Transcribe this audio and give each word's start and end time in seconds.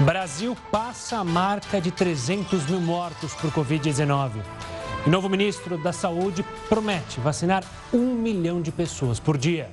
Brasil 0.00 0.56
passa 0.70 1.18
a 1.18 1.24
marca 1.24 1.80
de 1.80 1.90
300 1.90 2.66
mil 2.66 2.80
mortos 2.80 3.34
por 3.34 3.50
Covid-19. 3.50 4.30
O 5.04 5.10
novo 5.10 5.28
ministro 5.28 5.76
da 5.76 5.92
Saúde 5.92 6.44
promete 6.68 7.18
vacinar 7.18 7.64
um 7.92 8.14
milhão 8.14 8.62
de 8.62 8.70
pessoas 8.70 9.18
por 9.18 9.36
dia. 9.36 9.68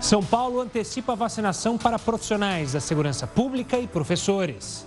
São 0.00 0.24
Paulo 0.24 0.60
antecipa 0.60 1.12
a 1.12 1.16
vacinação 1.16 1.78
para 1.78 2.00
profissionais 2.00 2.72
da 2.72 2.80
segurança 2.80 3.24
pública 3.24 3.78
e 3.78 3.86
professores. 3.86 4.84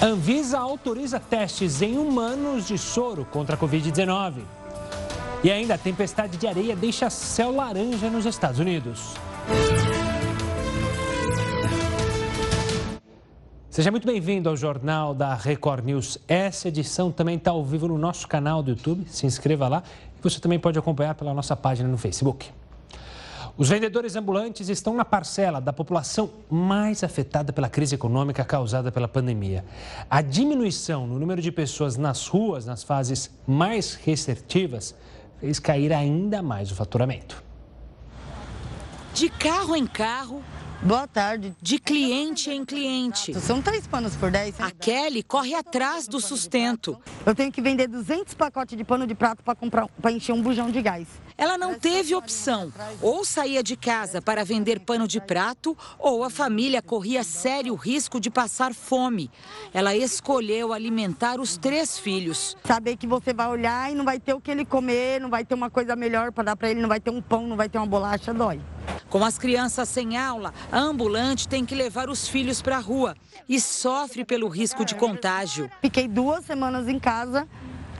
Anvisa 0.00 0.60
autoriza 0.60 1.18
testes 1.18 1.82
em 1.82 1.98
humanos 1.98 2.68
de 2.68 2.78
soro 2.78 3.24
contra 3.24 3.56
a 3.56 3.58
Covid-19. 3.58 4.42
E 5.42 5.50
ainda 5.50 5.74
a 5.74 5.78
tempestade 5.78 6.36
de 6.36 6.46
areia 6.46 6.76
deixa 6.76 7.10
céu 7.10 7.50
laranja 7.50 8.08
nos 8.08 8.26
Estados 8.26 8.60
Unidos. 8.60 9.14
Seja 13.74 13.90
muito 13.90 14.06
bem-vindo 14.06 14.48
ao 14.48 14.56
Jornal 14.56 15.12
da 15.12 15.34
Record 15.34 15.84
News. 15.84 16.16
Essa 16.28 16.68
edição 16.68 17.10
também 17.10 17.34
está 17.34 17.50
ao 17.50 17.64
vivo 17.64 17.88
no 17.88 17.98
nosso 17.98 18.28
canal 18.28 18.62
do 18.62 18.70
YouTube. 18.70 19.04
Se 19.08 19.26
inscreva 19.26 19.66
lá 19.66 19.82
e 20.16 20.22
você 20.22 20.38
também 20.38 20.60
pode 20.60 20.78
acompanhar 20.78 21.16
pela 21.16 21.34
nossa 21.34 21.56
página 21.56 21.88
no 21.88 21.98
Facebook. 21.98 22.52
Os 23.58 23.68
vendedores 23.68 24.14
ambulantes 24.14 24.68
estão 24.68 24.94
na 24.94 25.04
parcela 25.04 25.60
da 25.60 25.72
população 25.72 26.30
mais 26.48 27.02
afetada 27.02 27.52
pela 27.52 27.68
crise 27.68 27.96
econômica 27.96 28.44
causada 28.44 28.92
pela 28.92 29.08
pandemia. 29.08 29.64
A 30.08 30.22
diminuição 30.22 31.04
no 31.08 31.18
número 31.18 31.42
de 31.42 31.50
pessoas 31.50 31.96
nas 31.96 32.28
ruas 32.28 32.64
nas 32.64 32.84
fases 32.84 33.28
mais 33.44 33.94
restritivas 33.94 34.94
fez 35.40 35.58
cair 35.58 35.92
ainda 35.92 36.40
mais 36.40 36.70
o 36.70 36.76
faturamento. 36.76 37.42
De 39.12 39.28
carro 39.28 39.74
em 39.74 39.84
carro, 39.84 40.44
Boa 40.82 41.06
tarde. 41.06 41.54
De 41.62 41.78
cliente 41.78 42.50
em 42.50 42.64
cliente. 42.64 43.32
São 43.40 43.62
três 43.62 43.86
panos 43.86 44.14
por 44.16 44.30
dez. 44.30 44.60
A 44.60 44.70
Kelly 44.70 45.22
corre 45.22 45.54
atrás 45.54 46.06
do 46.06 46.20
sustento. 46.20 46.98
Eu 47.24 47.34
tenho 47.34 47.50
que 47.50 47.62
vender 47.62 47.88
200 47.88 48.34
pacotes 48.34 48.76
de 48.76 48.84
pano 48.84 49.06
de 49.06 49.14
prato 49.14 49.42
para 49.42 49.54
comprar, 49.54 49.88
para 50.00 50.12
encher 50.12 50.32
um 50.32 50.42
bujão 50.42 50.70
de 50.70 50.82
gás. 50.82 51.08
Ela 51.36 51.58
não 51.58 51.74
teve 51.74 52.14
opção. 52.14 52.72
Ou 53.02 53.24
saía 53.24 53.62
de 53.62 53.76
casa 53.76 54.22
para 54.22 54.44
vender 54.44 54.80
pano 54.80 55.08
de 55.08 55.20
prato, 55.20 55.76
ou 55.98 56.22
a 56.22 56.30
família 56.30 56.80
corria 56.80 57.24
sério 57.24 57.74
risco 57.74 58.20
de 58.20 58.30
passar 58.30 58.72
fome. 58.72 59.30
Ela 59.72 59.96
escolheu 59.96 60.72
alimentar 60.72 61.40
os 61.40 61.56
três 61.56 61.98
filhos. 61.98 62.56
Saber 62.64 62.96
que 62.96 63.06
você 63.06 63.34
vai 63.34 63.48
olhar 63.48 63.90
e 63.90 63.94
não 63.94 64.04
vai 64.04 64.20
ter 64.20 64.32
o 64.32 64.40
que 64.40 64.50
ele 64.50 64.64
comer, 64.64 65.20
não 65.20 65.28
vai 65.28 65.44
ter 65.44 65.54
uma 65.54 65.70
coisa 65.70 65.96
melhor 65.96 66.30
para 66.30 66.44
dar 66.44 66.56
para 66.56 66.70
ele, 66.70 66.80
não 66.80 66.88
vai 66.88 67.00
ter 67.00 67.10
um 67.10 67.20
pão, 67.20 67.46
não 67.46 67.56
vai 67.56 67.68
ter 67.68 67.78
uma 67.78 67.86
bolacha, 67.86 68.32
dói. 68.32 68.60
Com 69.10 69.24
as 69.24 69.38
crianças 69.38 69.88
sem 69.88 70.16
aula, 70.16 70.52
a 70.72 70.78
ambulante 70.78 71.48
tem 71.48 71.64
que 71.64 71.74
levar 71.74 72.08
os 72.08 72.26
filhos 72.28 72.60
para 72.60 72.76
a 72.76 72.80
rua 72.80 73.14
e 73.48 73.60
sofre 73.60 74.24
pelo 74.24 74.48
risco 74.48 74.84
de 74.84 74.94
contágio. 74.94 75.70
Fiquei 75.80 76.08
duas 76.08 76.44
semanas 76.44 76.88
em 76.88 76.98
casa, 76.98 77.48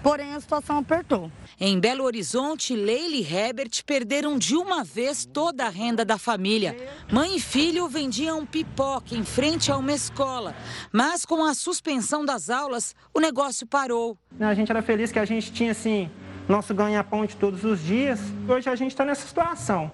porém 0.05 0.35
a 0.35 0.41
situação 0.41 0.77
apertou. 0.77 1.33
Em 1.59 1.81
Belo 1.81 2.05
Horizonte, 2.05 2.77
Leila 2.77 3.17
e 3.17 3.23
Herbert 3.23 3.71
perderam 3.87 4.39
de 4.39 4.55
uma 4.55 4.85
vez 4.85 5.25
toda 5.25 5.65
a 5.65 5.71
renda 5.71 6.05
da 6.05 6.19
família. 6.19 6.77
Mãe 7.11 7.37
e 7.37 7.41
filho 7.41 7.89
vendiam 7.89 8.45
pipoca 8.45 9.17
em 9.17 9.25
frente 9.25 9.73
a 9.73 9.79
uma 9.79 9.93
escola, 9.93 10.55
mas 10.93 11.25
com 11.25 11.43
a 11.43 11.55
suspensão 11.55 12.23
das 12.23 12.51
aulas, 12.51 12.95
o 13.15 13.19
negócio 13.19 13.67
parou. 13.67 14.19
A 14.39 14.53
gente 14.53 14.71
era 14.71 14.83
feliz 14.83 15.11
que 15.11 15.19
a 15.19 15.25
gente 15.25 15.51
tinha 15.51 15.71
assim 15.71 16.11
nosso 16.47 16.75
ganha-pão 16.75 17.25
de 17.25 17.35
todos 17.37 17.65
os 17.65 17.81
dias. 17.81 18.21
Hoje 18.47 18.69
a 18.69 18.77
gente 18.77 18.91
está 18.91 19.07
nessa 19.07 19.27
situação. 19.27 19.91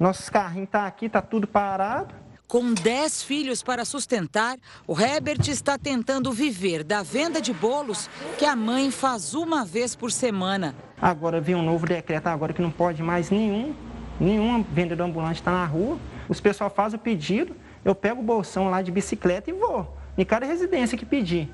Nossos 0.00 0.28
carrinhos 0.28 0.66
estão 0.66 0.80
tá 0.80 0.86
aqui, 0.88 1.06
está 1.06 1.22
tudo 1.22 1.46
parado. 1.46 2.12
Com 2.48 2.74
10 2.74 3.22
filhos 3.22 3.62
para 3.62 3.84
sustentar, 3.84 4.58
o 4.86 4.98
Herbert 4.98 5.48
está 5.48 5.78
tentando 5.78 6.30
viver 6.32 6.84
da 6.84 7.02
venda 7.02 7.40
de 7.40 7.52
bolos 7.52 8.10
que 8.38 8.44
a 8.44 8.54
mãe 8.54 8.90
faz 8.90 9.34
uma 9.34 9.64
vez 9.64 9.96
por 9.96 10.12
semana. 10.12 10.74
Agora 11.00 11.40
vem 11.40 11.54
um 11.54 11.62
novo 11.62 11.86
decreto 11.86 12.26
agora 12.26 12.52
que 12.52 12.60
não 12.60 12.70
pode 12.70 13.02
mais 13.02 13.30
nenhum, 13.30 13.74
nenhum 14.20 14.62
vendedor 14.62 15.06
ambulante 15.06 15.40
estar 15.40 15.50
tá 15.50 15.56
na 15.56 15.64
rua. 15.64 15.98
Os 16.28 16.40
pessoal 16.40 16.68
faz 16.68 16.92
o 16.92 16.98
pedido, 16.98 17.56
eu 17.84 17.94
pego 17.94 18.20
o 18.20 18.24
bolsão 18.24 18.68
lá 18.68 18.82
de 18.82 18.92
bicicleta 18.92 19.48
e 19.48 19.52
vou. 19.52 19.96
Em 20.16 20.24
cada 20.24 20.44
residência 20.44 20.98
que 20.98 21.06
pedir. 21.06 21.48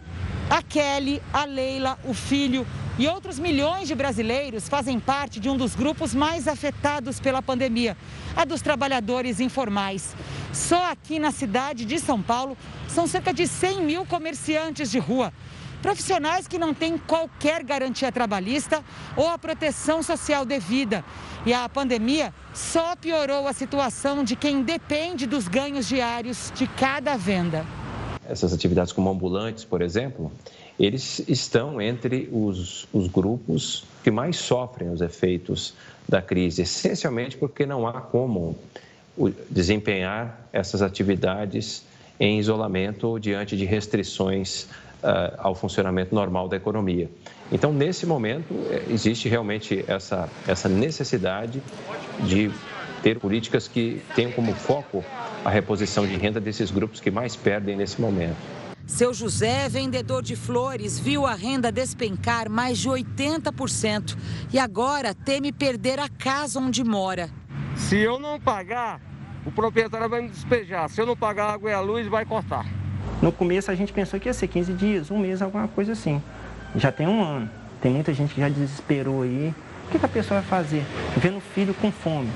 A 0.51 0.63
Kelly, 0.63 1.23
a 1.31 1.45
Leila, 1.45 1.99
o 2.05 2.15
filho 2.15 2.67
e 2.99 3.07
outros 3.07 3.39
milhões 3.39 3.87
de 3.87 3.95
brasileiros 3.95 4.67
fazem 4.67 4.99
parte 4.99 5.39
de 5.39 5.47
um 5.51 5.59
dos 5.59 5.75
grupos 5.75 6.15
mais 6.15 6.49
afetados 6.49 7.21
pela 7.21 7.43
pandemia, 7.43 7.95
a 8.35 8.47
dos 8.47 8.63
trabalhadores 8.63 9.41
informais. 9.41 10.17
Só 10.51 10.91
aqui 10.91 11.19
na 11.19 11.31
cidade 11.33 11.85
de 11.85 11.99
São 11.99 12.23
Paulo 12.23 12.57
são 12.89 13.07
cerca 13.07 13.33
de 13.33 13.47
100 13.47 13.83
mil 13.83 14.07
comerciantes 14.07 14.91
de 14.91 14.99
rua. 14.99 15.35
Profissionais 15.83 16.49
que 16.49 16.59
não 16.59 16.73
têm 16.73 16.97
qualquer 16.97 17.63
garantia 17.63 18.11
trabalhista 18.11 18.83
ou 19.17 19.29
a 19.29 19.39
proteção 19.39 20.03
social 20.03 20.47
devida. 20.47 21.05
E 21.45 21.53
a 21.53 21.69
pandemia 21.69 22.33
só 22.55 22.97
piorou 22.97 23.47
a 23.47 23.53
situação 23.53 24.25
de 24.25 24.35
quem 24.35 24.63
depende 24.63 25.27
dos 25.27 25.47
ganhos 25.47 25.87
diários 25.87 26.51
de 26.57 26.67
cada 26.67 27.19
venda 27.19 27.67
essas 28.29 28.53
atividades 28.53 28.93
como 28.93 29.11
ambulantes, 29.11 29.65
por 29.65 29.83
exemplo, 29.83 30.31
eles 30.79 31.21
estão 31.29 31.81
entre 31.81 32.29
os, 32.31 32.87
os 32.93 33.09
grupos 33.09 33.85
que 34.05 34.11
mais 34.11 34.37
sofrem 34.37 34.91
os 34.91 35.01
efeitos 35.01 35.75
da 36.09 36.23
crise, 36.23 36.63
essencialmente 36.63 37.37
porque 37.37 37.67
não 37.67 37.87
há 37.87 38.01
como 38.01 38.57
desempenhar 39.51 40.49
essas 40.53 40.81
atividades 40.81 41.85
em 42.21 42.39
isolamento 42.39 43.09
ou 43.09 43.19
diante 43.19 43.57
de 43.57 43.65
restrições 43.65 44.65
uh, 45.03 45.35
ao 45.39 45.55
funcionamento 45.55 46.15
normal 46.15 46.49
da 46.49 46.57
economia. 46.57 47.11
Então, 47.51 47.73
nesse 47.73 48.05
momento, 48.05 48.55
eh, 48.71 48.85
existe 48.91 49.27
realmente 49.27 49.83
essa, 49.89 50.29
essa 50.47 50.69
necessidade 50.69 51.63
de 52.21 52.51
ter 53.03 53.19
políticas 53.19 53.69
que 53.69 54.03
tenham 54.15 54.33
como 54.33 54.55
foco 54.55 55.05
a 55.45 55.51
reposição 55.51 56.07
de 56.07 56.17
renda 56.17 56.41
desses 56.41 56.71
grupos 56.71 57.01
que 57.01 57.11
mais 57.11 57.37
perdem 57.37 57.77
nesse 57.77 58.01
momento. 58.01 58.37
Seu 58.87 59.13
José, 59.13 59.69
vendedor 59.69 60.23
de 60.23 60.35
flores, 60.35 60.99
viu 60.99 61.27
a 61.27 61.35
renda 61.35 61.71
despencar 61.71 62.49
mais 62.49 62.79
de 62.79 62.89
80% 62.89 64.17
e 64.53 64.59
agora 64.59 65.15
teme 65.15 65.53
perder 65.53 66.01
a 66.01 66.09
casa 66.09 66.59
onde 66.59 66.83
mora. 66.83 67.29
Se 67.77 67.99
eu 67.99 68.19
não 68.19 68.41
pagar, 68.41 68.99
o 69.45 69.53
proprietário 69.53 70.09
vai 70.09 70.23
me 70.23 70.29
despejar. 70.29 70.89
Se 70.89 71.01
eu 71.01 71.07
não 71.07 71.17
pagar 71.17 71.45
a 71.45 71.53
água 71.53 71.71
e 71.71 71.75
a 71.75 71.81
luz, 71.81 72.07
vai 72.07 72.25
cortar. 72.25 72.67
No 73.21 73.31
começo 73.31 73.71
a 73.71 73.75
gente 73.75 73.93
pensou 73.93 74.19
que 74.19 74.29
ia 74.29 74.35
ser 74.35 74.49
15 74.49 74.73
dias, 74.73 75.11
um 75.11 75.19
mês, 75.19 75.43
alguma 75.43 75.69
coisa 75.69 75.93
assim. 75.93 76.23
Já 76.75 76.91
tem 76.91 77.07
um 77.07 77.23
ano. 77.23 77.51
Tem 77.81 77.93
muita 77.93 78.13
gente 78.13 78.35
que 78.35 78.41
já 78.41 78.49
desesperou 78.49 79.23
aí. 79.23 79.55
O 79.87 79.91
que, 79.91 80.05
a 80.05 80.09
pessoa 80.09 80.41
vai 80.41 80.49
fazer? 80.49 80.85
Vendo 81.17 81.39
o 81.39 81.41
filho 81.41 81.75
com 81.75 81.91
fome. 81.91 82.31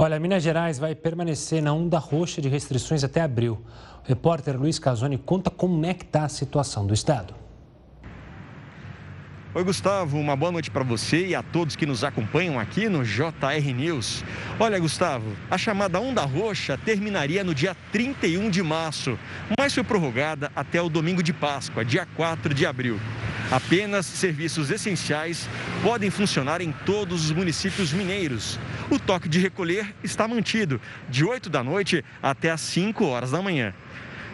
Olha, 0.00 0.20
Minas 0.20 0.44
Gerais 0.44 0.78
vai 0.78 0.94
permanecer 0.94 1.60
na 1.60 1.72
onda 1.72 1.98
roxa 1.98 2.40
de 2.40 2.48
restrições 2.48 3.02
até 3.02 3.20
abril. 3.20 3.60
O 4.04 4.08
repórter 4.08 4.56
Luiz 4.56 4.78
Casoni 4.78 5.18
conta 5.18 5.50
como 5.50 5.84
é 5.84 5.92
que 5.92 6.04
está 6.04 6.22
a 6.22 6.28
situação 6.28 6.86
do 6.86 6.94
estado. 6.94 7.34
Oi, 9.52 9.64
Gustavo, 9.64 10.16
uma 10.16 10.36
boa 10.36 10.52
noite 10.52 10.70
para 10.70 10.84
você 10.84 11.26
e 11.26 11.34
a 11.34 11.42
todos 11.42 11.74
que 11.74 11.84
nos 11.84 12.04
acompanham 12.04 12.60
aqui 12.60 12.88
no 12.88 13.02
JR 13.02 13.74
News. 13.74 14.22
Olha, 14.60 14.78
Gustavo, 14.78 15.32
a 15.50 15.58
chamada 15.58 15.98
Onda 15.98 16.24
Roxa 16.24 16.78
terminaria 16.78 17.42
no 17.42 17.52
dia 17.52 17.76
31 17.90 18.50
de 18.50 18.62
março, 18.62 19.18
mas 19.58 19.74
foi 19.74 19.82
prorrogada 19.82 20.52
até 20.54 20.80
o 20.80 20.88
domingo 20.88 21.24
de 21.24 21.32
Páscoa, 21.32 21.84
dia 21.84 22.06
4 22.14 22.54
de 22.54 22.64
abril. 22.64 23.00
Apenas 23.50 24.04
serviços 24.04 24.70
essenciais 24.70 25.48
podem 25.82 26.10
funcionar 26.10 26.60
em 26.60 26.70
todos 26.84 27.24
os 27.24 27.30
municípios 27.32 27.92
mineiros. 27.92 28.58
O 28.90 28.98
toque 28.98 29.28
de 29.28 29.38
recolher 29.38 29.94
está 30.04 30.28
mantido, 30.28 30.78
de 31.08 31.24
8 31.24 31.48
da 31.48 31.64
noite 31.64 32.04
até 32.22 32.50
às 32.50 32.60
5 32.60 33.04
horas 33.06 33.30
da 33.30 33.40
manhã. 33.40 33.72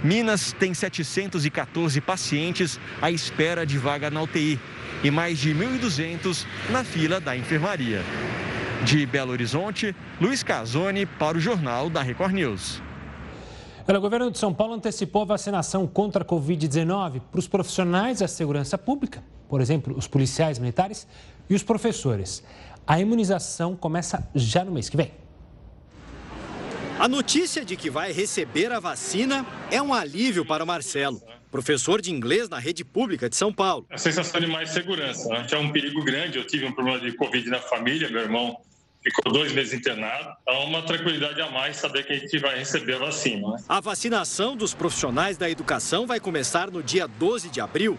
Minas 0.02 0.52
tem 0.58 0.75
714 0.75 2.00
pacientes 2.00 2.81
à 3.00 3.11
espera 3.11 3.64
de 3.64 3.78
vaga 3.78 4.11
na 4.11 4.20
UTI 4.20 4.58
e 5.02 5.11
mais 5.11 5.38
de 5.38 5.55
1.200 5.55 6.44
na 6.70 6.82
fila 6.82 7.20
da 7.20 7.37
enfermaria. 7.37 8.02
De 8.82 9.06
Belo 9.06 9.31
Horizonte, 9.31 9.94
Luiz 10.20 10.43
Casoni 10.43 11.06
para 11.06 11.38
o 11.38 11.40
Jornal 11.40 11.88
da 11.88 12.02
Record 12.02 12.34
News. 12.34 12.82
O 13.92 14.00
governo 14.00 14.31
de 14.31 14.38
São 14.38 14.52
Paulo 14.52 14.75
antecipou 14.75 15.22
a 15.22 15.26
vacinação 15.26 15.86
contra 15.86 16.22
a 16.22 16.26
Covid-19 16.26 17.20
para 17.31 17.38
os 17.38 17.46
profissionais 17.46 18.20
da 18.20 18.28
segurança 18.28 18.78
pública, 18.78 19.22
por 19.48 19.60
exemplo, 19.60 19.94
os 19.96 20.08
policiais 20.08 20.58
militares 20.58 21.06
e 21.48 21.54
os 21.54 21.62
professores. 21.62 22.42
A 22.86 22.98
imunização 22.98 23.76
começa 23.76 24.26
já 24.34 24.64
no 24.64 24.72
mês 24.72 24.88
que 24.88 24.96
vem. 24.96 25.12
A 26.98 27.08
notícia 27.08 27.64
de 27.64 27.76
que 27.76 27.90
vai 27.90 28.12
receber 28.12 28.72
a 28.72 28.81
vacina 28.81 29.44
é 29.70 29.82
um 29.82 29.92
alívio 29.92 30.46
para 30.46 30.64
o 30.64 30.66
Marcelo, 30.66 31.20
professor 31.50 32.00
de 32.00 32.10
inglês 32.10 32.48
na 32.48 32.58
rede 32.58 32.84
pública 32.84 33.28
de 33.28 33.36
São 33.36 33.52
Paulo. 33.52 33.86
A 33.90 33.98
sensação 33.98 34.40
de 34.40 34.46
mais 34.46 34.70
segurança. 34.70 35.28
Né? 35.28 35.44
Tinha 35.46 35.60
um 35.60 35.70
perigo 35.70 36.02
grande, 36.04 36.38
eu 36.38 36.46
tive 36.46 36.64
um 36.64 36.72
problema 36.72 37.00
de 37.00 37.12
Covid 37.16 37.50
na 37.50 37.58
família, 37.58 38.08
meu 38.08 38.22
irmão 38.22 38.56
ficou 39.05 39.31
dois 39.31 39.53
meses 39.53 39.75
internado, 39.75 40.35
há 40.47 40.59
uma 40.61 40.83
tranquilidade 40.83 41.41
a 41.41 41.51
mais 41.51 41.77
saber 41.77 42.06
que 42.06 42.12
a 42.15 42.19
gente 42.19 42.39
vai 42.39 42.59
receber 42.59 42.95
a 42.95 42.99
vacina. 42.99 43.51
Né? 43.51 43.56
A 43.69 43.81
vacinação 43.81 44.56
dos 44.56 44.73
profissionais 44.73 45.37
da 45.37 45.49
educação 45.51 46.06
vai 46.06 46.19
começar 46.19 46.71
no 46.71 46.83
dia 46.83 47.06
12 47.06 47.51
de 47.51 47.61
abril. 47.61 47.99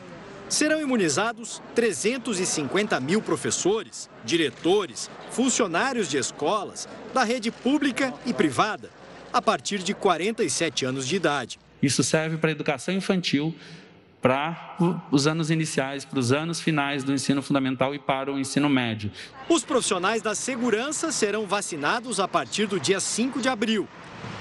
Serão 0.50 0.82
imunizados 0.82 1.62
350 1.74 3.00
mil 3.00 3.22
professores, 3.22 4.10
diretores, 4.24 5.10
funcionários 5.32 6.10
de 6.10 6.18
escolas, 6.18 6.88
da 7.14 7.24
rede 7.24 7.52
pública 7.52 8.14
e 8.26 8.34
privada, 8.34 8.90
a 9.32 9.42
partir 9.42 9.80
de 9.80 9.94
47 9.94 10.86
anos 10.86 11.08
de 11.08 11.16
idade. 11.16 11.60
Isso 11.82 12.04
serve 12.04 12.38
para 12.38 12.50
a 12.50 12.52
educação 12.52 12.94
infantil, 12.94 13.56
para 14.26 14.76
os 15.12 15.28
anos 15.28 15.52
iniciais, 15.52 16.04
para 16.04 16.18
os 16.18 16.32
anos 16.32 16.60
finais 16.60 17.04
do 17.04 17.14
ensino 17.14 17.44
fundamental 17.44 17.94
e 17.94 18.00
para 18.00 18.34
o 18.34 18.40
ensino 18.40 18.68
médio. 18.68 19.12
Os 19.48 19.64
profissionais 19.64 20.24
da 20.24 20.34
segurança 20.34 21.12
serão 21.12 21.46
vacinados 21.46 22.20
a 22.20 22.28
partir 22.28 22.66
do 22.66 22.80
dia 22.80 23.00
5 23.00 23.40
de 23.40 23.48
abril. 23.48 23.88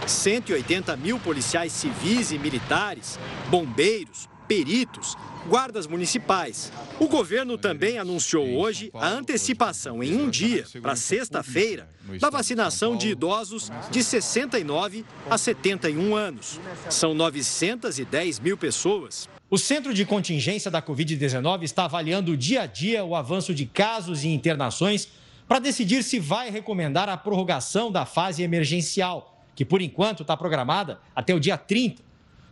180 0.07 0.97
mil 0.97 1.21
policiais 1.21 1.71
civis 1.71 2.33
e 2.33 2.39
militares, 2.39 3.19
bombeiros, 3.51 4.27
peritos, 4.49 5.19
guardas 5.47 5.87
municipais. 5.87 6.73
O 6.99 7.07
governo 7.07 7.59
também 7.59 7.99
anunciou 7.99 8.57
hoje 8.57 8.91
a 8.95 9.09
antecipação 9.09 10.03
em 10.03 10.17
um 10.17 10.31
dia, 10.31 10.65
para 10.81 10.97
sexta-feira, 10.97 11.91
da 12.19 12.31
vacinação 12.31 12.97
de 12.97 13.11
idosos 13.11 13.71
de 13.91 14.03
69 14.03 15.05
a 15.29 15.37
71 15.37 16.17
anos. 16.17 16.59
São 16.89 17.13
910 17.13 18.41
mil 18.41 18.57
pessoas. 18.57 19.29
O 19.51 19.59
Centro 19.59 19.93
de 19.93 20.07
Contingência 20.07 20.71
da 20.71 20.81
Covid-19 20.81 21.65
está 21.65 21.85
avaliando 21.85 22.37
dia 22.37 22.63
a 22.63 22.67
dia 22.67 23.05
o 23.05 23.15
avanço 23.15 23.55
de 23.55 23.67
casos 23.67 24.25
e 24.25 24.29
internações 24.29 25.09
para 25.47 25.59
decidir 25.59 26.03
se 26.03 26.19
vai 26.19 26.51
recomendar 26.51 27.11
a 27.11 27.17
prorrogação 27.17 27.93
da 27.93 28.07
fase 28.07 28.43
emergencial, 28.43 29.39
que 29.55 29.65
por 29.65 29.83
enquanto 29.83 30.23
está 30.23 30.35
programada 30.35 30.99
até 31.15 31.35
o 31.35 31.41
dia 31.41 31.59
30. 31.59 32.03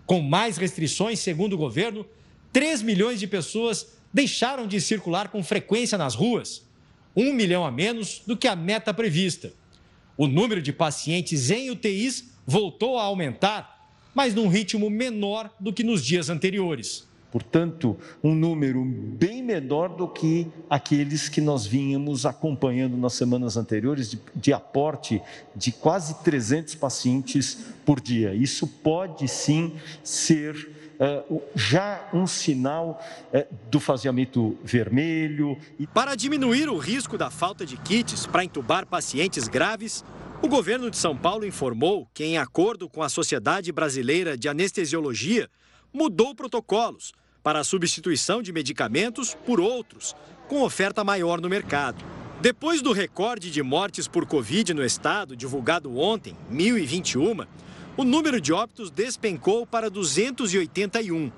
Com 0.04 0.20
mais 0.20 0.58
restrições, 0.58 1.18
segundo 1.18 1.54
o 1.54 1.58
governo, 1.58 2.04
3 2.52 2.82
milhões 2.82 3.18
de 3.18 3.26
pessoas 3.26 3.98
deixaram 4.12 4.66
de 4.66 4.78
circular 4.78 5.28
com 5.28 5.42
frequência 5.42 5.96
nas 5.96 6.14
ruas, 6.14 6.68
um 7.16 7.32
milhão 7.32 7.64
a 7.64 7.70
menos 7.70 8.20
do 8.26 8.36
que 8.36 8.46
a 8.46 8.54
meta 8.54 8.92
prevista. 8.92 9.54
O 10.14 10.26
número 10.26 10.60
de 10.60 10.74
pacientes 10.74 11.50
em 11.50 11.70
UTIs 11.70 12.34
voltou 12.46 12.98
a 12.98 13.04
aumentar, 13.04 13.81
mas 14.14 14.35
num 14.35 14.49
ritmo 14.49 14.91
menor 14.91 15.50
do 15.59 15.73
que 15.73 15.82
nos 15.82 16.05
dias 16.05 16.29
anteriores. 16.29 17.06
Portanto, 17.32 17.97
um 18.23 18.35
número 18.35 18.85
bem 18.85 19.43
menor 19.43 19.88
do 19.88 20.06
que 20.06 20.47
aqueles 20.69 21.31
que 21.31 21.41
nós 21.41 21.64
vínhamos 21.67 22.26
acompanhando 22.26 22.94
nas 22.94 23.14
semanas 23.14 23.56
anteriores, 23.56 24.11
de, 24.11 24.20
de, 24.35 24.53
aporte 24.53 25.23
de 25.56 25.73
quase 25.73 26.23
300 26.23 26.75
pacientes 26.75 27.69
por 27.87 28.03
dia. 28.03 28.35
Isso 28.35 28.67
pode 28.67 29.26
sim 29.29 29.73
ser 30.05 30.55
uh, 31.00 31.43
já 31.55 32.06
um 32.12 32.26
sinal 32.26 33.03
uh, 33.32 33.55
do 33.70 33.81
faseamento 33.81 34.59
vermelho. 34.62 35.56
Para 35.94 36.14
diminuir 36.14 36.69
o 36.69 36.76
risco 36.76 37.17
da 37.17 37.31
falta 37.31 37.64
de 37.64 37.79
kits 37.79 38.26
para 38.26 38.44
entubar 38.44 38.85
pacientes 38.85 39.49
graves, 39.49 40.05
o 40.42 40.48
governo 40.48 40.90
de 40.90 40.96
São 40.96 41.16
Paulo 41.16 41.46
informou 41.46 42.08
que, 42.12 42.24
em 42.24 42.36
acordo 42.36 42.88
com 42.88 43.00
a 43.00 43.08
Sociedade 43.08 43.70
Brasileira 43.70 44.36
de 44.36 44.48
Anestesiologia, 44.48 45.48
mudou 45.92 46.34
protocolos 46.34 47.12
para 47.44 47.60
a 47.60 47.64
substituição 47.64 48.42
de 48.42 48.52
medicamentos 48.52 49.36
por 49.46 49.60
outros, 49.60 50.16
com 50.48 50.62
oferta 50.62 51.04
maior 51.04 51.40
no 51.40 51.48
mercado. 51.48 52.04
Depois 52.40 52.82
do 52.82 52.92
recorde 52.92 53.52
de 53.52 53.62
mortes 53.62 54.08
por 54.08 54.26
Covid 54.26 54.74
no 54.74 54.84
estado, 54.84 55.36
divulgado 55.36 55.96
ontem, 55.96 56.36
1.021, 56.52 57.46
o 57.96 58.02
número 58.02 58.40
de 58.40 58.52
óbitos 58.52 58.90
despencou 58.90 59.64
para 59.64 59.88
281. 59.88 61.30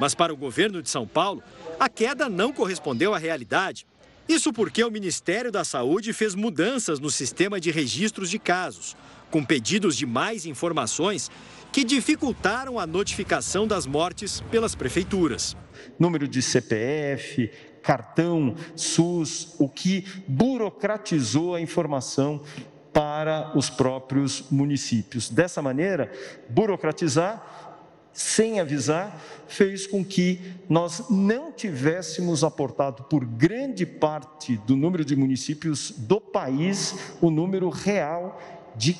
Mas 0.00 0.16
para 0.16 0.32
o 0.32 0.36
governo 0.36 0.82
de 0.82 0.90
São 0.90 1.06
Paulo, 1.06 1.40
a 1.78 1.88
queda 1.88 2.28
não 2.28 2.52
correspondeu 2.52 3.14
à 3.14 3.18
realidade. 3.18 3.86
Isso 4.28 4.52
porque 4.52 4.82
o 4.84 4.90
Ministério 4.90 5.50
da 5.50 5.64
Saúde 5.64 6.12
fez 6.12 6.34
mudanças 6.34 7.00
no 7.00 7.10
sistema 7.10 7.60
de 7.60 7.70
registros 7.70 8.30
de 8.30 8.38
casos, 8.38 8.96
com 9.30 9.44
pedidos 9.44 9.96
de 9.96 10.06
mais 10.06 10.46
informações 10.46 11.30
que 11.72 11.84
dificultaram 11.84 12.78
a 12.78 12.86
notificação 12.86 13.66
das 13.66 13.86
mortes 13.86 14.40
pelas 14.50 14.74
prefeituras. 14.74 15.56
Número 15.98 16.28
de 16.28 16.42
CPF, 16.42 17.50
cartão, 17.82 18.54
SUS, 18.76 19.56
o 19.58 19.68
que 19.68 20.04
burocratizou 20.28 21.54
a 21.54 21.60
informação 21.60 22.42
para 22.92 23.56
os 23.56 23.70
próprios 23.70 24.44
municípios. 24.50 25.30
Dessa 25.30 25.62
maneira, 25.62 26.12
burocratizar 26.48 27.61
sem 28.12 28.60
avisar, 28.60 29.18
fez 29.46 29.86
com 29.86 30.04
que 30.04 30.40
nós 30.68 31.08
não 31.10 31.52
tivéssemos 31.52 32.44
aportado 32.44 33.04
por 33.04 33.24
grande 33.24 33.86
parte 33.86 34.56
do 34.58 34.76
número 34.76 35.04
de 35.04 35.16
municípios 35.16 35.90
do 35.90 36.20
país 36.20 37.16
o 37.20 37.30
número 37.30 37.68
real 37.68 38.40
de 38.76 38.98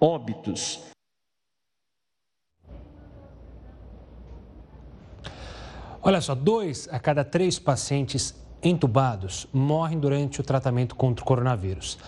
óbitos. 0.00 0.80
Olha 6.02 6.20
só, 6.20 6.34
dois 6.34 6.86
a 6.92 6.98
cada 6.98 7.24
três 7.24 7.58
pacientes 7.58 8.34
entubados 8.62 9.46
morrem 9.52 9.98
durante 9.98 10.40
o 10.40 10.44
tratamento 10.44 10.94
contra 10.94 11.22
o 11.22 11.26
coronavírus. 11.26 11.98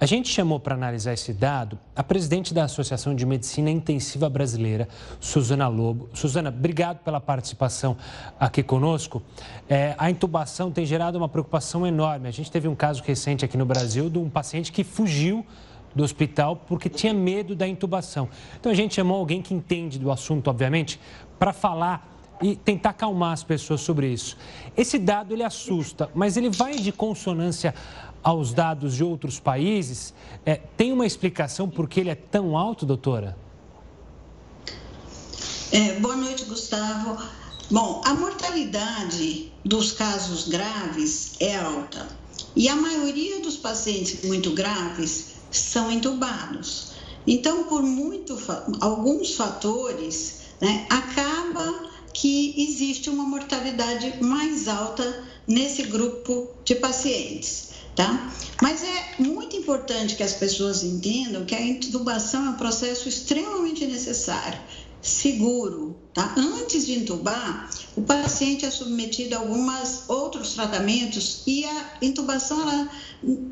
A 0.00 0.06
gente 0.06 0.28
chamou 0.28 0.60
para 0.60 0.76
analisar 0.76 1.12
esse 1.12 1.32
dado 1.32 1.76
a 1.96 2.04
presidente 2.04 2.54
da 2.54 2.62
Associação 2.62 3.16
de 3.16 3.26
Medicina 3.26 3.68
Intensiva 3.68 4.28
Brasileira, 4.30 4.86
Suzana 5.18 5.66
Lobo. 5.66 6.08
Suzana, 6.14 6.50
obrigado 6.50 6.98
pela 6.98 7.20
participação 7.20 7.96
aqui 8.38 8.62
conosco. 8.62 9.20
É, 9.68 9.96
a 9.98 10.08
intubação 10.08 10.70
tem 10.70 10.86
gerado 10.86 11.18
uma 11.18 11.28
preocupação 11.28 11.84
enorme. 11.84 12.28
A 12.28 12.30
gente 12.30 12.48
teve 12.48 12.68
um 12.68 12.76
caso 12.76 13.02
recente 13.02 13.44
aqui 13.44 13.56
no 13.56 13.66
Brasil 13.66 14.08
de 14.08 14.18
um 14.18 14.30
paciente 14.30 14.70
que 14.70 14.84
fugiu 14.84 15.44
do 15.92 16.04
hospital 16.04 16.54
porque 16.54 16.88
tinha 16.88 17.12
medo 17.12 17.56
da 17.56 17.66
intubação. 17.66 18.28
Então 18.60 18.70
a 18.70 18.76
gente 18.76 18.94
chamou 18.94 19.18
alguém 19.18 19.42
que 19.42 19.52
entende 19.52 19.98
do 19.98 20.12
assunto, 20.12 20.48
obviamente, 20.48 21.00
para 21.40 21.52
falar 21.52 22.08
e 22.40 22.54
tentar 22.54 22.90
acalmar 22.90 23.32
as 23.32 23.42
pessoas 23.42 23.80
sobre 23.80 24.08
isso. 24.08 24.36
Esse 24.76 24.98
dado 24.98 25.34
ele 25.34 25.42
assusta, 25.42 26.08
mas 26.14 26.36
ele 26.36 26.50
vai 26.50 26.76
de 26.76 26.92
consonância 26.92 27.74
aos 28.28 28.52
dados 28.52 28.94
de 28.94 29.02
outros 29.02 29.40
países. 29.40 30.12
É, 30.44 30.56
tem 30.56 30.92
uma 30.92 31.06
explicação 31.06 31.66
por 31.66 31.88
que 31.88 32.00
ele 32.00 32.10
é 32.10 32.14
tão 32.14 32.58
alto, 32.58 32.84
doutora? 32.84 33.34
É, 35.72 35.98
boa 35.98 36.14
noite, 36.14 36.44
Gustavo. 36.44 37.16
Bom, 37.70 38.02
a 38.04 38.12
mortalidade 38.12 39.50
dos 39.64 39.92
casos 39.92 40.46
graves 40.46 41.36
é 41.40 41.56
alta 41.56 42.06
e 42.54 42.68
a 42.68 42.76
maioria 42.76 43.40
dos 43.40 43.56
pacientes 43.56 44.22
muito 44.24 44.50
graves 44.50 45.36
são 45.50 45.90
entubados. 45.90 46.92
Então, 47.26 47.64
por 47.64 47.82
muito, 47.82 48.38
alguns 48.80 49.36
fatores, 49.36 50.40
né, 50.60 50.86
acaba 50.90 51.88
que 52.12 52.54
existe 52.58 53.08
uma 53.08 53.24
mortalidade 53.24 54.22
mais 54.22 54.68
alta 54.68 55.24
nesse 55.46 55.84
grupo 55.84 56.48
de 56.62 56.74
pacientes. 56.74 57.67
Tá? 57.98 58.30
Mas 58.62 58.84
é 58.84 59.14
muito 59.18 59.56
importante 59.56 60.14
que 60.14 60.22
as 60.22 60.32
pessoas 60.34 60.84
entendam 60.84 61.44
que 61.44 61.52
a 61.52 61.60
intubação 61.60 62.46
é 62.46 62.50
um 62.50 62.52
processo 62.52 63.08
extremamente 63.08 63.84
necessário, 63.88 64.56
seguro. 65.02 65.96
Tá? 66.14 66.32
Antes 66.36 66.86
de 66.86 66.96
intubar, 66.96 67.68
o 67.96 68.02
paciente 68.02 68.64
é 68.64 68.70
submetido 68.70 69.34
a 69.34 69.38
alguns 69.40 70.08
outros 70.08 70.54
tratamentos 70.54 71.42
e 71.44 71.64
a 71.64 71.98
intubação 72.00 72.62
ela 72.62 72.88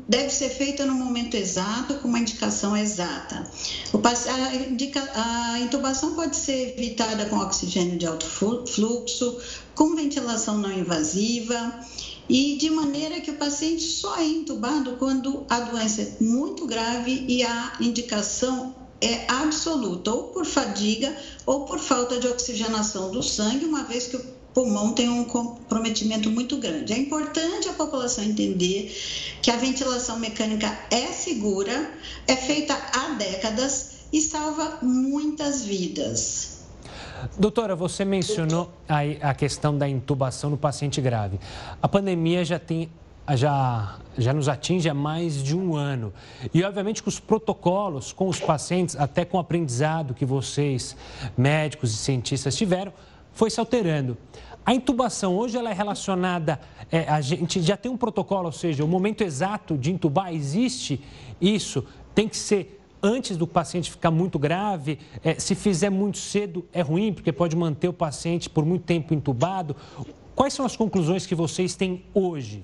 deve 0.07 0.29
ser 0.29 0.49
feita 0.49 0.85
no 0.85 0.93
momento 0.93 1.35
exato, 1.35 1.95
com 1.95 2.07
uma 2.07 2.19
indicação 2.19 2.77
exata. 2.77 3.51
A, 3.93 4.55
indica, 4.55 5.11
a 5.13 5.59
intubação 5.59 6.15
pode 6.15 6.37
ser 6.37 6.73
evitada 6.77 7.25
com 7.25 7.35
oxigênio 7.35 7.97
de 7.97 8.05
alto 8.05 8.25
fluxo, 8.25 9.41
com 9.75 9.93
ventilação 9.93 10.57
não 10.57 10.71
invasiva 10.71 11.81
e 12.29 12.57
de 12.57 12.69
maneira 12.69 13.21
que 13.21 13.31
o 13.31 13.37
paciente 13.37 13.83
só 13.83 14.17
é 14.17 14.25
intubado 14.25 14.97
quando 14.97 15.45
a 15.49 15.59
doença 15.61 16.01
é 16.01 16.23
muito 16.23 16.65
grave 16.65 17.25
e 17.27 17.43
a 17.43 17.77
indicação 17.79 18.75
é 18.99 19.31
absoluta, 19.31 20.11
ou 20.11 20.23
por 20.23 20.45
fadiga 20.45 21.15
ou 21.45 21.65
por 21.65 21.79
falta 21.79 22.19
de 22.19 22.27
oxigenação 22.27 23.11
do 23.11 23.21
sangue, 23.21 23.65
uma 23.65 23.83
vez 23.83 24.07
que 24.07 24.17
o 24.17 24.37
pulmão 24.53 24.93
tem 24.93 25.07
um 25.07 25.23
comprometimento 25.23 26.31
muito 26.31 26.57
grande. 26.57 26.91
É 26.91 26.97
importante 26.97 27.69
a 27.69 27.73
população 27.73 28.23
entender 28.23 28.91
que 29.41 29.51
a 29.51 29.55
ventilação 29.55 30.17
mecânica 30.17 30.67
é 30.89 31.11
segura, 31.11 31.93
é 32.25 32.35
feita 32.35 32.73
há 32.73 33.13
décadas 33.13 33.91
e 34.11 34.19
salva 34.19 34.79
muitas 34.81 35.61
vidas. 35.61 36.56
Doutora, 37.37 37.75
você 37.75 38.05
mencionou 38.05 38.71
a, 38.87 39.29
a 39.29 39.33
questão 39.33 39.77
da 39.77 39.87
intubação 39.87 40.49
no 40.49 40.57
paciente 40.57 41.01
grave. 41.01 41.39
A 41.81 41.87
pandemia 41.87 42.43
já 42.43 42.59
tem 42.59 42.89
já, 43.35 43.97
já 44.17 44.33
nos 44.33 44.47
atinge 44.47 44.87
há 44.87 44.93
mais 44.93 45.43
de 45.43 45.55
um 45.55 45.75
ano. 45.75 46.13
E, 46.53 46.63
obviamente, 46.63 47.01
que 47.01 47.09
os 47.09 47.19
protocolos 47.19 48.13
com 48.13 48.29
os 48.29 48.39
pacientes, 48.39 48.95
até 48.95 49.25
com 49.25 49.37
o 49.37 49.39
aprendizado 49.39 50.13
que 50.13 50.25
vocês, 50.25 50.95
médicos 51.37 51.93
e 51.93 51.97
cientistas, 51.97 52.55
tiveram, 52.55 52.93
foi 53.33 53.49
se 53.49 53.59
alterando. 53.59 54.17
A 54.65 54.73
intubação 54.73 55.35
hoje 55.35 55.57
ela 55.57 55.69
é 55.69 55.73
relacionada, 55.73 56.59
é, 56.91 57.07
a 57.07 57.21
gente 57.21 57.61
já 57.61 57.77
tem 57.77 57.91
um 57.91 57.97
protocolo, 57.97 58.47
ou 58.47 58.51
seja, 58.51 58.83
o 58.83 58.87
momento 58.87 59.21
exato 59.21 59.77
de 59.77 59.91
intubar, 59.91 60.33
existe 60.33 61.01
isso, 61.39 61.85
tem 62.13 62.27
que 62.27 62.35
ser 62.35 62.76
antes 63.01 63.37
do 63.37 63.47
paciente 63.47 63.91
ficar 63.91 64.11
muito 64.11 64.39
grave, 64.39 64.99
é, 65.23 65.39
se 65.39 65.55
fizer 65.55 65.89
muito 65.89 66.17
cedo 66.17 66.65
é 66.73 66.81
ruim, 66.81 67.13
porque 67.13 67.31
pode 67.31 67.55
manter 67.55 67.87
o 67.87 67.93
paciente 67.93 68.49
por 68.49 68.65
muito 68.65 68.83
tempo 68.83 69.13
entubado. 69.13 69.75
Quais 70.35 70.53
são 70.53 70.65
as 70.65 70.75
conclusões 70.75 71.25
que 71.25 71.35
vocês 71.35 71.75
têm 71.75 72.03
hoje? 72.13 72.63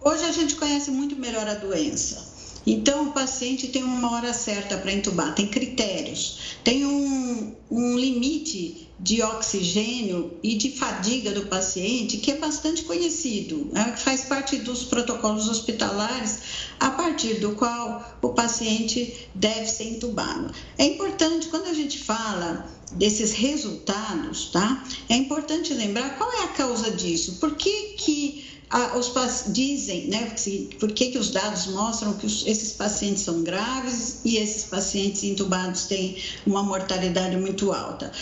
Hoje 0.00 0.24
a 0.24 0.32
gente 0.32 0.56
conhece 0.56 0.90
muito 0.90 1.16
melhor 1.16 1.46
a 1.46 1.54
doença. 1.54 2.28
Então, 2.66 3.08
o 3.08 3.12
paciente 3.12 3.68
tem 3.68 3.82
uma 3.82 4.12
hora 4.12 4.32
certa 4.34 4.76
para 4.76 4.92
entubar, 4.92 5.34
tem 5.34 5.46
critérios, 5.46 6.58
tem 6.62 6.84
um, 6.84 7.54
um 7.70 7.96
limite 7.96 8.87
de 8.98 9.22
oxigênio 9.22 10.36
e 10.42 10.56
de 10.56 10.70
fadiga 10.72 11.30
do 11.30 11.46
paciente 11.46 12.16
que 12.16 12.32
é 12.32 12.36
bastante 12.36 12.82
conhecido, 12.82 13.68
né? 13.72 13.94
faz 13.96 14.22
parte 14.22 14.56
dos 14.56 14.84
protocolos 14.84 15.48
hospitalares, 15.48 16.38
a 16.80 16.90
partir 16.90 17.34
do 17.34 17.52
qual 17.52 18.18
o 18.20 18.30
paciente 18.30 19.28
deve 19.34 19.66
ser 19.66 19.84
entubado. 19.84 20.52
É 20.76 20.84
importante, 20.84 21.46
quando 21.48 21.66
a 21.66 21.74
gente 21.74 21.98
fala 21.98 22.68
desses 22.92 23.32
resultados, 23.32 24.46
tá? 24.46 24.82
É 25.08 25.14
importante 25.14 25.74
lembrar 25.74 26.16
qual 26.16 26.32
é 26.32 26.44
a 26.44 26.48
causa 26.48 26.90
disso, 26.90 27.36
por 27.38 27.54
que 27.54 27.94
que 27.98 28.48
ah, 28.70 28.98
os 28.98 29.12
dizem, 29.52 30.08
né, 30.08 30.34
por 30.78 30.92
que, 30.92 31.08
que 31.08 31.18
os 31.18 31.30
dados 31.30 31.68
mostram 31.68 32.12
que 32.14 32.26
os, 32.26 32.46
esses 32.46 32.72
pacientes 32.72 33.22
são 33.22 33.42
graves 33.42 34.20
e 34.24 34.36
esses 34.36 34.64
pacientes 34.64 35.24
intubados 35.24 35.84
têm 35.84 36.18
uma 36.46 36.62
mortalidade 36.62 37.36
muito 37.36 37.72
alta. 37.72 38.12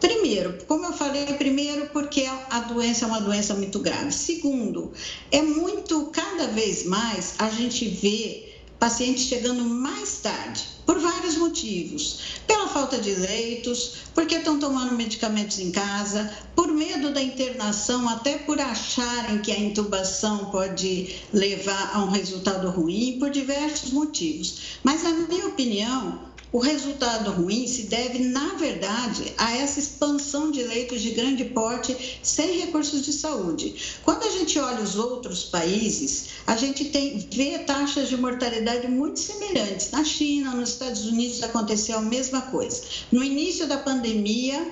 Primeiro, 0.00 0.58
como 0.66 0.84
eu 0.86 0.92
falei, 0.92 1.26
primeiro 1.34 1.88
porque 1.88 2.24
a 2.50 2.60
doença 2.60 3.04
é 3.04 3.08
uma 3.08 3.20
doença 3.20 3.54
muito 3.54 3.80
grave. 3.80 4.12
Segundo, 4.12 4.92
é 5.30 5.42
muito, 5.42 6.06
cada 6.06 6.46
vez 6.48 6.84
mais 6.84 7.34
a 7.38 7.48
gente 7.50 7.88
vê 7.88 8.48
pacientes 8.78 9.24
chegando 9.24 9.64
mais 9.64 10.18
tarde, 10.18 10.64
por 10.86 10.98
vários 11.00 11.36
motivos. 11.36 12.20
Pela 12.46 12.68
falta 12.68 12.98
de 12.98 13.12
leitos, 13.12 13.94
porque 14.14 14.36
estão 14.36 14.58
tomando 14.58 14.94
medicamentos 14.94 15.58
em 15.58 15.72
casa, 15.72 16.32
por 16.54 16.68
medo 16.68 17.12
da 17.12 17.20
internação, 17.20 18.08
até 18.08 18.38
por 18.38 18.60
acharem 18.60 19.38
que 19.38 19.50
a 19.50 19.58
intubação 19.58 20.50
pode 20.50 21.16
levar 21.32 21.90
a 21.94 22.04
um 22.04 22.10
resultado 22.10 22.70
ruim, 22.70 23.18
por 23.18 23.30
diversos 23.30 23.90
motivos. 23.90 24.78
Mas, 24.82 25.02
na 25.02 25.12
minha 25.12 25.48
opinião, 25.48 26.27
o 26.52 26.58
resultado 26.58 27.30
ruim 27.32 27.66
se 27.66 27.84
deve, 27.84 28.20
na 28.20 28.54
verdade, 28.54 29.32
a 29.36 29.56
essa 29.56 29.78
expansão 29.78 30.50
de 30.50 30.62
leitos 30.62 31.02
de 31.02 31.10
grande 31.10 31.44
porte 31.44 32.18
sem 32.22 32.60
recursos 32.60 33.02
de 33.02 33.12
saúde. 33.12 33.98
Quando 34.02 34.24
a 34.24 34.30
gente 34.30 34.58
olha 34.58 34.82
os 34.82 34.96
outros 34.96 35.44
países, 35.44 36.28
a 36.46 36.56
gente 36.56 36.86
tem, 36.86 37.18
vê 37.30 37.58
taxas 37.58 38.08
de 38.08 38.16
mortalidade 38.16 38.88
muito 38.88 39.20
semelhantes. 39.20 39.90
Na 39.90 40.04
China, 40.04 40.54
nos 40.54 40.70
Estados 40.70 41.04
Unidos 41.04 41.42
aconteceu 41.42 41.98
a 41.98 42.02
mesma 42.02 42.40
coisa. 42.42 42.82
No 43.12 43.22
início 43.22 43.66
da 43.66 43.76
pandemia, 43.76 44.66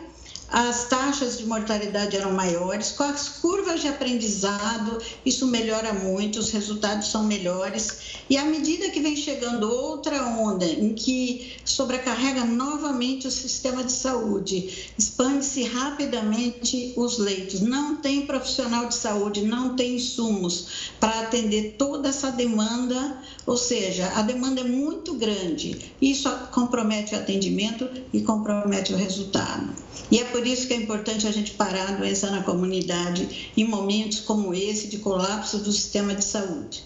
as 0.58 0.88
taxas 0.88 1.36
de 1.36 1.44
mortalidade 1.44 2.16
eram 2.16 2.32
maiores, 2.32 2.92
com 2.92 3.02
as 3.02 3.28
curvas 3.28 3.82
de 3.82 3.88
aprendizado, 3.88 4.96
isso 5.22 5.46
melhora 5.46 5.92
muito, 5.92 6.38
os 6.38 6.50
resultados 6.50 7.08
são 7.08 7.24
melhores. 7.24 7.98
E 8.30 8.38
à 8.38 8.44
medida 8.46 8.88
que 8.88 8.98
vem 8.98 9.14
chegando 9.14 9.70
outra 9.70 10.24
onda 10.24 10.64
em 10.64 10.94
que 10.94 11.52
sobrecarrega 11.62 12.42
novamente 12.46 13.26
o 13.26 13.30
sistema 13.30 13.84
de 13.84 13.92
saúde, 13.92 14.90
expande-se 14.98 15.62
rapidamente 15.64 16.94
os 16.96 17.18
leitos, 17.18 17.60
não 17.60 17.96
tem 17.96 18.24
profissional 18.24 18.86
de 18.86 18.94
saúde, 18.94 19.42
não 19.42 19.76
tem 19.76 19.96
insumos 19.96 20.90
para 20.98 21.20
atender 21.20 21.74
toda 21.76 22.08
essa 22.08 22.30
demanda, 22.30 23.20
ou 23.44 23.58
seja, 23.58 24.10
a 24.14 24.22
demanda 24.22 24.62
é 24.62 24.64
muito 24.64 25.12
grande. 25.16 25.92
Isso 26.00 26.30
compromete 26.50 27.14
o 27.14 27.18
atendimento 27.18 27.86
e 28.10 28.22
compromete 28.22 28.94
o 28.94 28.96
resultado. 28.96 29.68
E 30.10 30.18
é 30.18 30.24
por 30.24 30.45
isso 30.46 30.66
que 30.66 30.74
é 30.74 30.76
importante 30.76 31.26
a 31.26 31.32
gente 31.32 31.52
parar 31.52 31.88
a 31.88 31.92
doença 31.92 32.30
na 32.30 32.42
comunidade 32.42 33.52
em 33.56 33.64
momentos 33.64 34.20
como 34.20 34.54
esse 34.54 34.88
de 34.88 34.98
colapso 34.98 35.58
do 35.58 35.72
sistema 35.72 36.14
de 36.14 36.24
saúde. 36.24 36.84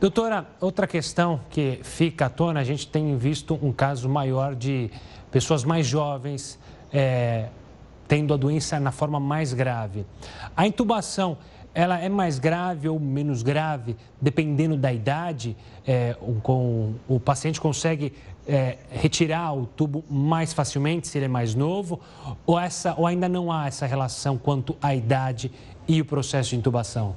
Doutora, 0.00 0.46
outra 0.60 0.86
questão 0.86 1.40
que 1.48 1.80
fica 1.82 2.26
à 2.26 2.28
tona, 2.28 2.60
a 2.60 2.64
gente 2.64 2.86
tem 2.86 3.16
visto 3.16 3.58
um 3.62 3.72
caso 3.72 4.08
maior 4.08 4.54
de 4.54 4.90
pessoas 5.30 5.64
mais 5.64 5.86
jovens 5.86 6.58
é, 6.92 7.48
tendo 8.06 8.34
a 8.34 8.36
doença 8.36 8.78
na 8.78 8.92
forma 8.92 9.18
mais 9.18 9.52
grave. 9.52 10.04
A 10.56 10.66
intubação, 10.66 11.38
ela 11.72 11.98
é 11.98 12.08
mais 12.08 12.38
grave 12.38 12.88
ou 12.88 13.00
menos 13.00 13.42
grave, 13.42 13.96
dependendo 14.20 14.76
da 14.76 14.92
idade? 14.92 15.56
É, 15.86 16.16
com, 16.42 16.94
o 17.08 17.18
paciente 17.18 17.60
consegue 17.60 18.12
é, 18.46 18.78
retirar 18.90 19.54
o 19.54 19.66
tubo 19.66 20.04
mais 20.08 20.52
facilmente 20.52 21.08
se 21.08 21.18
ele 21.18 21.26
é 21.26 21.28
mais 21.28 21.54
novo? 21.54 22.00
Ou, 22.46 22.58
essa, 22.58 22.94
ou 22.96 23.06
ainda 23.06 23.28
não 23.28 23.50
há 23.50 23.66
essa 23.66 23.86
relação 23.86 24.36
quanto 24.36 24.76
à 24.80 24.94
idade 24.94 25.50
e 25.88 26.00
o 26.00 26.04
processo 26.04 26.50
de 26.50 26.56
intubação? 26.56 27.16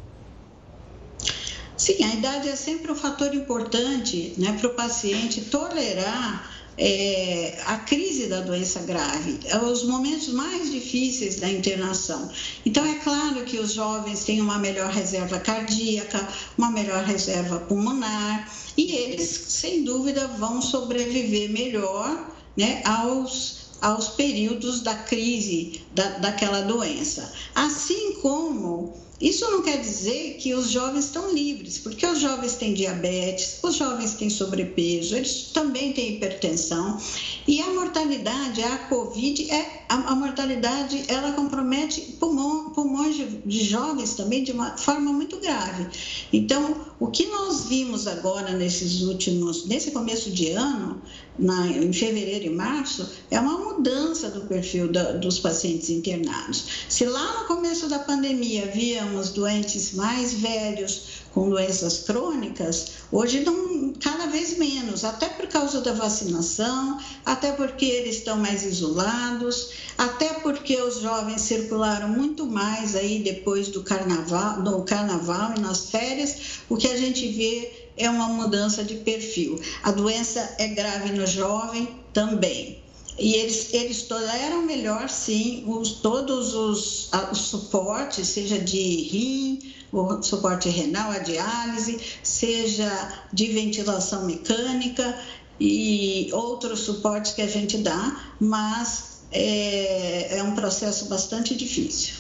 Sim, 1.75 2.03
a 2.03 2.15
idade 2.15 2.49
é 2.49 2.55
sempre 2.55 2.91
um 2.91 2.95
fator 2.95 3.33
importante 3.35 4.33
né, 4.37 4.57
para 4.59 4.67
o 4.67 4.73
paciente 4.73 5.41
tolerar 5.41 6.56
é, 6.77 7.57
a 7.65 7.77
crise 7.77 8.27
da 8.27 8.41
doença 8.41 8.81
grave, 8.81 9.39
é 9.45 9.57
os 9.57 9.83
momentos 9.83 10.29
mais 10.29 10.71
difíceis 10.71 11.37
da 11.37 11.49
internação. 11.49 12.29
Então, 12.65 12.85
é 12.85 12.95
claro 12.95 13.43
que 13.45 13.57
os 13.57 13.73
jovens 13.73 14.23
têm 14.23 14.41
uma 14.41 14.59
melhor 14.59 14.91
reserva 14.91 15.39
cardíaca, 15.39 16.27
uma 16.57 16.69
melhor 16.69 17.03
reserva 17.03 17.59
pulmonar, 17.61 18.51
e 18.77 18.91
eles, 18.91 19.27
sem 19.47 19.83
dúvida, 19.83 20.27
vão 20.27 20.61
sobreviver 20.61 21.49
melhor 21.49 22.35
né, 22.55 22.81
aos 22.85 23.67
aos 23.79 24.07
períodos 24.09 24.81
da 24.81 24.95
crise 24.95 25.83
da, 25.93 26.17
daquela 26.17 26.61
doença. 26.61 27.31
Assim 27.53 28.13
como 28.21 28.93
isso 29.19 29.49
não 29.49 29.63
quer 29.63 29.77
dizer 29.81 30.37
que 30.39 30.53
os 30.53 30.69
jovens 30.69 31.05
estão 31.05 31.33
livres, 31.33 31.79
porque 31.79 32.05
os 32.05 32.19
jovens 32.19 32.53
têm 32.53 32.75
diabetes, 32.75 33.59
os 33.63 33.75
jovens 33.75 34.13
têm 34.13 34.29
sobrepeso, 34.29 35.15
eles 35.15 35.49
também 35.53 35.91
têm 35.91 36.15
hipertensão 36.15 36.99
e 37.47 37.59
a 37.59 37.67
mortalidade, 37.73 38.61
a 38.61 38.77
COVID, 38.77 39.49
é, 39.49 39.85
a, 39.89 39.95
a 39.95 40.15
mortalidade 40.15 41.03
ela 41.07 41.31
compromete 41.31 42.01
pulmão, 42.19 42.69
pulmões 42.69 43.15
de, 43.15 43.25
de 43.25 43.63
jovens 43.63 44.13
também 44.13 44.43
de 44.43 44.51
uma 44.51 44.77
forma 44.77 45.11
muito 45.11 45.39
grave. 45.39 45.87
Então, 46.31 46.85
o 46.99 47.07
que 47.07 47.25
nós 47.25 47.65
vimos 47.65 48.05
agora 48.05 48.51
nesses 48.51 49.01
últimos, 49.01 49.65
nesse 49.65 49.91
começo 49.91 50.29
de 50.29 50.51
ano, 50.51 51.01
na, 51.37 51.67
em 51.67 51.93
fevereiro 51.93 52.45
e 52.45 52.49
março, 52.49 53.09
é 53.29 53.39
uma 53.39 53.57
mudança 53.57 54.29
do 54.29 54.41
perfil 54.41 54.91
da, 54.91 55.13
dos 55.13 55.39
pacientes 55.39 55.89
internados. 55.89 56.65
Se 56.89 57.05
lá 57.05 57.39
no 57.39 57.45
começo 57.45 57.87
da 57.87 57.99
pandemia 57.99 58.65
víamos 58.67 59.29
doentes 59.29 59.93
mais 59.93 60.33
velhos 60.33 61.27
com 61.33 61.49
doenças 61.49 61.99
crônicas, 61.99 62.87
hoje 63.11 63.41
não, 63.41 63.93
cada 63.93 64.25
vez 64.25 64.57
menos, 64.57 65.03
até 65.03 65.29
por 65.29 65.47
causa 65.47 65.81
da 65.81 65.93
vacinação, 65.93 66.99
até 67.23 67.51
porque 67.51 67.85
eles 67.85 68.17
estão 68.17 68.37
mais 68.37 68.63
isolados, 68.63 69.69
até 69.97 70.33
porque 70.35 70.81
os 70.81 70.99
jovens 70.99 71.41
circularam 71.41 72.09
muito 72.09 72.45
mais 72.47 72.95
aí 72.95 73.19
depois 73.19 73.67
do 73.67 73.83
carnaval, 73.83 74.63
do 74.63 74.81
carnaval 74.83 75.53
e 75.55 75.59
nas 75.59 75.91
férias, 75.91 76.61
o 76.67 76.75
que 76.75 76.87
a 76.87 76.97
gente 76.97 77.27
vê 77.27 77.76
é 77.97 78.09
uma 78.09 78.27
mudança 78.27 78.83
de 78.83 78.95
perfil. 78.95 79.59
A 79.83 79.91
doença 79.91 80.55
é 80.57 80.67
grave 80.67 81.11
no 81.13 81.25
jovem 81.25 81.89
também. 82.13 82.81
E 83.19 83.33
eles, 83.33 83.73
eles 83.73 84.03
toleram 84.03 84.61
melhor, 84.63 85.09
sim, 85.09 85.63
os, 85.67 85.93
todos 85.93 86.53
os, 86.53 87.09
os 87.31 87.37
suportes, 87.39 88.27
seja 88.27 88.59
de 88.59 88.77
rim, 88.77 89.73
o 89.91 90.21
suporte 90.21 90.69
renal, 90.69 91.11
a 91.11 91.17
diálise, 91.19 91.99
seja 92.21 93.23
de 93.33 93.47
ventilação 93.47 94.25
mecânica 94.25 95.17
e 95.59 96.29
outros 96.31 96.81
suportes 96.81 97.31
que 97.31 97.41
a 97.41 97.47
gente 97.47 97.79
dá, 97.79 98.35
mas 98.39 99.21
é, 99.31 100.37
é 100.37 100.43
um 100.43 100.53
processo 100.53 101.05
bastante 101.05 101.55
difícil. 101.55 102.13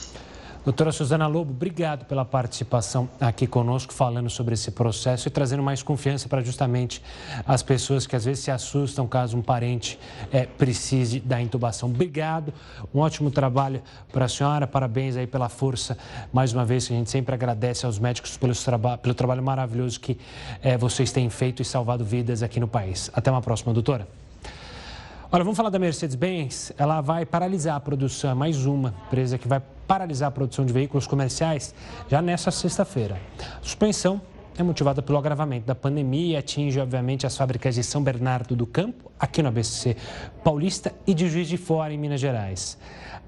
Doutora 0.67 0.91
Suzana 0.91 1.27
Lobo, 1.27 1.51
obrigado 1.51 2.03
pela 2.03 2.25
participação 2.25 3.07
aqui 3.21 3.47
conosco, 3.47 3.93
falando 3.93 4.29
sobre 4.29 4.53
esse 4.53 4.69
processo 4.69 5.29
e 5.29 5.31
trazendo 5.31 5.63
mais 5.63 5.81
confiança 5.81 6.27
para 6.27 6.41
justamente 6.41 7.01
as 7.45 7.63
pessoas 7.63 8.05
que 8.05 8.17
às 8.17 8.25
vezes 8.25 8.43
se 8.43 8.51
assustam 8.51 9.07
caso 9.07 9.37
um 9.37 9.41
parente 9.41 9.97
é, 10.29 10.45
precise 10.45 11.21
da 11.21 11.41
intubação. 11.41 11.87
Obrigado, 11.87 12.53
um 12.93 12.99
ótimo 12.99 13.31
trabalho 13.31 13.81
para 14.11 14.25
a 14.25 14.27
senhora, 14.27 14.67
parabéns 14.67 15.15
aí 15.15 15.25
pela 15.25 15.47
força, 15.47 15.97
mais 16.33 16.51
uma 16.51 16.65
vez, 16.65 16.83
a 16.91 16.95
gente 16.95 17.09
sempre 17.09 17.33
agradece 17.33 17.85
aos 17.85 17.97
médicos 17.97 18.35
pelo, 18.35 18.53
traba 18.53 18.97
pelo 18.97 19.15
trabalho 19.15 19.41
maravilhoso 19.41 19.97
que 20.01 20.17
é, 20.61 20.77
vocês 20.77 21.13
têm 21.13 21.29
feito 21.29 21.61
e 21.61 21.65
salvado 21.65 22.03
vidas 22.03 22.43
aqui 22.43 22.59
no 22.59 22.67
país. 22.67 23.09
Até 23.13 23.31
uma 23.31 23.41
próxima, 23.41 23.73
doutora. 23.73 24.05
Olha, 25.29 25.43
vamos 25.43 25.57
falar 25.57 25.69
da 25.69 25.77
Mercedes-Benz. 25.77 26.71
Ela 26.77 27.01
vai 27.01 27.25
paralisar 27.25 27.75
a 27.75 27.81
produção, 27.81 28.31
é 28.31 28.33
mais 28.33 28.65
uma 28.65 28.95
empresa 29.07 29.37
que 29.37 29.45
vai 29.45 29.61
paralisar 29.85 30.29
a 30.29 30.31
produção 30.31 30.65
de 30.65 30.71
veículos 30.71 31.05
comerciais 31.05 31.75
já 32.07 32.21
nesta 32.21 32.49
sexta-feira. 32.49 33.19
A 33.59 33.61
suspensão 33.61 34.21
é 34.57 34.63
motivada 34.63 35.01
pelo 35.01 35.17
agravamento 35.17 35.67
da 35.67 35.75
pandemia 35.75 36.35
e 36.35 36.37
atinge, 36.37 36.79
obviamente, 36.79 37.27
as 37.27 37.35
fábricas 37.35 37.75
de 37.75 37.83
São 37.83 38.01
Bernardo 38.01 38.55
do 38.55 38.65
Campo, 38.65 39.11
aqui 39.19 39.41
no 39.41 39.49
ABC 39.49 39.97
Paulista, 40.45 40.93
e 41.05 41.13
de 41.13 41.27
Juiz 41.27 41.49
de 41.49 41.57
Fora, 41.57 41.91
em 41.91 41.97
Minas 41.97 42.21
Gerais. 42.21 42.77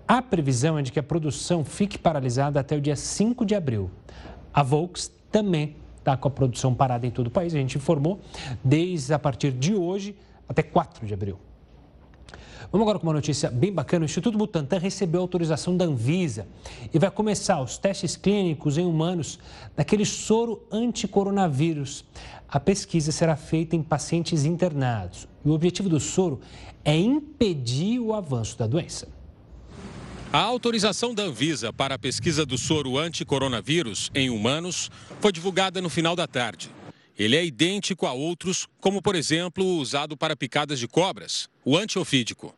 A 0.08 0.22
previsão 0.22 0.80
é 0.80 0.82
de 0.82 0.94
que 0.94 1.00
a 1.00 1.04
produção 1.04 1.66
fique 1.66 1.98
paralisada 1.98 2.62
até 2.62 2.78
o 2.78 2.82
dia 2.82 2.96
5 2.96 3.46
de 3.46 3.56
abril. 3.56 3.92
A 4.54 4.64
Volks 4.64 5.12
também 5.30 5.76
está 5.98 6.16
com 6.16 6.30
a 6.30 6.32
produção 6.32 6.74
parada 6.74 7.06
em 7.06 7.12
todo 7.12 7.28
o 7.28 7.32
país, 7.32 7.54
a 7.54 7.58
gente 7.58 7.78
informou, 7.78 8.22
desde 8.64 9.14
a 9.14 9.20
partir 9.20 9.52
de 9.52 9.76
hoje 9.76 10.16
até 10.48 10.64
4 10.64 11.06
de 11.06 11.14
abril. 11.14 11.38
Vamos 12.72 12.86
agora 12.86 13.00
com 13.00 13.08
uma 13.08 13.14
notícia 13.14 13.50
bem 13.50 13.72
bacana. 13.72 14.04
O 14.04 14.06
Instituto 14.06 14.38
Butantan 14.38 14.78
recebeu 14.78 15.22
autorização 15.22 15.76
da 15.76 15.86
Anvisa 15.86 16.48
e 16.94 17.00
vai 17.00 17.10
começar 17.10 17.62
os 17.62 17.78
testes 17.78 18.16
clínicos 18.16 18.78
em 18.78 18.86
humanos 18.86 19.40
daquele 19.76 20.06
soro 20.06 20.62
anticoronavírus. 20.72 22.06
A 22.48 22.60
pesquisa 22.60 23.12
será 23.12 23.36
feita 23.36 23.76
em 23.76 23.82
pacientes 23.82 24.46
internados. 24.46 25.28
E 25.44 25.50
o 25.50 25.54
objetivo 25.54 25.90
do 25.90 26.00
soro 26.00 26.40
é 26.86 26.96
impedir 26.96 28.00
o 28.00 28.14
avanço 28.14 28.58
da 28.58 28.68
doença. 28.68 29.08
A 30.32 30.40
autorização 30.40 31.14
da 31.14 31.24
Anvisa 31.24 31.74
para 31.74 31.96
a 31.96 32.00
pesquisa 32.00 32.46
do 32.46 32.56
soro 32.56 33.00
anticoronavírus 33.00 34.12
em 34.14 34.30
humanos 34.30 34.92
foi 35.20 35.32
divulgada 35.32 35.82
no 35.82 35.90
final 35.90 36.16
da 36.16 36.28
tarde. 36.28 36.70
Ele 37.20 37.36
é 37.36 37.44
idêntico 37.44 38.06
a 38.06 38.14
outros, 38.14 38.66
como 38.80 39.02
por 39.02 39.14
exemplo 39.14 39.62
o 39.62 39.78
usado 39.78 40.16
para 40.16 40.38
picadas 40.38 40.80
de 40.80 40.88
cobras, 40.88 41.50
o 41.66 41.78
antiofídico. 41.78 42.56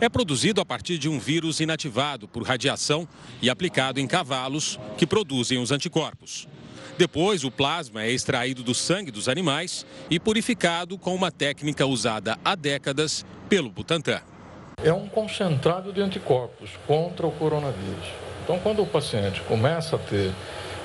É 0.00 0.08
produzido 0.08 0.62
a 0.62 0.64
partir 0.64 0.96
de 0.96 1.10
um 1.10 1.18
vírus 1.18 1.60
inativado 1.60 2.26
por 2.26 2.42
radiação 2.42 3.06
e 3.42 3.50
aplicado 3.50 4.00
em 4.00 4.06
cavalos 4.06 4.80
que 4.96 5.06
produzem 5.06 5.58
os 5.58 5.70
anticorpos. 5.70 6.48
Depois, 6.96 7.44
o 7.44 7.50
plasma 7.50 8.02
é 8.02 8.10
extraído 8.10 8.62
do 8.62 8.74
sangue 8.74 9.10
dos 9.10 9.28
animais 9.28 9.84
e 10.08 10.18
purificado 10.18 10.96
com 10.96 11.14
uma 11.14 11.30
técnica 11.30 11.84
usada 11.84 12.38
há 12.42 12.54
décadas 12.54 13.26
pelo 13.46 13.68
Butantan. 13.68 14.22
É 14.82 14.92
um 14.92 15.06
concentrado 15.06 15.92
de 15.92 16.00
anticorpos 16.00 16.70
contra 16.86 17.26
o 17.26 17.32
coronavírus. 17.32 18.08
Então, 18.42 18.58
quando 18.60 18.82
o 18.82 18.86
paciente 18.86 19.42
começa 19.42 19.96
a 19.96 19.98
ter 19.98 20.32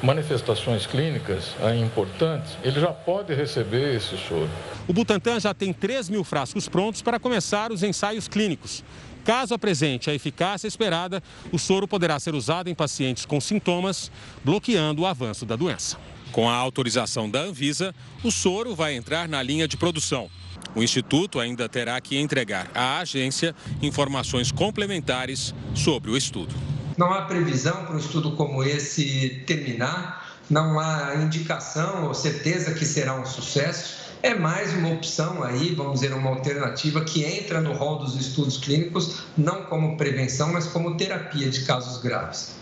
manifestações 0.04 0.86
clínicas 0.86 1.56
importantes, 1.82 2.58
ele 2.62 2.80
já 2.80 2.92
pode 2.92 3.34
receber 3.34 3.96
esse 3.96 4.18
soro. 4.18 4.50
O 4.86 4.92
Butantan 4.92 5.40
já 5.40 5.54
tem 5.54 5.72
3 5.72 6.10
mil 6.10 6.26
frascos 6.26 6.68
prontos 6.68 7.02
para 7.02 7.18
começar 7.18 7.72
os 7.72 7.82
ensaios 7.82 8.28
clínicos. 8.28 8.84
Caso 9.24 9.54
apresente 9.54 10.10
a 10.10 10.14
eficácia 10.14 10.68
esperada, 10.68 11.24
o 11.54 11.58
soro 11.58 11.88
poderá 11.88 12.20
ser 12.20 12.36
usado 12.36 12.70
em 12.70 12.76
pacientes 12.76 13.26
com 13.26 13.40
sintomas, 13.40 14.12
bloqueando 14.44 15.04
o 15.04 15.06
avanço 15.06 15.46
da 15.46 15.56
doença. 15.56 15.98
Com 16.34 16.50
a 16.50 16.56
autorização 16.56 17.30
da 17.30 17.40
Anvisa, 17.40 17.96
o 18.22 18.30
soro 18.32 18.76
vai 18.76 18.96
entrar 18.96 19.30
na 19.30 19.42
linha 19.42 19.68
de 19.68 19.78
produção. 19.78 20.30
O 20.76 20.84
Instituto 20.84 21.40
ainda 21.40 21.70
terá 21.70 22.02
que 22.02 22.18
entregar 22.18 22.70
à 22.76 23.00
agência 23.00 23.56
informações 23.82 24.52
complementares 24.52 25.56
sobre 25.74 26.12
o 26.12 26.18
estudo. 26.18 26.73
Não 26.98 27.12
há 27.12 27.24
previsão 27.24 27.86
para 27.86 27.96
um 27.96 27.98
estudo 27.98 28.36
como 28.36 28.64
esse 28.64 29.44
terminar, 29.48 30.38
não 30.50 30.80
há 30.80 31.16
indicação 31.16 32.06
ou 32.06 32.14
certeza 32.14 32.74
que 32.74 32.86
será 32.86 33.16
um 33.16 33.26
sucesso. 33.26 34.04
É 34.22 34.36
mais 34.36 34.74
uma 34.76 34.90
opção 34.90 35.44
aí, 35.44 35.74
vamos 35.74 36.02
dizer, 36.02 36.14
uma 36.14 36.30
alternativa 36.30 37.04
que 37.04 37.24
entra 37.26 37.60
no 37.60 37.74
rol 37.74 37.98
dos 37.98 38.16
estudos 38.16 38.58
clínicos, 38.58 39.24
não 39.36 39.64
como 39.64 39.98
prevenção, 39.98 40.54
mas 40.54 40.68
como 40.68 40.96
terapia 40.96 41.50
de 41.50 41.66
casos 41.66 42.02
graves. 42.02 42.56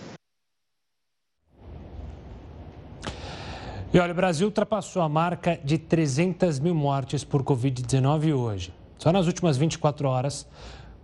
E 3.93 3.99
olha, 3.99 4.13
o 4.13 4.15
Brasil 4.15 4.47
ultrapassou 4.47 5.01
a 5.01 5.09
marca 5.09 5.59
de 5.61 5.77
300 5.77 6.59
mil 6.59 6.73
mortes 6.73 7.25
por 7.25 7.43
Covid-19 7.43 8.33
hoje. 8.33 8.73
Só 8.97 9.11
nas 9.11 9.27
últimas 9.27 9.57
24 9.57 10.07
horas 10.07 10.47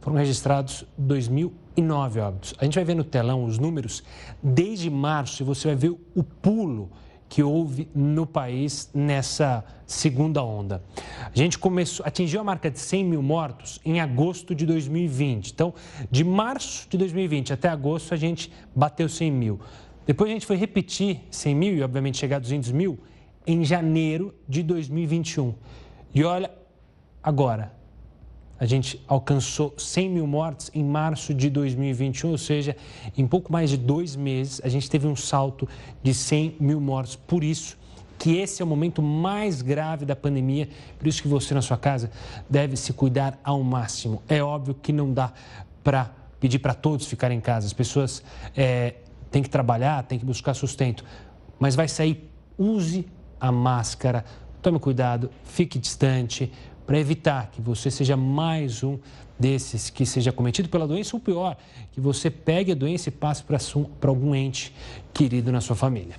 foram 0.08 0.20
registrados 0.20 0.86
2.009 0.98 2.22
óbitos. 2.26 2.56
A 2.58 2.64
gente 2.64 2.76
vai 2.76 2.86
ver 2.86 2.96
no 2.96 3.04
telão 3.04 3.44
os 3.44 3.60
números 3.60 4.02
desde 4.42 4.90
março 4.90 5.44
e 5.44 5.46
você 5.46 5.68
vai 5.68 5.76
ver 5.76 5.90
o 6.16 6.24
pulo 6.24 6.90
que 7.28 7.44
houve 7.44 7.90
no 7.94 8.26
país 8.26 8.90
nessa 8.94 9.66
segunda 9.86 10.42
onda. 10.42 10.82
A 11.26 11.38
gente 11.38 11.60
começou, 11.60 12.06
atingiu 12.06 12.40
a 12.40 12.44
marca 12.46 12.72
de 12.72 12.80
100 12.80 13.04
mil 13.04 13.22
mortos 13.22 13.82
em 13.84 14.00
agosto 14.00 14.56
de 14.56 14.66
2020. 14.66 15.52
Então, 15.52 15.74
de 16.10 16.24
março 16.24 16.88
de 16.90 16.98
2020 16.98 17.52
até 17.52 17.68
agosto, 17.68 18.14
a 18.14 18.18
gente 18.18 18.50
bateu 18.74 19.10
100 19.10 19.30
mil. 19.30 19.60
Depois 20.06 20.30
a 20.30 20.34
gente 20.34 20.46
foi 20.46 20.56
repetir 20.56 21.20
100 21.30 21.54
mil 21.54 21.76
e, 21.76 21.84
obviamente, 21.84 22.18
chegar 22.18 22.38
a 22.38 22.40
200 22.40 22.72
mil 22.72 22.98
em 23.46 23.66
janeiro 23.66 24.34
de 24.48 24.64
2021. 24.64 25.54
E 26.16 26.24
olha, 26.24 26.50
agora, 27.22 27.76
a 28.60 28.66
gente 28.66 29.04
alcançou 29.08 29.74
100 29.78 30.10
mil 30.10 30.28
mortes 30.28 30.72
em 30.74 30.84
março 30.84 31.34
de 31.34 31.50
2021, 31.50 32.32
ou 32.32 32.38
seja, 32.38 32.76
em 33.18 33.28
pouco 33.28 33.52
mais 33.52 33.70
de 33.70 33.78
dois 33.78 34.16
meses, 34.16 34.62
a 34.64 34.70
gente 34.70 34.90
teve 34.90 35.08
um 35.08 35.16
salto 35.16 35.68
de 36.02 36.14
100 36.14 36.56
mil 36.60 36.82
mortes. 36.82 37.16
Por 37.16 37.44
isso 37.44 37.78
que 38.18 38.38
esse 38.38 38.62
é 38.62 38.66
o 38.66 38.68
momento 38.68 39.02
mais 39.02 39.62
grave 39.62 40.06
da 40.06 40.16
pandemia, 40.16 40.68
por 40.98 41.08
isso 41.08 41.22
que 41.22 41.28
você 41.28 41.54
na 41.54 41.62
sua 41.62 41.78
casa 41.78 42.10
deve 42.50 42.76
se 42.76 42.92
cuidar 42.94 43.40
ao 43.44 43.62
máximo. 43.62 44.24
É 44.28 44.42
óbvio 44.42 44.74
que 44.74 44.92
não 44.92 45.14
dá 45.14 45.32
para 45.84 46.12
pedir 46.40 46.60
para 46.60 46.74
todos 46.74 47.06
ficarem 47.08 47.38
em 47.38 47.42
casa, 47.42 47.66
as 47.66 47.74
pessoas 47.74 48.24
é, 48.56 48.96
têm 49.32 49.44
que 49.44 49.50
trabalhar, 49.50 50.04
têm 50.04 50.20
que 50.20 50.26
buscar 50.26 50.54
sustento, 50.54 51.04
mas 51.60 51.76
vai 51.76 51.88
sair, 51.88 52.30
use 52.58 53.08
a 53.40 53.52
máscara, 53.52 54.26
tome 54.62 54.80
cuidado, 54.80 55.30
fique 55.44 55.80
distante, 55.80 56.52
para 56.88 56.98
evitar 56.98 57.52
que 57.52 57.62
você 57.62 57.92
seja 57.92 58.16
mais 58.16 58.82
um 58.82 58.98
desses 59.38 59.90
que 59.90 60.06
seja 60.06 60.32
cometido 60.32 60.70
pela 60.70 60.88
doença 60.88 61.18
ou 61.18 61.20
pior, 61.20 61.58
que 61.92 62.00
você 62.00 62.32
pegue 62.32 62.72
a 62.72 62.76
doença 62.76 63.10
e 63.10 63.12
passe 63.12 63.44
para 63.44 63.60
algum 64.10 64.34
ente 64.34 64.74
querido 65.14 65.52
na 65.52 65.60
sua 65.60 65.76
família. 65.76 66.16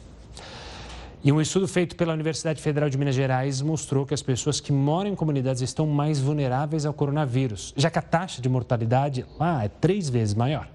E 1.25 1.33
um 1.33 1.41
estudo 1.41 1.67
feito 1.67 1.97
pela 1.97 2.13
Universidade 2.13 2.63
Federal 2.63 2.89
de 2.89 2.97
Minas 2.97 3.15
Gerais 3.15 3.61
mostrou 3.61 4.07
que 4.07 4.15
as 4.15 4.23
pessoas 4.23 4.61
que 4.61 4.71
moram 4.71 5.11
em 5.11 5.17
comunidades 5.17 5.63
estão 5.63 5.87
mais 5.87 6.21
vulneráveis 6.21 6.87
ao 6.87 6.93
coronavírus, 6.93 7.75
já 7.77 7.91
que 7.91 7.99
a 7.99 8.03
taxa 8.03 8.41
de 8.41 8.49
mortalidade 8.49 9.27
lá 9.41 9.65
é 9.65 9.69
três 9.69 10.09
vezes 10.09 10.35
maior. 10.35 10.69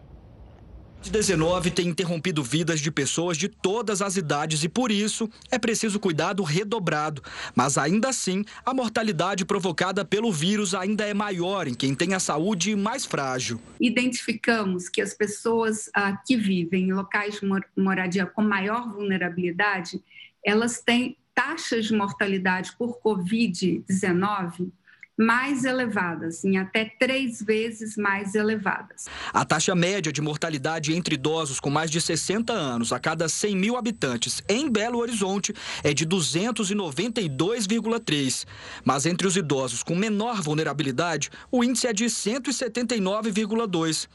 Covid-19 1.04 1.72
tem 1.74 1.90
interrompido 1.90 2.42
vidas 2.42 2.80
de 2.80 2.90
pessoas 2.90 3.38
de 3.38 3.50
todas 3.50 4.02
as 4.02 4.16
idades 4.16 4.64
e, 4.64 4.70
por 4.70 4.90
isso, 4.90 5.30
é 5.52 5.60
preciso 5.60 6.00
cuidado 6.00 6.42
redobrado. 6.44 7.22
Mas, 7.54 7.78
ainda 7.78 8.10
assim, 8.10 8.46
a 8.66 8.74
mortalidade 8.74 9.44
provocada 9.44 10.06
pelo 10.06 10.32
vírus 10.32 10.74
ainda 10.74 11.04
é 11.04 11.14
maior 11.14 11.68
em 11.68 11.74
quem 11.74 11.94
tem 11.94 12.14
a 12.14 12.20
saúde 12.20 12.74
mais 12.76 13.06
frágil. 13.06 13.60
Identificamos 13.82 14.88
que 14.88 15.02
as 15.02 15.14
pessoas 15.14 15.90
ah, 15.94 16.16
que 16.26 16.38
vivem 16.38 16.86
em 16.86 16.94
locais 16.94 17.40
de 17.42 17.48
moradia 17.76 18.26
com 18.26 18.42
maior 18.42 18.90
vulnerabilidade, 18.90 20.02
elas 20.46 20.82
têm 20.82 21.18
taxas 21.36 21.86
de 21.86 21.94
mortalidade 21.94 22.74
por 22.78 23.00
Covid-19 23.02 24.72
mais 25.18 25.64
elevadas, 25.64 26.44
em 26.44 26.58
até 26.58 26.92
três 27.00 27.42
vezes 27.42 27.96
mais 27.96 28.34
elevadas. 28.34 29.06
A 29.32 29.46
taxa 29.46 29.76
média 29.76 30.12
de 30.12 30.20
mortalidade 30.22 30.92
entre 30.94 31.14
idosos 31.16 31.60
com 31.60 31.70
mais 31.70 31.92
de 31.92 32.02
60 32.02 32.52
anos 32.52 32.92
a 32.92 33.00
cada 33.00 33.30
100 33.30 33.56
mil 33.56 33.78
habitantes 33.78 34.42
em 34.50 34.68
Belo 34.70 34.98
Horizonte 34.98 35.54
é 35.84 35.94
de 35.94 36.08
292,3. 36.08 38.48
Mas 38.84 39.06
entre 39.06 39.28
os 39.28 39.38
idosos 39.38 39.84
com 39.84 39.96
menor 39.96 40.42
vulnerabilidade, 40.42 41.30
o 41.52 41.64
índice 41.64 41.86
é 41.86 41.94
de 41.94 42.06
179,2. 42.06 44.08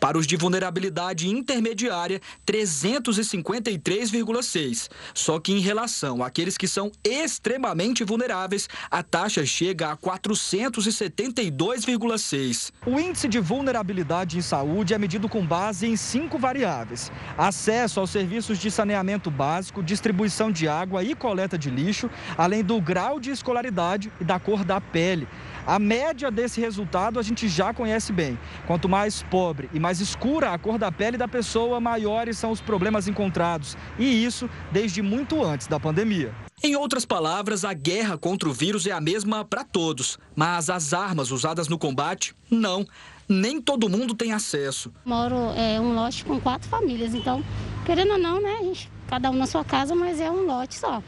Para 0.00 0.16
os 0.16 0.26
de 0.26 0.36
vulnerabilidade 0.36 1.28
intermediária, 1.28 2.18
353,6. 2.46 4.88
Só 5.12 5.38
que 5.38 5.52
em 5.52 5.60
relação 5.60 6.24
àqueles 6.24 6.56
que 6.56 6.66
são 6.66 6.90
extremamente 7.04 8.02
vulneráveis, 8.04 8.70
a 8.90 9.02
taxa 9.02 9.44
chega 9.44 9.92
a 9.92 9.96
400 9.96 10.45
472,6. 10.46 12.72
O 12.86 13.00
índice 13.00 13.28
de 13.28 13.40
vulnerabilidade 13.40 14.38
em 14.38 14.40
saúde 14.40 14.94
é 14.94 14.98
medido 14.98 15.28
com 15.28 15.44
base 15.44 15.86
em 15.86 15.96
cinco 15.96 16.38
variáveis: 16.38 17.10
acesso 17.36 17.98
aos 18.00 18.08
serviços 18.10 18.58
de 18.58 18.70
saneamento 18.70 19.30
básico, 19.30 19.82
distribuição 19.82 20.52
de 20.52 20.68
água 20.68 21.02
e 21.02 21.14
coleta 21.14 21.58
de 21.58 21.70
lixo, 21.70 22.10
além 22.36 22.62
do 22.62 22.78
grau 22.80 23.18
de 23.18 23.30
escolaridade 23.30 24.12
e 24.20 24.24
da 24.24 24.38
cor 24.38 24.64
da 24.64 24.80
pele. 24.80 25.26
A 25.66 25.80
média 25.80 26.30
desse 26.30 26.60
resultado 26.60 27.18
a 27.18 27.22
gente 27.22 27.48
já 27.48 27.74
conhece 27.74 28.12
bem. 28.12 28.38
Quanto 28.68 28.88
mais 28.88 29.24
pobre 29.24 29.68
e 29.74 29.80
mais 29.80 30.00
escura 30.00 30.52
a 30.52 30.58
cor 30.58 30.78
da 30.78 30.92
pele 30.92 31.18
da 31.18 31.26
pessoa, 31.26 31.80
maiores 31.80 32.38
são 32.38 32.52
os 32.52 32.60
problemas 32.60 33.08
encontrados. 33.08 33.76
E 33.98 34.24
isso 34.24 34.48
desde 34.70 35.02
muito 35.02 35.42
antes 35.42 35.66
da 35.66 35.80
pandemia. 35.80 36.32
Em 36.62 36.76
outras 36.76 37.04
palavras, 37.04 37.64
a 37.64 37.72
guerra 37.72 38.16
contra 38.16 38.48
o 38.48 38.52
vírus 38.52 38.86
é 38.86 38.92
a 38.92 39.00
mesma 39.00 39.44
para 39.44 39.64
todos, 39.64 40.18
mas 40.36 40.70
as 40.70 40.94
armas 40.94 41.32
usadas 41.32 41.66
no 41.66 41.76
combate, 41.76 42.32
não. 42.48 42.86
Nem 43.28 43.60
todo 43.60 43.88
mundo 43.88 44.14
tem 44.14 44.32
acesso. 44.32 44.92
Moro 45.04 45.34
é, 45.56 45.80
um 45.80 45.94
lote 45.94 46.24
com 46.24 46.40
quatro 46.40 46.68
famílias, 46.68 47.12
então, 47.12 47.44
querendo 47.84 48.12
ou 48.12 48.18
não, 48.18 48.40
né, 48.40 48.58
gente, 48.62 48.88
cada 49.08 49.30
um 49.30 49.34
na 49.34 49.46
sua 49.46 49.64
casa, 49.64 49.96
mas 49.96 50.20
é 50.20 50.30
um 50.30 50.46
lote 50.46 50.76
só 50.76 51.02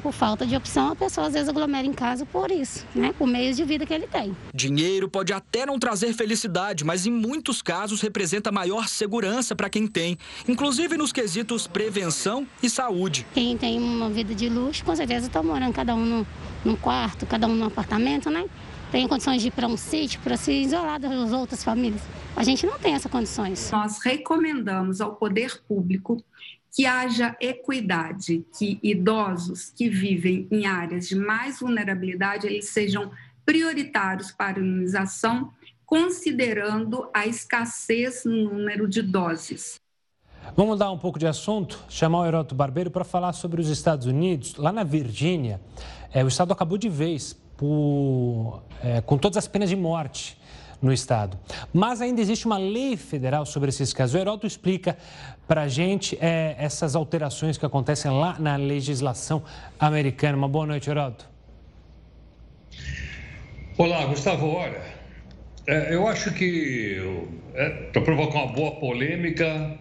por 0.00 0.12
falta 0.12 0.46
de 0.46 0.56
opção, 0.56 0.92
a 0.92 0.96
pessoa 0.96 1.26
às 1.26 1.34
vezes 1.34 1.48
aglomera 1.48 1.86
em 1.86 1.92
casa 1.92 2.26
por 2.26 2.50
isso, 2.50 2.86
né? 2.94 3.14
Por 3.16 3.26
meios 3.26 3.56
de 3.56 3.64
vida 3.64 3.86
que 3.86 3.94
ele 3.94 4.06
tem. 4.06 4.36
Dinheiro 4.54 5.08
pode 5.08 5.32
até 5.32 5.64
não 5.64 5.78
trazer 5.78 6.12
felicidade, 6.12 6.84
mas 6.84 7.06
em 7.06 7.10
muitos 7.10 7.62
casos 7.62 8.00
representa 8.00 8.50
maior 8.50 8.88
segurança 8.88 9.54
para 9.54 9.70
quem 9.70 9.86
tem, 9.86 10.18
inclusive 10.48 10.96
nos 10.96 11.12
quesitos 11.12 11.66
prevenção 11.66 12.46
e 12.62 12.68
saúde. 12.68 13.26
Quem 13.34 13.56
tem 13.56 13.78
uma 13.78 14.10
vida 14.10 14.34
de 14.34 14.48
luxo, 14.48 14.84
com 14.84 14.96
certeza 14.96 15.26
está 15.26 15.42
morando 15.42 15.72
cada 15.72 15.94
um 15.94 16.04
no, 16.04 16.26
num 16.64 16.76
quarto, 16.76 17.26
cada 17.26 17.46
um 17.46 17.54
num 17.54 17.66
apartamento, 17.66 18.30
né? 18.30 18.44
Tem 18.90 19.06
condições 19.06 19.40
de 19.40 19.48
ir 19.48 19.50
para 19.52 19.68
um 19.68 19.76
sítio 19.76 20.20
para 20.20 20.36
se 20.36 20.52
isolar 20.52 20.98
das 20.98 21.32
outras 21.32 21.62
famílias. 21.62 22.02
A 22.34 22.42
gente 22.42 22.66
não 22.66 22.76
tem 22.78 22.94
essas 22.94 23.10
condições. 23.10 23.70
Nós 23.70 23.98
recomendamos 24.02 25.00
ao 25.00 25.14
poder 25.14 25.60
público 25.68 26.22
que 26.72 26.86
haja 26.86 27.36
equidade, 27.40 28.44
que 28.56 28.78
idosos 28.82 29.70
que 29.70 29.88
vivem 29.88 30.46
em 30.50 30.66
áreas 30.66 31.08
de 31.08 31.16
mais 31.16 31.60
vulnerabilidade 31.60 32.46
eles 32.46 32.68
sejam 32.68 33.10
prioritários 33.44 34.30
para 34.30 34.58
a 34.58 34.62
imunização, 34.62 35.50
considerando 35.84 37.10
a 37.12 37.26
escassez 37.26 38.24
no 38.24 38.54
número 38.54 38.88
de 38.88 39.02
doses. 39.02 39.74
Vamos 40.56 40.72
mudar 40.72 40.90
um 40.90 40.98
pouco 40.98 41.18
de 41.18 41.26
assunto, 41.26 41.84
chamar 41.88 42.20
o 42.20 42.26
Heroto 42.26 42.54
Barbeiro 42.54 42.90
para 42.90 43.04
falar 43.04 43.32
sobre 43.32 43.60
os 43.60 43.68
Estados 43.68 44.06
Unidos. 44.06 44.54
Lá 44.56 44.72
na 44.72 44.84
Virgínia, 44.84 45.60
é, 46.12 46.24
o 46.24 46.28
estado 46.28 46.52
acabou 46.52 46.78
de 46.78 46.88
vez 46.88 47.36
por, 47.56 48.62
é, 48.82 49.00
com 49.00 49.18
todas 49.18 49.36
as 49.36 49.46
penas 49.46 49.68
de 49.68 49.76
morte 49.76 50.40
no 50.80 50.92
Estado. 50.92 51.38
Mas 51.72 52.00
ainda 52.00 52.20
existe 52.20 52.46
uma 52.46 52.56
lei 52.56 52.96
federal 52.96 53.44
sobre 53.44 53.68
esses 53.68 53.92
casos. 53.92 54.14
O 54.14 54.18
Heroto 54.18 54.46
explica 54.46 54.96
para 55.50 55.62
a 55.62 55.68
gente 55.68 56.16
é, 56.20 56.54
essas 56.60 56.94
alterações 56.94 57.58
que 57.58 57.66
acontecem 57.66 58.08
lá 58.08 58.36
na 58.38 58.54
legislação 58.54 59.42
americana. 59.80 60.36
Uma 60.36 60.48
boa 60.48 60.64
noite, 60.64 60.88
Heroto. 60.88 61.28
Olá, 63.76 64.06
Gustavo. 64.06 64.46
Olha, 64.46 64.80
é, 65.66 65.92
eu 65.92 66.06
acho 66.06 66.32
que 66.34 67.02
é, 67.54 67.68
para 67.92 68.00
provocar 68.00 68.44
uma 68.44 68.52
boa 68.52 68.76
polêmica, 68.76 69.76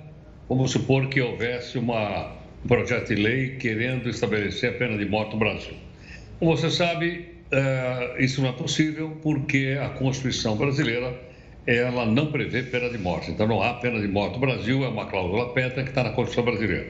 vamos 0.50 0.72
supor 0.72 1.08
que 1.08 1.22
houvesse 1.22 1.78
uma, 1.78 2.32
um 2.66 2.68
projeto 2.68 3.14
de 3.14 3.22
lei 3.22 3.58
querendo 3.58 4.10
estabelecer 4.10 4.72
a 4.72 4.74
pena 4.74 4.98
de 4.98 5.06
morte 5.06 5.34
no 5.34 5.38
Brasil. 5.38 5.76
Como 6.40 6.58
você 6.58 6.72
sabe, 6.72 7.28
uh, 7.54 8.20
isso 8.20 8.42
não 8.42 8.50
é 8.50 8.54
possível 8.54 9.20
porque 9.22 9.78
a 9.80 9.90
Constituição 9.90 10.58
brasileira 10.58 11.29
ela 11.78 12.06
não 12.06 12.32
prevê 12.32 12.64
pena 12.64 12.90
de 12.90 12.98
morte. 12.98 13.30
Então 13.30 13.48
não 13.48 13.62
há 13.62 13.76
pena 13.76 14.00
de 14.00 14.08
morte 14.08 14.34
no 14.34 14.40
Brasil, 14.40 14.84
é 14.84 14.88
uma 14.88 15.06
cláusula 15.06 15.54
pétrea 15.54 15.84
que 15.84 15.90
está 15.90 16.04
na 16.04 16.10
Constituição 16.12 16.44
brasileira. 16.44 16.88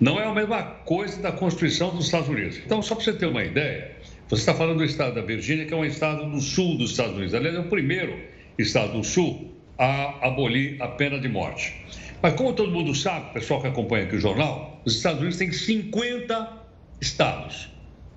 Não 0.00 0.18
é 0.18 0.24
a 0.24 0.32
mesma 0.32 0.62
coisa 0.62 1.20
da 1.20 1.32
Constituição 1.32 1.94
dos 1.94 2.06
Estados 2.06 2.28
Unidos. 2.28 2.58
Então, 2.64 2.82
só 2.82 2.94
para 2.94 3.04
você 3.04 3.12
ter 3.12 3.26
uma 3.26 3.44
ideia, 3.44 3.92
você 4.28 4.42
está 4.42 4.54
falando 4.54 4.78
do 4.78 4.84
estado 4.84 5.14
da 5.14 5.22
Virgínia, 5.22 5.66
que 5.66 5.72
é 5.72 5.76
um 5.76 5.84
estado 5.84 6.30
do 6.30 6.40
sul 6.40 6.76
dos 6.78 6.90
Estados 6.92 7.14
Unidos. 7.14 7.34
Aliás, 7.34 7.56
é 7.56 7.60
o 7.60 7.64
primeiro 7.64 8.18
estado 8.58 8.92
do 8.92 9.04
sul 9.04 9.54
a 9.78 10.26
abolir 10.26 10.80
a 10.80 10.88
pena 10.88 11.18
de 11.18 11.28
morte. 11.28 11.74
Mas 12.22 12.34
como 12.34 12.52
todo 12.54 12.70
mundo 12.70 12.94
sabe, 12.94 13.34
pessoal 13.34 13.60
que 13.60 13.68
acompanha 13.68 14.04
aqui 14.04 14.16
o 14.16 14.20
jornal, 14.20 14.80
os 14.84 14.96
Estados 14.96 15.20
Unidos 15.20 15.38
têm 15.38 15.52
50 15.52 16.52
estados. 17.00 17.68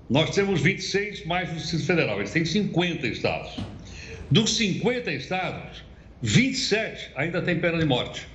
Nós 0.08 0.30
temos 0.30 0.60
26 0.62 1.26
mais 1.26 1.50
o 1.50 1.54
Distrito 1.54 1.84
Federal, 1.84 2.18
eles 2.18 2.30
têm 2.30 2.44
50 2.44 3.06
estados. 3.06 3.58
Dos 4.30 4.56
50 4.56 5.12
estados, 5.12 5.89
27 6.22 7.12
ainda 7.14 7.40
tem 7.42 7.58
pena 7.58 7.78
de 7.78 7.84
morte. 7.84 8.26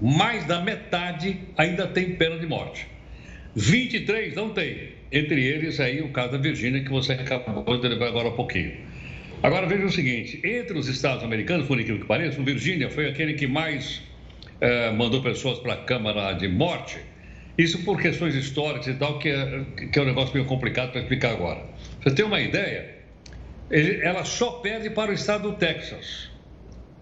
Mais 0.00 0.46
da 0.46 0.60
metade 0.60 1.38
ainda 1.56 1.86
tem 1.86 2.16
pena 2.16 2.38
de 2.38 2.46
morte. 2.46 2.86
23 3.54 4.34
não 4.34 4.50
tem. 4.50 5.00
Entre 5.12 5.44
eles 5.44 5.80
aí 5.80 6.00
o 6.00 6.10
caso 6.10 6.32
da 6.32 6.38
Virgínia, 6.38 6.82
que 6.82 6.90
você 6.90 7.12
acabou 7.12 7.78
de 7.78 7.88
levar 7.88 8.08
agora 8.08 8.28
há 8.28 8.32
pouquinho. 8.32 8.72
Agora 9.42 9.66
veja 9.66 9.84
o 9.84 9.92
seguinte: 9.92 10.40
entre 10.44 10.78
os 10.78 10.88
estados 10.88 11.24
americanos, 11.24 11.66
por 11.66 11.78
incrível 11.78 12.00
que 12.00 12.06
pareça, 12.06 12.40
o 12.40 12.44
Virgínia 12.44 12.88
foi 12.88 13.08
aquele 13.08 13.34
que 13.34 13.46
mais 13.46 14.02
eh, 14.60 14.90
mandou 14.92 15.20
pessoas 15.22 15.58
para 15.58 15.74
a 15.74 15.76
Câmara 15.78 16.32
de 16.32 16.48
Morte 16.48 16.98
isso 17.60 17.84
por 17.84 18.00
questões 18.00 18.34
históricas 18.34 18.86
e 18.86 18.94
tal, 18.94 19.18
que 19.18 19.28
é, 19.28 19.64
que 19.92 19.98
é 19.98 20.02
um 20.02 20.06
negócio 20.06 20.32
meio 20.32 20.46
complicado 20.46 20.92
para 20.92 21.02
explicar 21.02 21.32
agora. 21.32 21.62
Você 22.02 22.14
tem 22.14 22.24
uma 22.24 22.40
ideia? 22.40 22.94
Ele, 23.70 24.00
ela 24.02 24.24
só 24.24 24.52
perde 24.52 24.88
para 24.88 25.10
o 25.10 25.14
estado 25.14 25.50
do 25.50 25.58
Texas. 25.58 26.29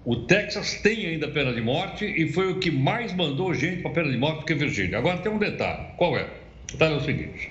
O 0.08 0.16
Texas 0.16 0.80
tem 0.80 1.04
ainda 1.04 1.28
pena 1.28 1.52
de 1.52 1.60
morte 1.60 2.06
e 2.06 2.32
foi 2.32 2.50
o 2.50 2.58
que 2.58 2.70
mais 2.70 3.12
mandou 3.12 3.52
gente 3.52 3.82
para 3.82 3.90
pena 3.90 4.10
de 4.10 4.16
morte 4.16 4.38
do 4.38 4.46
que 4.46 4.54
Virgínia. 4.54 4.96
Agora 4.96 5.18
tem 5.18 5.30
um 5.30 5.36
detalhe. 5.36 5.84
Qual 5.98 6.16
é? 6.16 6.22
O 6.22 6.72
detalhe 6.72 6.94
é 6.94 6.96
o 6.96 7.00
seguinte. 7.02 7.50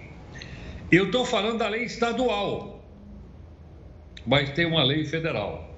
Eu 0.91 1.05
estou 1.05 1.23
falando 1.23 1.59
da 1.59 1.69
lei 1.69 1.83
estadual, 1.83 2.83
mas 4.25 4.49
tem 4.49 4.65
uma 4.65 4.83
lei 4.83 5.05
federal. 5.05 5.71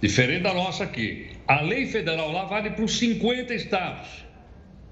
Diferente 0.00 0.44
da 0.44 0.54
nossa 0.54 0.84
aqui. 0.84 1.32
A 1.46 1.60
lei 1.60 1.84
federal 1.84 2.32
lá 2.32 2.46
vale 2.46 2.70
para 2.70 2.86
os 2.86 2.96
50 2.96 3.52
estados. 3.52 4.08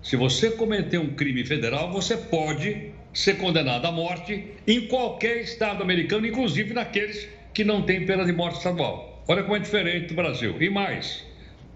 Se 0.02 0.14
você 0.14 0.50
cometer 0.50 0.98
um 0.98 1.14
crime 1.14 1.42
federal, 1.42 1.90
você 1.90 2.18
pode 2.18 2.92
ser 3.14 3.38
condenado 3.38 3.86
à 3.86 3.90
morte 3.90 4.44
em 4.66 4.88
qualquer 4.88 5.38
estado 5.38 5.82
americano, 5.82 6.26
inclusive 6.26 6.74
naqueles 6.74 7.26
que 7.54 7.64
não 7.64 7.80
têm 7.80 8.04
pena 8.04 8.26
de 8.26 8.32
morte 8.34 8.58
estadual. 8.58 9.09
Olha 9.30 9.44
como 9.44 9.54
é 9.54 9.60
diferente 9.60 10.08
do 10.08 10.14
Brasil. 10.14 10.56
E 10.60 10.68
mais, 10.68 11.24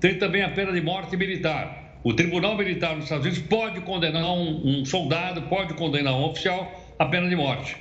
tem 0.00 0.18
também 0.18 0.42
a 0.42 0.48
pena 0.48 0.72
de 0.72 0.80
morte 0.80 1.16
militar. 1.16 2.00
O 2.02 2.12
Tribunal 2.12 2.56
Militar 2.56 2.96
dos 2.96 3.04
Estados 3.04 3.24
Unidos 3.24 3.44
pode 3.48 3.80
condenar 3.82 4.24
um, 4.24 4.80
um 4.80 4.84
soldado, 4.84 5.42
pode 5.42 5.72
condenar 5.74 6.16
um 6.16 6.24
oficial 6.24 6.92
à 6.98 7.06
pena 7.06 7.28
de 7.28 7.36
morte. 7.36 7.76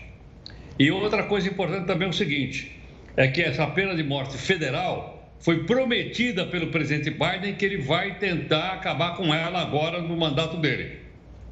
E 0.77 0.91
outra 0.91 1.23
coisa 1.23 1.49
importante 1.49 1.88
também 1.88 2.05
é 2.05 2.12
o 2.12 2.13
seguinte: 2.13 2.79
é 3.17 3.27
que 3.27 3.41
essa 3.41 3.65
pena 3.65 3.95
de 3.95 4.03
morte 4.03 4.38
federal 4.38 5.27
foi 5.39 5.63
prometida 5.63 6.45
pelo 6.45 6.67
presidente 6.67 7.09
Biden 7.09 7.55
que 7.55 7.65
ele 7.65 7.77
vai 7.77 8.19
tentar 8.19 8.73
acabar 8.73 9.17
com 9.17 9.33
ela 9.33 9.59
agora 9.59 9.99
no 10.03 10.15
mandato 10.15 10.57
dele. 10.57 10.99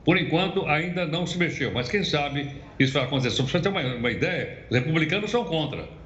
Por 0.05 0.15
enquanto, 0.15 0.67
ainda 0.67 1.07
não 1.07 1.25
se 1.25 1.39
mexeu, 1.39 1.71
mas 1.71 1.89
quem 1.89 2.03
sabe 2.03 2.51
isso 2.77 2.93
vai 2.93 3.01
acontecer. 3.01 3.31
Só 3.31 3.41
para 3.41 3.51
você 3.51 3.60
ter 3.62 3.69
uma, 3.69 3.81
uma 3.81 4.12
ideia, 4.12 4.60
os 4.69 4.77
republicanos 4.77 5.31
são 5.31 5.43
contra. 5.43 5.99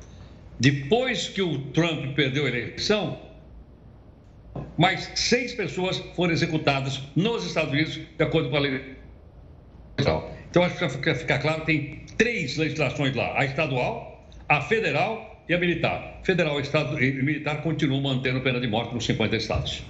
Depois 0.60 1.28
que 1.28 1.42
o 1.42 1.60
Trump 1.72 2.16
perdeu 2.16 2.46
a 2.46 2.48
eleição, 2.48 3.20
mais 4.78 5.12
seis 5.16 5.54
pessoas 5.54 5.98
foram 6.16 6.34
executadas 6.34 7.02
nos 7.16 7.46
Estados 7.46 7.72
Unidos, 7.72 8.00
de 8.18 8.24
acordo 8.24 8.50
com 8.50 8.56
a 8.56 8.60
lei. 8.60 8.96
Então, 9.98 10.64
acho 10.64 10.78
que 10.78 10.98
para 11.00 11.16
ficar 11.16 11.40
claro, 11.40 11.66
tem 11.66 12.06
três 12.18 12.58
legislações 12.58 13.16
lá: 13.16 13.38
a 13.38 13.46
estadual, 13.46 14.30
a 14.48 14.62
federal 14.62 15.44
e 15.48 15.54
a 15.54 15.60
militar. 15.60 16.22
Federal 16.24 16.60
Estado 16.60 17.02
e 17.04 17.12
militar 17.22 17.62
continuam 17.62 18.02
mantendo 18.02 18.42
pena 18.42 18.60
de 18.60 18.68
morte 18.68 18.94
nos 18.94 19.06
50 19.06 19.36
estados. 19.36 19.84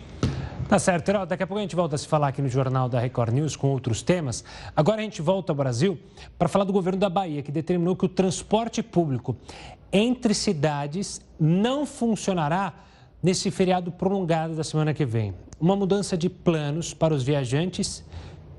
Tá 0.68 0.80
certo, 0.80 1.10
Herói. 1.10 1.28
Daqui 1.28 1.44
a 1.44 1.48
pouco 1.48 1.60
a 1.60 1.62
gente 1.62 1.76
volta 1.76 1.94
a 1.94 1.98
se 1.98 2.08
falar 2.08 2.30
aqui 2.30 2.42
no 2.42 2.50
Jornal 2.50 2.90
da 2.90 3.00
Record 3.00 3.32
News 3.32 3.56
com 3.56 3.68
outros 3.68 4.02
temas. 4.02 4.44
Agora 4.76 5.00
a 5.00 5.04
gente 5.04 5.22
volta 5.22 5.52
ao 5.52 5.56
Brasil 5.56 6.00
para 6.40 6.50
falar 6.50 6.66
do 6.66 6.74
governo 6.74 7.00
da 7.00 7.08
Bahia, 7.08 7.44
que 7.44 7.52
determinou 7.52 7.96
que 7.96 8.06
o 8.06 8.10
transporte 8.10 8.82
público 8.82 9.38
entre 9.94 10.34
cidades 10.34 11.22
não 11.40 11.86
funcionará 11.86 12.74
nesse 13.22 13.52
feriado 13.52 13.92
prolongado 13.92 14.56
da 14.56 14.64
semana 14.64 14.92
que 14.92 15.06
vem. 15.06 15.36
Uma 15.60 15.76
mudança 15.76 16.18
de 16.18 16.30
planos 16.30 16.96
para 16.96 17.14
os 17.14 17.22
viajantes 17.22 18.04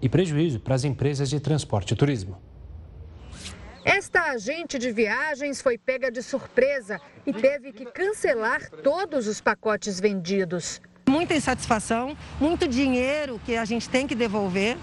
e 0.01 0.09
prejuízo 0.09 0.61
para 0.61 0.77
as 0.77 0.85
empresas 0.85 1.29
de 1.29 1.41
transporte 1.41 1.93
e 1.93 1.97
turismo. 1.97 2.39
Esta 3.85 4.31
agente 4.31 4.79
de 4.79 4.93
viagens 4.93 5.61
foi 5.61 5.77
pega 5.77 6.11
de 6.11 6.23
surpresa 6.23 7.01
e 7.27 7.33
teve 7.33 7.73
que 7.73 7.85
cancelar 7.85 8.71
todos 8.71 9.27
os 9.27 9.41
pacotes 9.41 9.99
vendidos. 9.99 10.81
Muita 11.09 11.35
insatisfação, 11.35 12.17
muito 12.41 12.67
dinheiro 12.67 13.41
que 13.47 13.57
a 13.57 13.65
gente 13.65 13.89
tem 13.89 14.09
que 14.09 14.15
devolver. 14.15 14.77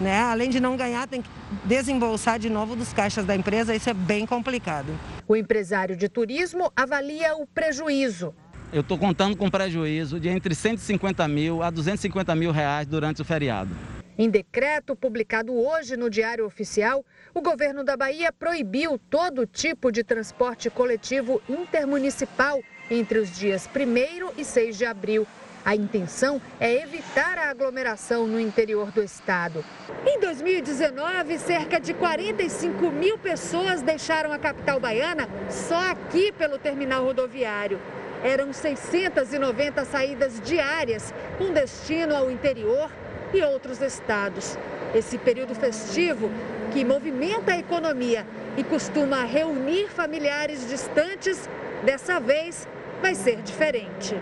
Né? 0.00 0.20
Além 0.20 0.48
de 0.48 0.60
não 0.60 0.76
ganhar, 0.76 1.08
tem 1.08 1.20
que 1.20 1.28
desembolsar 1.64 2.38
de 2.38 2.48
novo 2.48 2.76
dos 2.76 2.92
caixas 2.92 3.26
da 3.26 3.34
empresa, 3.34 3.74
isso 3.74 3.90
é 3.90 3.94
bem 3.94 4.24
complicado. 4.24 4.96
O 5.26 5.34
empresário 5.34 5.96
de 5.96 6.08
turismo 6.08 6.70
avalia 6.76 7.34
o 7.34 7.44
prejuízo. 7.44 8.32
Eu 8.72 8.82
estou 8.82 8.96
contando 8.96 9.36
com 9.36 9.50
prejuízo 9.50 10.20
de 10.20 10.28
entre 10.28 10.54
150 10.54 11.26
mil 11.26 11.60
a 11.60 11.70
250 11.70 12.34
mil 12.36 12.52
reais 12.52 12.86
durante 12.86 13.20
o 13.20 13.24
feriado. 13.24 13.70
Em 14.16 14.30
decreto 14.30 14.94
publicado 14.94 15.52
hoje 15.52 15.96
no 15.96 16.08
Diário 16.08 16.46
Oficial, 16.46 17.04
o 17.34 17.40
governo 17.40 17.82
da 17.82 17.96
Bahia 17.96 18.32
proibiu 18.32 18.96
todo 19.10 19.44
tipo 19.44 19.90
de 19.90 20.04
transporte 20.04 20.70
coletivo 20.70 21.42
intermunicipal 21.48 22.60
entre 22.88 23.18
os 23.18 23.36
dias 23.36 23.68
1 23.68 24.40
e 24.40 24.44
6 24.44 24.78
de 24.78 24.84
abril. 24.84 25.26
A 25.64 25.74
intenção 25.74 26.42
é 26.60 26.82
evitar 26.82 27.38
a 27.38 27.48
aglomeração 27.48 28.26
no 28.26 28.38
interior 28.38 28.90
do 28.90 29.02
estado. 29.02 29.64
Em 30.06 30.20
2019, 30.20 31.38
cerca 31.38 31.80
de 31.80 31.94
45 31.94 32.90
mil 32.90 33.16
pessoas 33.16 33.80
deixaram 33.80 34.30
a 34.30 34.38
capital 34.38 34.78
baiana 34.78 35.26
só 35.48 35.90
aqui 35.90 36.30
pelo 36.32 36.58
terminal 36.58 37.02
rodoviário. 37.02 37.80
Eram 38.22 38.52
690 38.52 39.86
saídas 39.86 40.38
diárias, 40.38 41.14
com 41.38 41.50
destino 41.50 42.14
ao 42.14 42.30
interior 42.30 42.90
e 43.32 43.42
outros 43.42 43.80
estados. 43.80 44.58
Esse 44.94 45.16
período 45.16 45.54
festivo, 45.54 46.30
que 46.74 46.84
movimenta 46.84 47.52
a 47.52 47.58
economia 47.58 48.26
e 48.58 48.62
costuma 48.62 49.24
reunir 49.24 49.88
familiares 49.88 50.68
distantes, 50.68 51.48
dessa 51.84 52.20
vez 52.20 52.68
vai 53.00 53.14
ser 53.14 53.40
diferente. 53.40 54.14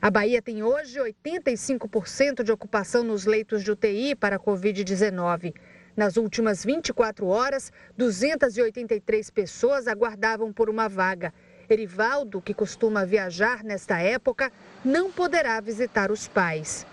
A 0.00 0.10
Bahia 0.10 0.40
tem 0.40 0.62
hoje 0.62 1.00
85% 1.00 2.44
de 2.44 2.52
ocupação 2.52 3.02
nos 3.02 3.26
leitos 3.26 3.64
de 3.64 3.72
UTI 3.72 4.14
para 4.14 4.36
a 4.36 4.38
Covid-19. 4.38 5.52
Nas 5.96 6.16
últimas 6.16 6.64
24 6.64 7.26
horas, 7.26 7.72
283 7.96 9.30
pessoas 9.30 9.88
aguardavam 9.88 10.52
por 10.52 10.70
uma 10.70 10.88
vaga. 10.88 11.34
Erivaldo, 11.68 12.40
que 12.40 12.54
costuma 12.54 13.04
viajar 13.04 13.64
nesta 13.64 13.98
época, 13.98 14.52
não 14.84 15.10
poderá 15.10 15.60
visitar 15.60 16.12
os 16.12 16.28
pais. 16.28 16.86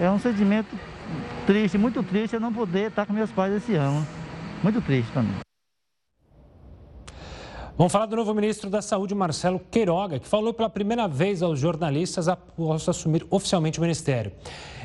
É 0.00 0.10
um 0.10 0.18
sentimento 0.18 0.74
triste, 1.46 1.76
muito 1.76 2.02
triste 2.02 2.34
eu 2.34 2.40
não 2.40 2.52
poder 2.52 2.88
estar 2.88 3.04
com 3.04 3.12
meus 3.12 3.30
pais 3.30 3.52
esse 3.52 3.74
ano. 3.74 4.06
Muito 4.62 4.80
triste 4.80 5.12
mim. 5.18 5.45
Vamos 7.78 7.92
falar 7.92 8.06
do 8.06 8.16
novo 8.16 8.32
ministro 8.32 8.70
da 8.70 8.80
Saúde, 8.80 9.14
Marcelo 9.14 9.60
Queiroga, 9.60 10.18
que 10.18 10.26
falou 10.26 10.54
pela 10.54 10.70
primeira 10.70 11.06
vez 11.06 11.42
aos 11.42 11.60
jornalistas 11.60 12.26
após 12.26 12.88
assumir 12.88 13.26
oficialmente 13.28 13.78
o 13.78 13.82
ministério. 13.82 14.32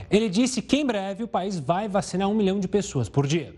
Ele 0.10 0.28
disse 0.28 0.62
que 0.62 0.76
em 0.76 0.86
breve 0.86 1.24
o 1.24 1.28
país 1.28 1.58
vai 1.58 1.88
vacinar 1.88 2.28
um 2.28 2.36
milhão 2.36 2.60
de 2.60 2.68
pessoas 2.68 3.08
por 3.08 3.26
dia. 3.26 3.56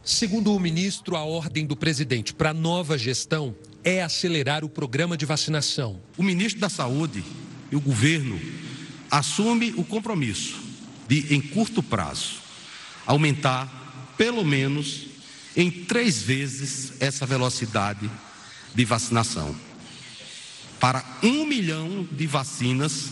Segundo 0.00 0.54
o 0.54 0.60
ministro, 0.60 1.16
a 1.16 1.24
ordem 1.24 1.66
do 1.66 1.74
presidente 1.74 2.32
para 2.32 2.50
a 2.50 2.54
nova 2.54 2.96
gestão 2.96 3.52
é 3.82 4.00
acelerar 4.00 4.64
o 4.64 4.68
programa 4.68 5.16
de 5.16 5.26
vacinação. 5.26 5.98
O 6.16 6.22
ministro 6.22 6.60
da 6.60 6.68
Saúde 6.68 7.24
e 7.68 7.74
o 7.74 7.80
governo 7.80 8.38
assume 9.10 9.74
o 9.76 9.82
compromisso 9.82 10.62
de, 11.08 11.34
em 11.34 11.40
curto 11.40 11.82
prazo, 11.82 12.36
aumentar 13.06 14.12
pelo 14.16 14.44
menos 14.44 15.08
em 15.56 15.68
três 15.68 16.22
vezes 16.22 16.92
essa 17.00 17.26
velocidade 17.26 18.08
de 18.74 18.84
vacinação 18.84 19.54
para 20.80 21.04
um 21.22 21.46
milhão 21.46 22.08
de 22.10 22.26
vacinas 22.26 23.10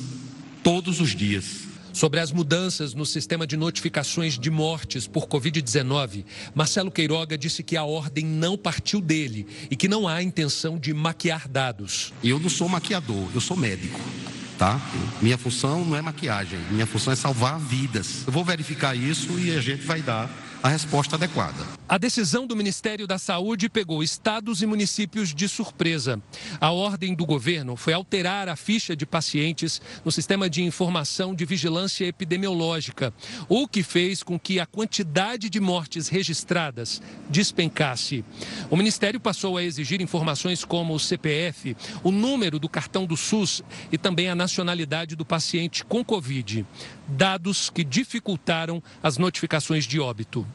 todos 0.62 1.00
os 1.00 1.14
dias. 1.14 1.68
Sobre 1.92 2.18
as 2.20 2.32
mudanças 2.32 2.94
no 2.94 3.04
sistema 3.04 3.46
de 3.46 3.56
notificações 3.56 4.38
de 4.38 4.50
mortes 4.50 5.06
por 5.06 5.26
Covid-19, 5.26 6.24
Marcelo 6.54 6.90
Queiroga 6.90 7.36
disse 7.36 7.62
que 7.62 7.76
a 7.76 7.84
ordem 7.84 8.24
não 8.24 8.56
partiu 8.56 9.00
dele 9.00 9.46
e 9.70 9.76
que 9.76 9.88
não 9.88 10.08
há 10.08 10.22
intenção 10.22 10.78
de 10.78 10.92
maquiar 10.94 11.48
dados. 11.48 12.12
Eu 12.22 12.38
não 12.40 12.48
sou 12.48 12.68
maquiador, 12.68 13.28
eu 13.34 13.40
sou 13.40 13.56
médico 13.56 14.00
tá? 14.60 14.78
Minha 15.22 15.38
função 15.38 15.86
não 15.86 15.96
é 15.96 16.02
maquiagem, 16.02 16.58
minha 16.70 16.84
função 16.84 17.14
é 17.14 17.16
salvar 17.16 17.58
vidas. 17.58 18.26
Eu 18.26 18.32
vou 18.32 18.44
verificar 18.44 18.94
isso 18.94 19.38
e 19.38 19.56
a 19.56 19.60
gente 19.62 19.86
vai 19.86 20.02
dar 20.02 20.30
a 20.62 20.68
resposta 20.68 21.16
adequada. 21.16 21.56
A 21.88 21.96
decisão 21.96 22.46
do 22.46 22.54
Ministério 22.54 23.06
da 23.06 23.18
Saúde 23.18 23.68
pegou 23.68 24.02
estados 24.02 24.62
e 24.62 24.66
municípios 24.66 25.34
de 25.34 25.48
surpresa. 25.48 26.20
A 26.60 26.70
ordem 26.70 27.14
do 27.14 27.24
governo 27.24 27.76
foi 27.76 27.94
alterar 27.94 28.48
a 28.48 28.56
ficha 28.56 28.94
de 28.94 29.06
pacientes 29.06 29.80
no 30.04 30.12
sistema 30.12 30.50
de 30.50 30.62
informação 30.62 31.34
de 31.34 31.44
vigilância 31.44 32.04
epidemiológica, 32.04 33.12
o 33.48 33.66
que 33.66 33.82
fez 33.82 34.22
com 34.22 34.38
que 34.38 34.60
a 34.60 34.66
quantidade 34.66 35.48
de 35.48 35.58
mortes 35.58 36.08
registradas 36.08 37.00
despencasse. 37.28 38.24
O 38.70 38.76
Ministério 38.76 39.18
passou 39.18 39.56
a 39.56 39.64
exigir 39.64 40.00
informações 40.00 40.64
como 40.64 40.94
o 40.94 41.00
CPF, 41.00 41.76
o 42.04 42.10
número 42.10 42.58
do 42.58 42.68
cartão 42.68 43.06
do 43.06 43.16
SUS 43.16 43.62
e 43.90 43.96
também 43.96 44.28
a 44.28 44.34
nacionalidade 44.34 45.16
do 45.16 45.24
paciente 45.24 45.84
com 45.84 46.04
Covid, 46.04 46.66
dados 47.10 47.70
que 47.70 47.84
dificultaram 47.84 48.82
as 49.02 49.18
notificações 49.18 49.84
de 49.84 50.00
óbito. 50.00 50.46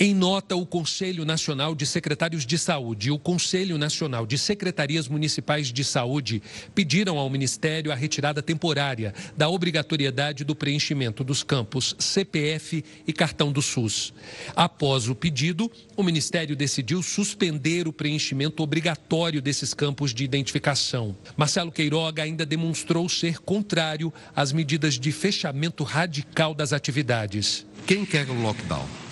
Em 0.00 0.14
nota, 0.14 0.54
o 0.54 0.64
Conselho 0.64 1.24
Nacional 1.24 1.74
de 1.74 1.84
Secretários 1.84 2.46
de 2.46 2.56
Saúde 2.56 3.08
e 3.08 3.10
o 3.10 3.18
Conselho 3.18 3.76
Nacional 3.76 4.28
de 4.28 4.38
Secretarias 4.38 5.08
Municipais 5.08 5.72
de 5.72 5.82
Saúde 5.82 6.40
pediram 6.72 7.18
ao 7.18 7.28
Ministério 7.28 7.90
a 7.90 7.96
retirada 7.96 8.40
temporária 8.40 9.12
da 9.36 9.48
obrigatoriedade 9.48 10.44
do 10.44 10.54
preenchimento 10.54 11.24
dos 11.24 11.42
campos 11.42 11.96
CPF 11.98 12.84
e 13.08 13.12
cartão 13.12 13.50
do 13.50 13.60
SUS. 13.60 14.14
Após 14.54 15.08
o 15.08 15.16
pedido, 15.16 15.68
o 15.96 16.04
Ministério 16.04 16.54
decidiu 16.54 17.02
suspender 17.02 17.88
o 17.88 17.92
preenchimento 17.92 18.62
obrigatório 18.62 19.42
desses 19.42 19.74
campos 19.74 20.14
de 20.14 20.22
identificação. 20.22 21.16
Marcelo 21.36 21.72
Queiroga 21.72 22.22
ainda 22.22 22.46
demonstrou 22.46 23.08
ser 23.08 23.40
contrário 23.40 24.14
às 24.36 24.52
medidas 24.52 24.96
de 24.96 25.10
fechamento 25.10 25.82
radical 25.82 26.54
das 26.54 26.72
atividades. 26.72 27.66
Quem 27.84 28.04
quer 28.04 28.30
o 28.30 28.40
lockdown? 28.40 29.07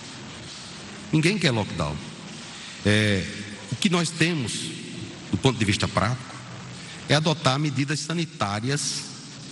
Ninguém 1.12 1.38
quer 1.38 1.50
lockdown. 1.50 1.96
É, 2.84 3.24
o 3.72 3.76
que 3.76 3.88
nós 3.88 4.10
temos, 4.10 4.52
do 5.30 5.36
ponto 5.36 5.58
de 5.58 5.64
vista 5.64 5.86
prático, 5.88 6.34
é 7.08 7.14
adotar 7.14 7.58
medidas 7.58 8.00
sanitárias 8.00 9.04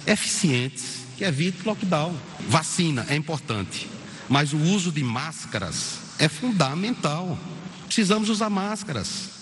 eficientes 0.06 1.04
que 1.16 1.24
evitem 1.24 1.62
lockdown. 1.64 2.16
Vacina 2.48 3.06
é 3.08 3.16
importante, 3.16 3.88
mas 4.28 4.52
o 4.52 4.58
uso 4.58 4.90
de 4.90 5.02
máscaras 5.02 5.98
é 6.18 6.28
fundamental. 6.28 7.38
Precisamos 7.86 8.28
usar 8.28 8.50
máscaras. 8.50 9.34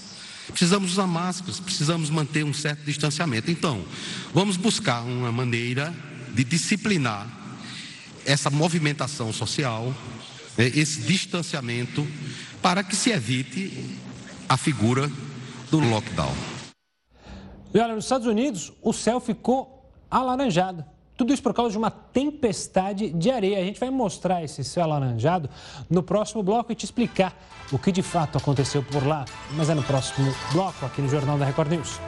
Precisamos 0.49 0.93
usar 0.93 1.07
máscaras, 1.07 1.61
precisamos 1.61 2.11
manter 2.11 2.45
um 2.45 2.53
certo 2.53 2.85
distanciamento. 2.85 3.51
Então, 3.51 3.85
vamos 4.35 4.57
buscar 4.57 5.03
uma 5.03 5.31
maneira 5.31 5.95
de 6.35 6.45
disciplinar 6.45 7.27
essa 8.25 8.51
movimentação 8.51 9.33
social, 9.33 9.95
esse 10.59 11.03
distanciamento 11.03 12.07
para 12.61 12.85
que 12.85 12.95
se 12.95 13.11
evite 13.11 13.99
a 14.49 14.57
figura 14.57 15.11
do 15.71 15.81
lockdown. 15.81 16.33
E 17.75 17.79
olha, 17.79 17.95
nos 17.95 18.05
Estados 18.05 18.27
Unidos, 18.27 18.73
o 18.83 18.93
céu 18.93 19.19
ficou 19.19 19.91
alaranjado. 20.11 20.85
Tudo 21.17 21.33
isso 21.33 21.43
por 21.43 21.55
causa 21.55 21.71
de 21.71 21.79
uma 21.79 21.91
tempestade 21.91 23.11
de 23.11 23.31
areia. 23.31 23.59
A 23.59 23.65
gente 23.65 23.81
vai 23.81 23.91
mostrar 23.91 24.43
esse 24.43 24.63
céu 24.65 24.85
alaranjado 24.85 25.49
no 25.89 26.03
próximo 26.03 26.43
bloco 26.43 26.73
e 26.73 26.75
te 26.75 26.85
explicar 26.85 27.35
o 27.71 27.79
que 27.79 27.93
de 27.93 28.03
fato 28.03 28.37
aconteceu 28.37 28.83
por 28.83 29.07
lá. 29.07 29.25
Mas 29.53 29.71
é 29.71 29.75
no 29.75 29.83
próximo 29.83 30.35
bloco, 30.53 30.85
aqui 30.85 31.01
no 31.01 31.09
Jornal 31.09 31.39
da 31.39 31.45
Record 31.45 31.71
News. 31.71 32.01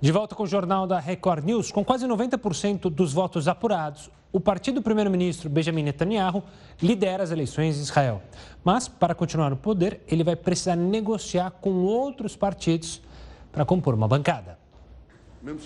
De 0.00 0.12
volta 0.12 0.32
com 0.36 0.44
o 0.44 0.46
Jornal 0.46 0.86
da 0.86 1.00
Record 1.00 1.44
News, 1.44 1.72
com 1.72 1.84
quase 1.84 2.06
90% 2.06 2.82
dos 2.88 3.12
votos 3.12 3.48
apurados, 3.48 4.08
o 4.32 4.38
partido 4.38 4.76
do 4.76 4.82
primeiro-ministro 4.82 5.50
Benjamin 5.50 5.82
Netanyahu 5.82 6.44
lidera 6.80 7.24
as 7.24 7.32
eleições 7.32 7.76
em 7.76 7.80
Israel. 7.80 8.22
Mas, 8.62 8.86
para 8.86 9.12
continuar 9.12 9.50
no 9.50 9.56
poder, 9.56 10.00
ele 10.06 10.22
vai 10.22 10.36
precisar 10.36 10.76
negociar 10.76 11.50
com 11.50 11.70
outros 11.82 12.36
partidos 12.36 13.02
para 13.50 13.64
compor 13.64 13.92
uma 13.92 14.06
bancada. 14.06 14.56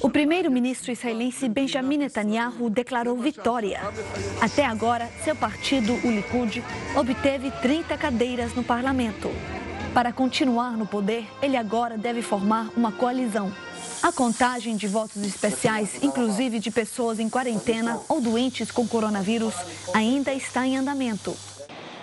O 0.01 0.09
primeiro-ministro 0.09 0.93
israelense 0.93 1.47
Benjamin 1.47 1.99
Netanyahu 1.99 2.71
declarou 2.71 3.19
vitória. 3.19 3.81
Até 4.41 4.65
agora, 4.65 5.09
seu 5.25 5.37
partido, 5.37 5.93
o 6.07 6.11
Likud, 6.11 6.65
obteve 6.97 7.51
30 7.51 7.99
cadeiras 7.99 8.55
no 8.55 8.65
parlamento. 8.65 9.29
Para 9.93 10.11
continuar 10.11 10.71
no 10.71 10.87
poder, 10.87 11.27
ele 11.43 11.57
agora 11.57 11.99
deve 11.99 12.23
formar 12.23 12.71
uma 12.75 12.93
coalizão 12.93 13.53
a 14.03 14.11
contagem 14.11 14.75
de 14.75 14.89
votos 14.89 15.23
especiais, 15.23 16.03
inclusive 16.03 16.59
de 16.59 16.73
pessoas 16.73 17.21
em 17.21 17.29
quarentena 17.29 18.01
ou 18.09 18.21
doentes 18.21 18.71
com 18.71 18.87
coronavírus, 18.87 19.55
ainda 19.95 20.33
está 20.33 20.67
em 20.67 20.77
andamento. 20.77 21.37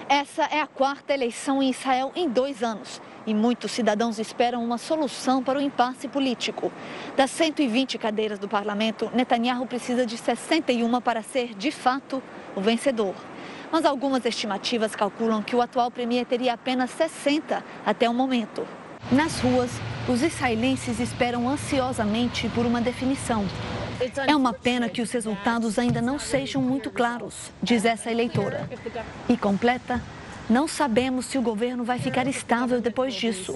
Essa 0.08 0.44
é 0.44 0.62
a 0.62 0.66
quarta 0.66 1.14
eleição 1.14 1.62
em 1.62 1.70
Israel 1.70 2.12
em 2.16 2.30
dois 2.30 2.64
anos 2.64 3.02
e 3.28 3.34
muitos 3.34 3.72
cidadãos 3.72 4.18
esperam 4.18 4.64
uma 4.64 4.78
solução 4.78 5.44
para 5.44 5.60
o 5.60 5.62
impasse 5.62 6.08
político. 6.08 6.72
Das 7.18 7.30
120 7.32 7.98
cadeiras 7.98 8.40
do 8.40 8.48
parlamento, 8.48 9.12
Netanyahu 9.14 9.68
precisa 9.68 10.06
de 10.06 10.18
61 10.18 11.02
para 11.02 11.22
ser, 11.22 11.54
de 11.54 11.70
fato, 11.70 12.24
o 12.56 12.62
vencedor. 12.62 13.14
Mas 13.72 13.86
algumas 13.86 14.26
estimativas 14.26 14.96
calculam 14.96 15.44
que 15.44 15.56
o 15.56 15.62
atual 15.62 15.92
premier 15.92 16.26
teria 16.26 16.54
apenas 16.54 16.90
60 16.92 17.64
até 17.86 18.10
o 18.10 18.14
momento. 18.14 18.66
Nas 19.12 19.40
ruas, 19.40 19.70
os 20.10 20.24
israelenses 20.24 21.00
esperam 21.00 21.48
ansiosamente 21.48 22.50
por 22.50 22.66
uma 22.66 22.82
definição. 22.82 23.46
É 24.28 24.36
uma 24.36 24.54
pena 24.54 24.90
que 24.90 25.02
os 25.02 25.12
resultados 25.12 25.78
ainda 25.78 26.02
não 26.02 26.18
sejam 26.18 26.62
muito 26.62 26.90
claros, 26.90 27.52
diz 27.62 27.86
essa 27.86 28.10
eleitora. 28.10 28.68
E 29.28 29.38
completa, 29.38 30.02
não 30.50 30.68
sabemos 30.68 31.28
se 31.28 31.38
o 31.38 31.42
governo 31.44 31.84
vai 31.84 32.00
ficar 32.00 32.26
estável 32.26 32.82
depois 32.82 33.14
disso. 33.14 33.56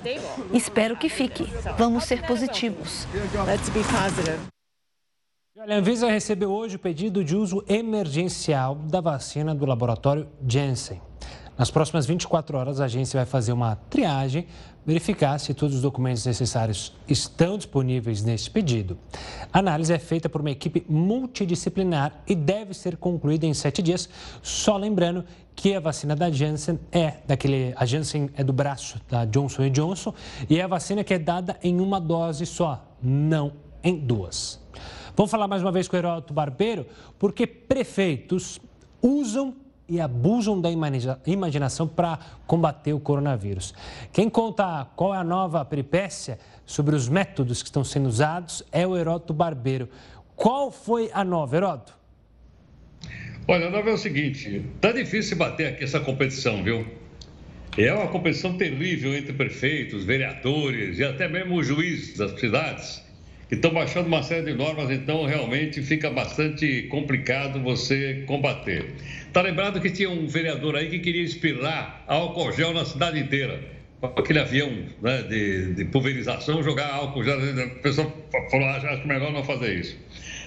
Espero 0.53 0.95
que 0.95 1.09
fique. 1.09 1.51
Vamos 1.75 2.03
ser 2.03 2.21
positivos. 2.27 3.07
a 5.57 5.73
Anvisa 5.73 6.07
recebeu 6.07 6.51
hoje 6.51 6.75
o 6.75 6.79
pedido 6.79 7.23
de 7.23 7.35
uso 7.35 7.63
emergencial 7.67 8.75
da 8.75 9.01
vacina 9.01 9.55
do 9.55 9.65
laboratório 9.65 10.27
Janssen. 10.47 11.01
Nas 11.57 11.69
próximas 11.69 12.07
24 12.07 12.57
horas, 12.57 12.81
a 12.81 12.85
agência 12.85 13.19
vai 13.19 13.25
fazer 13.27 13.53
uma 13.53 13.75
triagem, 13.75 14.47
verificar 14.83 15.37
se 15.39 15.53
todos 15.53 15.75
os 15.75 15.81
documentos 15.83 16.25
necessários 16.25 16.93
estão 17.07 17.57
disponíveis 17.57 18.23
nesse 18.23 18.49
pedido. 18.49 18.97
A 19.51 19.59
análise 19.59 19.93
é 19.93 19.99
feita 19.99 20.27
por 20.27 20.41
uma 20.41 20.49
equipe 20.49 20.83
multidisciplinar 20.89 22.23
e 22.27 22.33
deve 22.33 22.73
ser 22.73 22.97
concluída 22.97 23.45
em 23.45 23.53
sete 23.53 23.83
dias. 23.83 24.09
Só 24.41 24.77
lembrando 24.77 25.23
que 25.55 25.75
a 25.75 25.79
vacina 25.79 26.15
da 26.15 26.31
Janssen 26.31 26.79
é 26.91 27.17
daquele. 27.27 27.73
A 27.75 27.85
Janssen 27.85 28.31
é 28.35 28.43
do 28.43 28.51
braço 28.51 28.99
da 29.07 29.23
Johnson 29.23 29.69
Johnson 29.69 30.13
e 30.49 30.59
é 30.59 30.63
a 30.63 30.67
vacina 30.67 31.03
que 31.03 31.13
é 31.13 31.19
dada 31.19 31.57
em 31.61 31.79
uma 31.79 32.01
dose 32.01 32.47
só, 32.47 32.83
não 33.01 33.53
em 33.83 33.95
duas. 33.95 34.59
Vamos 35.15 35.29
falar 35.29 35.47
mais 35.47 35.61
uma 35.61 35.71
vez 35.71 35.87
com 35.87 35.95
o 35.95 35.99
Heródoto 35.99 36.33
Barbeiro, 36.33 36.87
porque 37.19 37.45
prefeitos 37.45 38.59
usam 38.99 39.53
e 39.93 40.01
abusam 40.01 40.59
da 40.59 40.69
imaginação 41.25 41.87
para 41.87 42.17
combater 42.47 42.93
o 42.93 42.99
coronavírus. 42.99 43.75
Quem 44.11 44.27
conta 44.27 44.87
qual 44.95 45.13
é 45.13 45.17
a 45.19 45.23
nova 45.23 45.63
peripécia 45.63 46.39
sobre 46.65 46.95
os 46.95 47.07
métodos 47.07 47.61
que 47.61 47.67
estão 47.67 47.83
sendo 47.83 48.07
usados 48.07 48.63
é 48.71 48.87
o 48.87 48.97
Heródoto 48.97 49.35
Barbeiro. 49.35 49.87
Qual 50.35 50.71
foi 50.71 51.11
a 51.13 51.23
nova, 51.23 51.55
Heródoto? 51.55 51.95
Olha, 53.47 53.67
a 53.67 53.69
nova 53.69 53.91
é 53.91 53.93
o 53.93 53.97
seguinte: 53.97 54.65
tá 54.81 54.91
difícil 54.91 55.37
bater 55.37 55.67
aqui 55.67 55.83
essa 55.83 55.99
competição, 55.99 56.63
viu? 56.63 56.87
É 57.77 57.93
uma 57.93 58.07
competição 58.07 58.57
terrível 58.57 59.15
entre 59.15 59.33
prefeitos, 59.33 60.03
vereadores 60.03 60.97
e 60.97 61.03
até 61.03 61.27
mesmo 61.27 61.63
juízes 61.63 62.17
das 62.17 62.39
cidades 62.39 63.02
que 63.53 63.57
estão 63.57 63.71
baixando 63.71 64.07
uma 64.07 64.23
série 64.23 64.47
de 64.47 64.53
normas, 64.55 64.89
então 64.89 65.25
realmente 65.27 65.79
fica 65.83 66.09
bastante 66.09 66.83
complicado 66.83 67.61
você 67.61 68.23
combater. 68.25 68.95
Tá 69.31 69.43
lembrado 69.43 69.79
que 69.79 69.91
tinha 69.91 70.09
um 70.09 70.25
vereador 70.27 70.75
aí 70.75 70.89
que 70.89 70.97
queria 70.97 71.21
espirrar 71.21 72.03
álcool 72.07 72.51
gel 72.51 72.73
na 72.73 72.83
cidade 72.83 73.19
inteira. 73.19 73.59
Aquele 74.01 74.39
avião 74.39 74.69
né, 75.01 75.21
de, 75.29 75.75
de, 75.75 75.85
pulverização, 75.85 76.63
jogar 76.63 76.91
álcool 76.93 77.23
gel. 77.23 77.37
A 77.37 77.79
pessoa 77.81 78.11
falou, 78.49 78.67
acho, 78.69 78.87
acho 78.87 79.07
melhor 79.07 79.31
não 79.31 79.43
fazer 79.43 79.79
isso. 79.79 79.97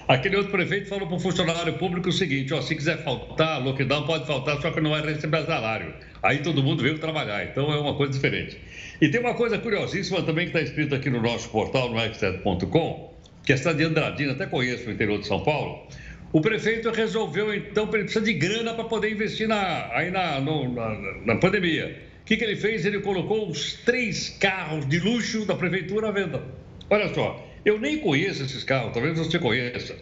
Aquele 0.09 0.37
outro 0.37 0.51
prefeito 0.51 0.89
falou 0.89 1.07
para 1.07 1.17
o 1.17 1.21
funcionário 1.21 1.75
público 1.75 2.09
o 2.09 2.13
seguinte: 2.13 2.53
ó, 2.53 2.61
se 2.61 2.75
quiser 2.75 3.05
faltar, 3.05 3.63
lockdown 3.63 4.05
pode 4.05 4.27
faltar, 4.27 4.61
só 4.61 4.73
que 4.73 4.81
não 4.81 4.91
vai 4.91 5.03
receber 5.03 5.45
salário. 5.47 5.95
Aí 6.25 6.39
todo 6.39 6.63
mundo 6.63 6.83
veio 6.83 6.99
trabalhar, 6.99 7.45
então 7.45 7.73
é 7.73 7.79
uma 7.79 7.95
coisa 7.95 8.13
diferente. 8.13 8.59
E 9.01 9.09
tem 9.09 9.21
uma 9.21 9.35
coisa 9.35 9.59
curiosíssima 9.59 10.23
também 10.23 10.47
que 10.47 10.57
está 10.57 10.63
escrito 10.63 10.95
aqui 10.95 11.11
no 11.11 11.21
nosso 11.21 11.51
portal, 11.51 11.91
no 11.91 11.97
x7.com, 11.97 13.15
que 13.45 13.53
é 13.53 13.57
cidade 13.57 13.79
de 13.79 13.85
Andradina, 13.85 14.33
até 14.33 14.47
conheço 14.47 14.89
o 14.89 14.93
interior 14.93 15.19
de 15.19 15.27
São 15.27 15.43
Paulo. 15.43 15.87
O 16.33 16.41
prefeito 16.41 16.91
resolveu, 16.91 17.55
então, 17.55 17.85
ele 17.93 18.05
precisa 18.05 18.25
de 18.25 18.33
grana 18.33 18.75
para 18.75 18.85
poder 18.85 19.11
investir 19.13 19.47
na, 19.47 19.89
aí 19.93 20.11
na, 20.11 20.41
no, 20.41 20.73
na, 20.73 20.99
na 21.25 21.37
pandemia. 21.37 22.03
O 22.23 22.25
que, 22.25 22.37
que 22.37 22.45
ele 22.45 22.57
fez? 22.57 22.85
Ele 22.85 23.01
colocou 23.01 23.49
os 23.49 23.75
três 23.85 24.31
carros 24.31 24.89
de 24.89 24.99
luxo 24.99 25.45
da 25.45 25.55
prefeitura 25.55 26.09
à 26.09 26.11
venda. 26.11 26.43
Olha 26.91 27.13
só, 27.15 27.45
eu 27.65 27.79
nem 27.79 27.99
conheço 27.99 28.43
esses 28.43 28.65
carros, 28.65 28.93
talvez 28.93 29.19
você 29.19 29.39
conheça. 29.39 29.97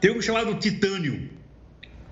Tem 0.00 0.10
um 0.10 0.20
chamado 0.20 0.54
Titânio, 0.54 1.28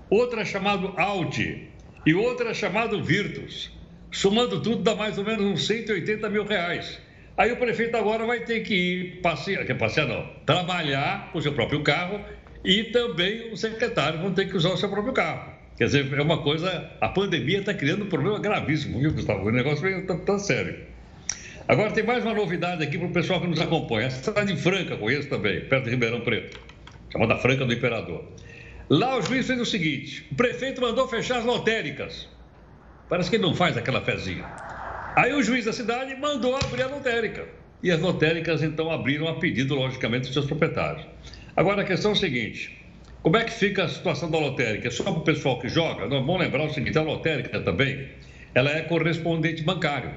outro 0.09 0.39
é 0.39 0.45
chamado 0.45 0.93
Audi 0.97 1.69
e 2.05 2.13
outro 2.13 2.47
é 2.47 2.53
chamado 2.53 3.03
Virtus. 3.03 3.74
Somando 4.15 4.61
tudo, 4.61 4.81
dá 4.81 4.95
mais 4.95 5.17
ou 5.17 5.25
menos 5.25 5.43
uns 5.43 5.67
180 5.67 6.29
mil 6.29 6.45
reais. 6.45 7.01
Aí 7.35 7.51
o 7.51 7.57
prefeito 7.57 7.97
agora 7.97 8.25
vai 8.25 8.39
ter 8.45 8.61
que 8.61 8.73
ir 8.73 9.21
passear, 9.21 9.65
quer 9.65 9.77
passear 9.77 10.07
não, 10.07 10.25
trabalhar 10.45 11.33
com 11.33 11.37
o 11.37 11.41
seu 11.41 11.51
próprio 11.51 11.83
carro 11.83 12.21
e 12.63 12.85
também 12.85 13.51
os 13.51 13.59
secretários 13.59 14.21
vão 14.21 14.31
ter 14.31 14.47
que 14.47 14.55
usar 14.55 14.69
o 14.69 14.77
seu 14.77 14.87
próprio 14.87 15.13
carro. 15.13 15.51
Quer 15.77 15.85
dizer, 15.87 16.13
é 16.13 16.21
uma 16.21 16.41
coisa. 16.41 16.89
A 17.01 17.09
pandemia 17.09 17.59
está 17.59 17.73
criando 17.73 18.05
um 18.05 18.07
problema 18.07 18.39
gravíssimo, 18.39 19.01
viu, 19.01 19.11
Gustavo? 19.11 19.49
O 19.49 19.51
negócio 19.51 19.85
está 19.85 20.17
tá 20.17 20.39
sério. 20.39 20.79
Agora 21.67 21.91
tem 21.91 22.05
mais 22.05 22.23
uma 22.23 22.33
novidade 22.33 22.81
aqui 22.81 22.97
para 22.97 23.07
o 23.07 23.11
pessoal 23.11 23.41
que 23.41 23.47
nos 23.47 23.59
acompanha. 23.59 24.07
A 24.07 24.11
cidade 24.11 24.53
de 24.53 24.61
Franca, 24.61 24.95
conheço 24.95 25.27
também, 25.27 25.59
perto 25.65 25.83
de 25.83 25.89
Ribeirão 25.89 26.21
Preto, 26.21 26.57
chamada 27.11 27.35
Franca 27.37 27.65
do 27.65 27.73
Imperador. 27.73 28.23
Lá 28.89 29.17
o 29.17 29.21
juiz 29.21 29.45
fez 29.45 29.59
o 29.59 29.65
seguinte: 29.65 30.25
o 30.31 30.35
prefeito 30.35 30.79
mandou 30.79 31.05
fechar 31.05 31.39
as 31.39 31.43
lotéricas. 31.43 32.33
Parece 33.09 33.29
que 33.29 33.35
ele 33.35 33.43
não 33.43 33.53
faz 33.53 33.77
aquela 33.77 34.01
fezinha. 34.01 34.45
Aí 35.15 35.33
o 35.33 35.43
juiz 35.43 35.65
da 35.65 35.73
cidade 35.73 36.15
mandou 36.15 36.55
abrir 36.55 36.83
a 36.83 36.87
lotérica. 36.87 37.47
E 37.83 37.91
as 37.91 37.99
lotéricas 37.99 38.63
então 38.63 38.91
abriram 38.91 39.27
a 39.27 39.35
pedido, 39.35 39.75
logicamente, 39.75 40.25
dos 40.25 40.33
seus 40.33 40.45
proprietários. 40.45 41.05
Agora 41.55 41.83
a 41.83 41.85
questão 41.85 42.11
é 42.11 42.13
a 42.13 42.17
seguinte: 42.17 42.75
como 43.21 43.37
é 43.37 43.43
que 43.43 43.51
fica 43.51 43.83
a 43.83 43.89
situação 43.89 44.29
da 44.29 44.39
lotérica? 44.39 44.89
Só 44.89 45.03
para 45.03 45.13
o 45.13 45.21
pessoal 45.21 45.59
que 45.59 45.69
joga? 45.69 46.07
Nós 46.07 46.25
vamos 46.25 46.39
lembrar 46.39 46.63
o 46.63 46.73
seguinte: 46.73 46.97
a 46.97 47.01
lotérica 47.01 47.59
também 47.59 48.09
ela 48.53 48.71
é 48.71 48.81
correspondente 48.81 49.61
bancário. 49.61 50.11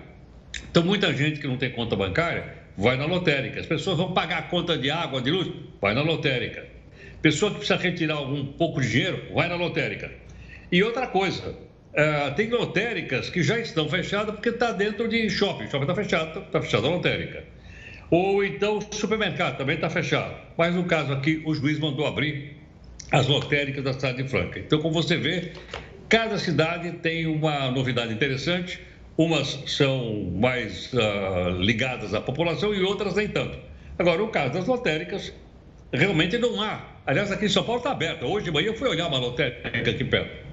Então, 0.70 0.82
muita 0.82 1.12
gente 1.12 1.40
que 1.40 1.46
não 1.46 1.56
tem 1.56 1.70
conta 1.70 1.94
bancária 1.94 2.54
vai 2.76 2.96
na 2.96 3.04
lotérica. 3.04 3.60
As 3.60 3.66
pessoas 3.66 3.98
vão 3.98 4.12
pagar 4.12 4.38
a 4.38 4.42
conta 4.42 4.78
de 4.78 4.90
água, 4.90 5.20
de 5.20 5.30
luz, 5.30 5.50
vai 5.80 5.94
na 5.94 6.02
lotérica. 6.02 6.64
Pessoa 7.20 7.50
que 7.50 7.58
precisa 7.58 7.78
retirar 7.78 8.14
algum 8.14 8.46
pouco 8.46 8.80
de 8.80 8.90
dinheiro, 8.90 9.34
vai 9.34 9.48
na 9.48 9.56
lotérica. 9.56 10.10
E 10.70 10.82
outra 10.82 11.06
coisa, 11.08 11.56
uh, 11.92 12.34
tem 12.34 12.48
lotéricas 12.50 13.30
que 13.30 13.42
já 13.42 13.58
estão 13.58 13.88
fechadas 13.88 14.34
porque 14.34 14.50
está 14.50 14.72
dentro 14.72 15.08
de 15.08 15.28
shopping. 15.30 15.64
O 15.64 15.70
shopping 15.70 15.84
está 15.84 15.94
fechado, 15.94 16.40
está 16.40 16.60
fechada 16.60 16.86
a 16.86 16.90
lotérica. 16.90 17.44
Ou 18.10 18.42
então 18.44 18.80
supermercado 18.80 19.58
também 19.58 19.74
está 19.74 19.90
fechado. 19.90 20.34
Mas 20.56 20.74
no 20.74 20.84
caso 20.84 21.12
aqui, 21.12 21.42
o 21.44 21.54
juiz 21.54 21.78
mandou 21.78 22.06
abrir 22.06 22.56
as 23.12 23.26
lotéricas 23.26 23.84
da 23.84 23.92
cidade 23.92 24.22
de 24.22 24.28
Franca. 24.28 24.58
Então, 24.58 24.80
como 24.80 24.94
você 24.94 25.16
vê, 25.16 25.52
cada 26.08 26.38
cidade 26.38 26.92
tem 26.92 27.26
uma 27.26 27.70
novidade 27.70 28.12
interessante. 28.12 28.80
Umas 29.16 29.62
são 29.66 30.30
mais 30.36 30.92
uh, 30.92 31.50
ligadas 31.60 32.14
à 32.14 32.20
população 32.20 32.72
e 32.72 32.82
outras 32.82 33.14
nem 33.14 33.28
tanto. 33.28 33.58
Agora, 33.98 34.22
o 34.22 34.28
caso 34.28 34.52
das 34.52 34.66
lotéricas, 34.66 35.32
realmente 35.92 36.38
não 36.38 36.62
há. 36.62 36.86
Aliás, 37.04 37.32
aqui 37.32 37.46
em 37.46 37.48
São 37.48 37.64
Paulo 37.64 37.80
está 37.80 37.90
aberta. 37.90 38.24
Hoje 38.24 38.44
de 38.44 38.52
manhã 38.52 38.68
eu 38.68 38.76
fui 38.76 38.88
olhar 38.88 39.08
uma 39.08 39.18
lotérica 39.18 39.90
aqui 39.90 40.04
perto. 40.04 40.47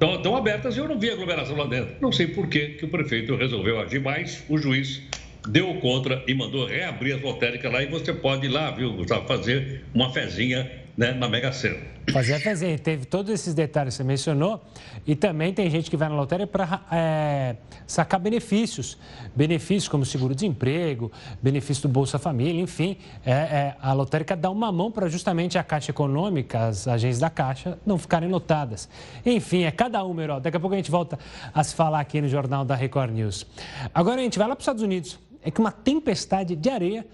Estão, 0.00 0.36
abertas 0.36 0.76
e 0.76 0.80
eu 0.80 0.88
não 0.88 0.98
vi 0.98 1.10
aglomeração 1.10 1.56
lá 1.56 1.66
dentro. 1.66 1.96
Não 2.00 2.10
sei 2.10 2.26
por 2.26 2.48
que, 2.48 2.70
que 2.70 2.84
o 2.84 2.88
prefeito 2.88 3.36
resolveu 3.36 3.80
agir, 3.80 4.00
mas 4.00 4.44
o 4.48 4.58
juiz 4.58 5.02
deu 5.48 5.74
contra 5.74 6.22
e 6.26 6.34
mandou 6.34 6.66
reabrir 6.66 7.14
as 7.14 7.22
lotéricas 7.22 7.72
lá 7.72 7.82
e 7.82 7.86
você 7.86 8.12
pode 8.12 8.46
ir 8.46 8.48
lá, 8.48 8.70
viu, 8.70 8.92
Gustavo, 8.92 9.26
fazer 9.26 9.84
uma 9.94 10.12
fezinha 10.12 10.83
né, 10.96 11.12
na 11.12 11.28
Mega 11.28 11.52
Sena. 11.52 11.76
Fazer 12.12 12.34
a 12.34 12.40
fezinha, 12.40 12.78
teve 12.78 13.04
todos 13.06 13.32
esses 13.32 13.54
detalhes 13.54 13.94
que 13.94 13.98
você 13.98 14.04
mencionou 14.04 14.62
e 15.06 15.16
também 15.16 15.52
tem 15.52 15.68
gente 15.70 15.90
que 15.90 15.96
vai 15.96 16.08
na 16.08 16.14
lotérica 16.14 16.46
para 16.46 16.82
é, 16.92 17.56
sacar 17.86 18.20
benefícios, 18.20 18.98
benefícios 19.34 19.88
como 19.88 20.04
seguro-desemprego, 20.04 21.10
benefício 21.42 21.82
do 21.82 21.88
Bolsa 21.88 22.18
Família, 22.18 22.60
enfim, 22.60 22.96
é, 23.24 23.32
é, 23.32 23.76
a 23.80 23.92
lotérica 23.92 24.36
dá 24.36 24.50
uma 24.50 24.70
mão 24.70 24.90
para 24.90 25.08
justamente 25.08 25.58
a 25.58 25.64
Caixa 25.64 25.90
Econômica, 25.90 26.66
as 26.66 26.86
agências 26.86 27.20
da 27.20 27.30
Caixa, 27.30 27.78
não 27.84 27.98
ficarem 27.98 28.28
lotadas. 28.28 28.88
Enfim, 29.24 29.64
é 29.64 29.70
cada 29.70 30.04
uma, 30.04 30.22
Herói. 30.22 30.40
Daqui 30.40 30.56
a 30.56 30.60
pouco 30.60 30.74
a 30.74 30.76
gente 30.76 30.90
volta 30.90 31.18
a 31.52 31.64
se 31.64 31.74
falar 31.74 32.00
aqui 32.00 32.20
no 32.20 32.28
Jornal 32.28 32.64
da 32.64 32.74
Record 32.74 33.12
News. 33.12 33.46
Agora 33.94 34.20
a 34.20 34.24
gente 34.24 34.38
vai 34.38 34.46
lá 34.46 34.54
para 34.54 34.60
os 34.60 34.64
Estados 34.64 34.82
Unidos 34.82 35.18
é 35.44 35.50
que 35.50 35.60
uma 35.60 35.70
tempestade 35.70 36.56
de 36.56 36.70
areia 36.70 37.06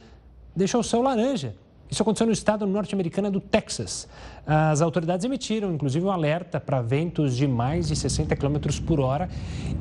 deixou 0.55 0.81
o 0.81 0.85
céu 0.85 1.03
laranja. 1.03 1.55
Isso 1.91 2.03
aconteceu 2.03 2.27
no 2.27 2.33
estado 2.33 2.67
norte-americano 2.67 3.31
do 3.33 3.41
Texas. 3.41 4.09
As 4.47 4.81
autoridades 4.81 5.25
emitiram, 5.25 5.75
inclusive, 5.75 6.07
um 6.07 6.11
alerta 6.11 6.61
para 6.61 6.81
ventos 6.81 7.37
de 7.37 7.49
mais 7.49 7.89
de 7.89 7.97
60 7.97 8.37
km 8.37 8.59
por 8.87 9.01
hora 9.01 9.29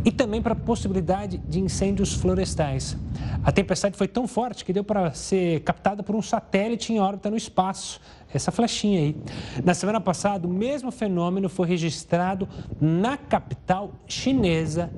e 0.03 0.11
também 0.11 0.41
para 0.41 0.53
a 0.53 0.55
possibilidade 0.55 1.37
de 1.37 1.59
incêndios 1.59 2.13
florestais. 2.13 2.97
A 3.43 3.51
tempestade 3.51 3.95
foi 3.95 4.07
tão 4.07 4.27
forte 4.27 4.65
que 4.65 4.73
deu 4.73 4.83
para 4.83 5.13
ser 5.13 5.61
captada 5.61 6.01
por 6.01 6.15
um 6.15 6.21
satélite 6.21 6.91
em 6.91 6.99
órbita 6.99 7.29
no 7.29 7.37
espaço. 7.37 8.01
Essa 8.33 8.51
flechinha 8.51 8.99
aí. 8.99 9.15
Na 9.63 9.75
semana 9.75 10.01
passada, 10.01 10.47
o 10.47 10.51
mesmo 10.51 10.91
fenômeno 10.91 11.47
foi 11.47 11.67
registrado 11.67 12.49
na 12.81 13.17
capital 13.17 13.91
chinesa, 14.07 14.91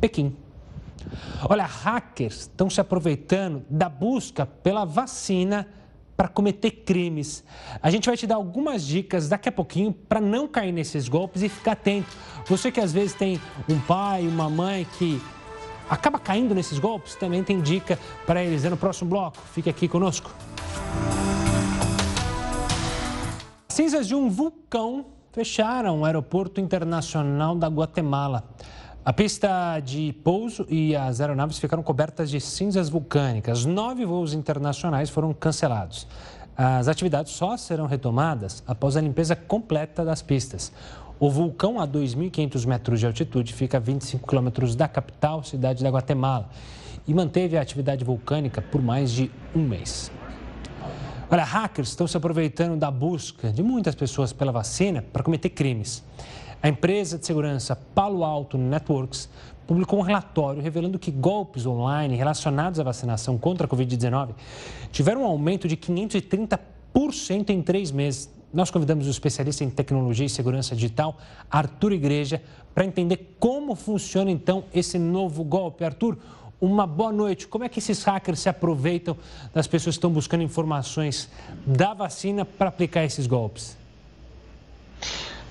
Pequim. 0.00 0.34
Olha, 1.48 1.64
hackers 1.64 2.40
estão 2.40 2.68
se 2.68 2.80
aproveitando 2.80 3.62
da 3.68 3.88
busca 3.88 4.46
pela 4.46 4.84
vacina 4.84 5.66
para 6.18 6.26
cometer 6.26 6.72
crimes. 6.72 7.44
A 7.80 7.90
gente 7.90 8.06
vai 8.06 8.16
te 8.16 8.26
dar 8.26 8.34
algumas 8.34 8.84
dicas 8.84 9.28
daqui 9.28 9.48
a 9.48 9.52
pouquinho 9.52 9.92
para 9.92 10.20
não 10.20 10.48
cair 10.48 10.72
nesses 10.72 11.08
golpes 11.08 11.44
e 11.44 11.48
ficar 11.48 11.72
atento. 11.72 12.08
Você 12.48 12.72
que 12.72 12.80
às 12.80 12.92
vezes 12.92 13.14
tem 13.14 13.40
um 13.68 13.78
pai, 13.78 14.26
uma 14.26 14.50
mãe 14.50 14.84
que 14.98 15.22
acaba 15.88 16.18
caindo 16.18 16.56
nesses 16.56 16.80
golpes? 16.80 17.14
Também 17.14 17.44
tem 17.44 17.60
dica 17.60 17.96
para 18.26 18.42
eles 18.42 18.64
é 18.64 18.68
no 18.68 18.76
próximo 18.76 19.08
bloco. 19.08 19.38
Fique 19.54 19.70
aqui 19.70 19.86
conosco. 19.86 20.34
Cinzas 23.68 24.08
de 24.08 24.16
um 24.16 24.28
vulcão 24.28 25.06
fecharam 25.30 26.00
o 26.00 26.04
aeroporto 26.04 26.60
internacional 26.60 27.54
da 27.54 27.68
Guatemala. 27.68 28.42
A 29.08 29.12
pista 29.14 29.80
de 29.80 30.14
pouso 30.22 30.66
e 30.68 30.94
as 30.94 31.18
aeronaves 31.18 31.58
ficaram 31.58 31.82
cobertas 31.82 32.28
de 32.28 32.38
cinzas 32.42 32.90
vulcânicas. 32.90 33.64
Nove 33.64 34.04
voos 34.04 34.34
internacionais 34.34 35.08
foram 35.08 35.32
cancelados. 35.32 36.06
As 36.54 36.88
atividades 36.88 37.32
só 37.32 37.56
serão 37.56 37.86
retomadas 37.86 38.62
após 38.66 38.98
a 38.98 39.00
limpeza 39.00 39.34
completa 39.34 40.04
das 40.04 40.20
pistas. 40.20 40.70
O 41.18 41.30
vulcão, 41.30 41.80
a 41.80 41.88
2.500 41.88 42.66
metros 42.66 43.00
de 43.00 43.06
altitude, 43.06 43.54
fica 43.54 43.78
a 43.78 43.80
25 43.80 44.28
quilômetros 44.28 44.76
da 44.76 44.86
capital, 44.86 45.42
cidade 45.42 45.82
da 45.82 45.88
Guatemala, 45.88 46.50
e 47.06 47.14
manteve 47.14 47.56
a 47.56 47.62
atividade 47.62 48.04
vulcânica 48.04 48.60
por 48.60 48.82
mais 48.82 49.10
de 49.10 49.30
um 49.56 49.62
mês. 49.62 50.12
Olha, 51.30 51.44
hackers 51.44 51.88
estão 51.88 52.06
se 52.06 52.18
aproveitando 52.18 52.78
da 52.78 52.90
busca 52.90 53.50
de 53.50 53.62
muitas 53.62 53.94
pessoas 53.94 54.34
pela 54.34 54.52
vacina 54.52 55.00
para 55.00 55.22
cometer 55.22 55.48
crimes. 55.48 56.06
A 56.60 56.68
empresa 56.68 57.16
de 57.16 57.24
segurança 57.24 57.76
Palo 57.94 58.24
Alto 58.24 58.58
Networks 58.58 59.28
publicou 59.64 60.00
um 60.00 60.02
relatório 60.02 60.60
revelando 60.60 60.98
que 60.98 61.10
golpes 61.10 61.64
online 61.64 62.16
relacionados 62.16 62.80
à 62.80 62.82
vacinação 62.82 63.38
contra 63.38 63.66
a 63.66 63.70
Covid-19 63.70 64.30
tiveram 64.90 65.22
um 65.22 65.26
aumento 65.26 65.68
de 65.68 65.76
530% 65.76 67.50
em 67.50 67.62
três 67.62 67.92
meses. 67.92 68.28
Nós 68.52 68.72
convidamos 68.72 69.06
o 69.06 69.10
especialista 69.10 69.62
em 69.62 69.70
tecnologia 69.70 70.26
e 70.26 70.28
segurança 70.28 70.74
digital, 70.74 71.16
Arthur 71.48 71.92
Igreja, 71.92 72.42
para 72.74 72.84
entender 72.84 73.36
como 73.38 73.76
funciona 73.76 74.30
então 74.30 74.64
esse 74.74 74.98
novo 74.98 75.44
golpe. 75.44 75.84
Arthur, 75.84 76.18
uma 76.60 76.88
boa 76.88 77.12
noite. 77.12 77.46
Como 77.46 77.62
é 77.62 77.68
que 77.68 77.78
esses 77.78 78.02
hackers 78.02 78.40
se 78.40 78.48
aproveitam 78.48 79.16
das 79.54 79.68
pessoas 79.68 79.94
que 79.94 79.98
estão 79.98 80.10
buscando 80.10 80.42
informações 80.42 81.28
da 81.64 81.94
vacina 81.94 82.44
para 82.44 82.68
aplicar 82.68 83.04
esses 83.04 83.28
golpes? 83.28 83.76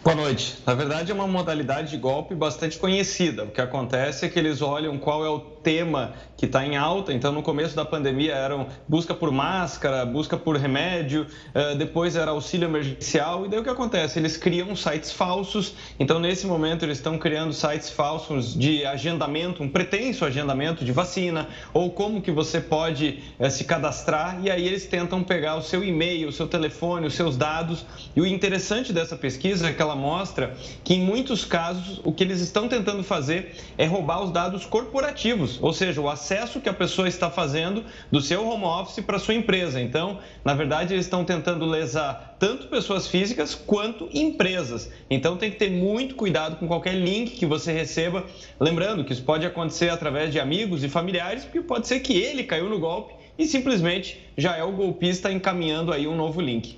Boa 0.07 0.15
noite. 0.15 0.55
Na 0.65 0.73
verdade, 0.73 1.11
é 1.11 1.13
uma 1.13 1.27
modalidade 1.27 1.89
de 1.89 1.97
golpe 1.97 2.33
bastante 2.33 2.79
conhecida. 2.79 3.43
O 3.43 3.51
que 3.51 3.59
acontece 3.59 4.25
é 4.25 4.29
que 4.29 4.39
eles 4.39 4.61
olham 4.61 4.97
qual 4.97 5.25
é 5.25 5.29
o 5.29 5.37
tema 5.37 6.13
que 6.37 6.45
está 6.45 6.65
em 6.65 6.77
alta. 6.77 7.11
Então, 7.11 7.33
no 7.33 7.43
começo 7.43 7.75
da 7.75 7.83
pandemia, 7.83 8.33
eram 8.33 8.67
busca 8.87 9.13
por 9.13 9.33
máscara, 9.33 10.05
busca 10.05 10.37
por 10.37 10.55
remédio, 10.55 11.27
eh, 11.53 11.75
depois 11.75 12.15
era 12.15 12.31
auxílio 12.31 12.69
emergencial. 12.69 13.45
E 13.45 13.49
daí 13.49 13.59
o 13.59 13.63
que 13.63 13.69
acontece? 13.69 14.17
Eles 14.17 14.37
criam 14.37 14.73
sites 14.77 15.11
falsos. 15.11 15.75
Então, 15.99 16.21
nesse 16.21 16.47
momento, 16.47 16.85
eles 16.85 16.99
estão 16.99 17.17
criando 17.17 17.51
sites 17.51 17.89
falsos 17.89 18.57
de 18.57 18.85
agendamento, 18.85 19.61
um 19.61 19.67
pretenso 19.67 20.23
agendamento 20.23 20.85
de 20.85 20.91
vacina, 20.93 21.49
ou 21.73 21.91
como 21.91 22.21
que 22.21 22.31
você 22.31 22.61
pode 22.61 23.21
eh, 23.37 23.49
se 23.49 23.65
cadastrar. 23.65 24.39
E 24.41 24.49
aí 24.49 24.65
eles 24.65 24.85
tentam 24.85 25.21
pegar 25.21 25.57
o 25.57 25.61
seu 25.61 25.83
e-mail, 25.83 26.29
o 26.29 26.31
seu 26.31 26.47
telefone, 26.47 27.07
os 27.07 27.13
seus 27.13 27.35
dados. 27.35 27.85
E 28.15 28.21
o 28.21 28.25
interessante 28.25 28.93
dessa 28.93 29.17
pesquisa 29.17 29.67
é 29.67 29.73
que 29.73 29.81
ela 29.81 29.96
mostra 29.97 30.55
que, 30.83 30.93
em 30.93 31.01
muitos 31.01 31.43
casos, 31.43 31.99
o 32.03 32.13
que 32.13 32.23
eles 32.23 32.39
estão 32.39 32.67
tentando 32.67 33.03
fazer 33.03 33.55
é 33.77 33.85
roubar 33.85 34.23
os 34.23 34.31
dados 34.31 34.65
corporativos, 34.65 35.57
ou 35.61 35.73
seja, 35.73 35.99
o 35.99 36.07
acesso 36.07 36.61
que 36.61 36.69
a 36.69 36.73
pessoa 36.73 37.07
está 37.07 37.29
fazendo 37.29 37.83
do 38.11 38.21
seu 38.21 38.47
home 38.47 38.63
office 38.63 39.03
para 39.03 39.19
sua 39.19 39.33
empresa. 39.33 39.81
Então, 39.81 40.19
na 40.45 40.53
verdade, 40.53 40.93
eles 40.93 41.05
estão 41.05 41.25
tentando 41.25 41.65
lesar 41.65 42.37
tanto 42.39 42.67
pessoas 42.67 43.07
físicas 43.07 43.55
quanto 43.55 44.07
empresas. 44.13 44.89
Então, 45.09 45.35
tem 45.35 45.51
que 45.51 45.57
ter 45.57 45.71
muito 45.71 46.15
cuidado 46.15 46.57
com 46.57 46.67
qualquer 46.67 46.93
link 46.93 47.31
que 47.31 47.45
você 47.45 47.73
receba. 47.73 48.25
Lembrando 48.59 49.03
que 49.03 49.11
isso 49.11 49.23
pode 49.23 49.45
acontecer 49.45 49.89
através 49.89 50.31
de 50.31 50.39
amigos 50.39 50.83
e 50.83 50.89
familiares, 50.89 51.43
porque 51.43 51.61
pode 51.61 51.87
ser 51.87 51.99
que 51.99 52.13
ele 52.13 52.43
caiu 52.43 52.69
no 52.69 52.79
golpe 52.79 53.13
e 53.37 53.45
simplesmente 53.45 54.19
já 54.37 54.55
é 54.57 54.63
o 54.63 54.71
golpista 54.71 55.31
encaminhando 55.31 55.93
aí 55.93 56.07
um 56.07 56.15
novo 56.15 56.41
link. 56.41 56.77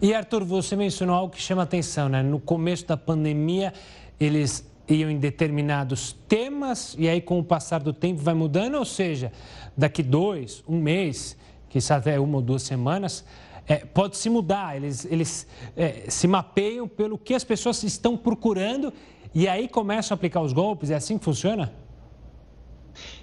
E 0.00 0.14
Arthur, 0.14 0.44
você 0.44 0.76
mencionou 0.76 1.14
algo 1.14 1.34
que 1.34 1.40
chama 1.40 1.62
atenção, 1.62 2.08
né? 2.08 2.22
No 2.22 2.40
começo 2.40 2.86
da 2.86 2.96
pandemia, 2.96 3.72
eles 4.18 4.66
iam 4.88 5.10
em 5.10 5.18
determinados 5.18 6.12
temas 6.28 6.94
e 6.98 7.08
aí 7.08 7.20
com 7.20 7.38
o 7.38 7.44
passar 7.44 7.80
do 7.80 7.92
tempo 7.92 8.20
vai 8.22 8.34
mudando, 8.34 8.76
ou 8.76 8.84
seja, 8.84 9.32
daqui 9.76 10.02
dois, 10.02 10.62
um 10.68 10.78
mês, 10.78 11.36
que 11.68 11.78
até 11.92 12.18
uma 12.18 12.36
ou 12.36 12.42
duas 12.42 12.62
semanas, 12.62 13.24
é, 13.66 13.76
pode 13.78 14.16
se 14.16 14.30
mudar. 14.30 14.76
Eles, 14.76 15.04
eles 15.04 15.46
é, 15.76 16.04
se 16.08 16.26
mapeiam 16.28 16.86
pelo 16.86 17.18
que 17.18 17.34
as 17.34 17.44
pessoas 17.44 17.82
estão 17.82 18.16
procurando 18.16 18.92
e 19.34 19.48
aí 19.48 19.68
começam 19.68 20.14
a 20.14 20.16
aplicar 20.16 20.40
os 20.40 20.52
golpes. 20.52 20.90
É 20.90 20.94
assim 20.94 21.18
que 21.18 21.24
funciona? 21.24 21.72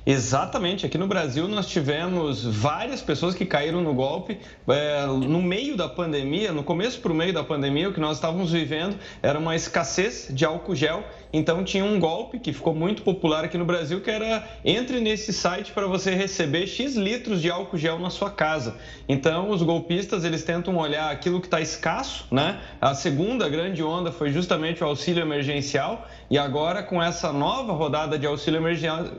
Exatamente. 0.06 0.86
Aqui 0.86 0.98
no 0.98 1.08
Brasil 1.08 1.48
nós 1.48 1.66
tivemos 1.68 2.44
várias 2.44 3.02
pessoas 3.02 3.34
que 3.34 3.46
caíram 3.46 3.82
no 3.82 3.94
golpe 3.94 4.38
é, 4.68 5.06
no 5.06 5.42
meio 5.42 5.78
da 5.78 5.88
pandemia, 5.88 6.52
no 6.52 6.62
começo 6.62 7.00
para 7.00 7.12
o 7.12 7.16
meio 7.16 7.32
da 7.32 7.44
pandemia, 7.44 7.88
o 7.88 7.94
que 7.94 8.02
nós 8.02 8.18
estávamos 8.18 8.52
vivendo 8.52 8.98
era 9.22 9.40
uma 9.40 9.56
escassez 9.56 10.28
de 10.30 10.44
álcool 10.44 10.76
gel. 10.76 11.06
Então 11.32 11.64
tinha 11.64 11.86
um 11.86 12.00
golpe 12.00 12.38
que 12.38 12.52
ficou 12.52 12.76
muito 12.76 13.02
popular 13.02 13.46
aqui 13.46 13.58
no 13.58 13.66
Brasil, 13.66 14.02
que 14.02 14.12
era 14.12 14.48
entre 14.64 15.00
nesse 15.00 15.32
site 15.32 15.72
para 15.72 15.88
você 15.88 16.14
receber 16.14 16.68
X 16.68 16.96
litros 16.96 17.42
de 17.42 17.50
álcool 17.50 17.78
gel 17.78 17.98
na 17.98 18.10
sua 18.10 18.30
casa. 18.30 18.76
Então 19.08 19.50
os 19.50 19.64
golpistas 19.64 20.26
eles 20.26 20.44
tentam 20.44 20.76
olhar 20.78 21.12
aquilo 21.12 21.40
que 21.40 21.48
está 21.48 21.62
escasso, 21.62 22.28
né? 22.30 22.60
A 22.80 22.94
segunda 22.94 23.48
grande 23.48 23.82
onda 23.82 24.12
foi 24.12 24.32
justamente 24.32 24.84
o 24.84 24.88
auxílio 24.88 25.22
emergencial 25.22 26.08
e 26.30 26.38
agora 26.38 26.84
com 26.84 27.02
essa 27.02 27.32
nova 27.32 27.74
rodada 27.74 28.20
de 28.20 28.28
auxílio 28.28 28.62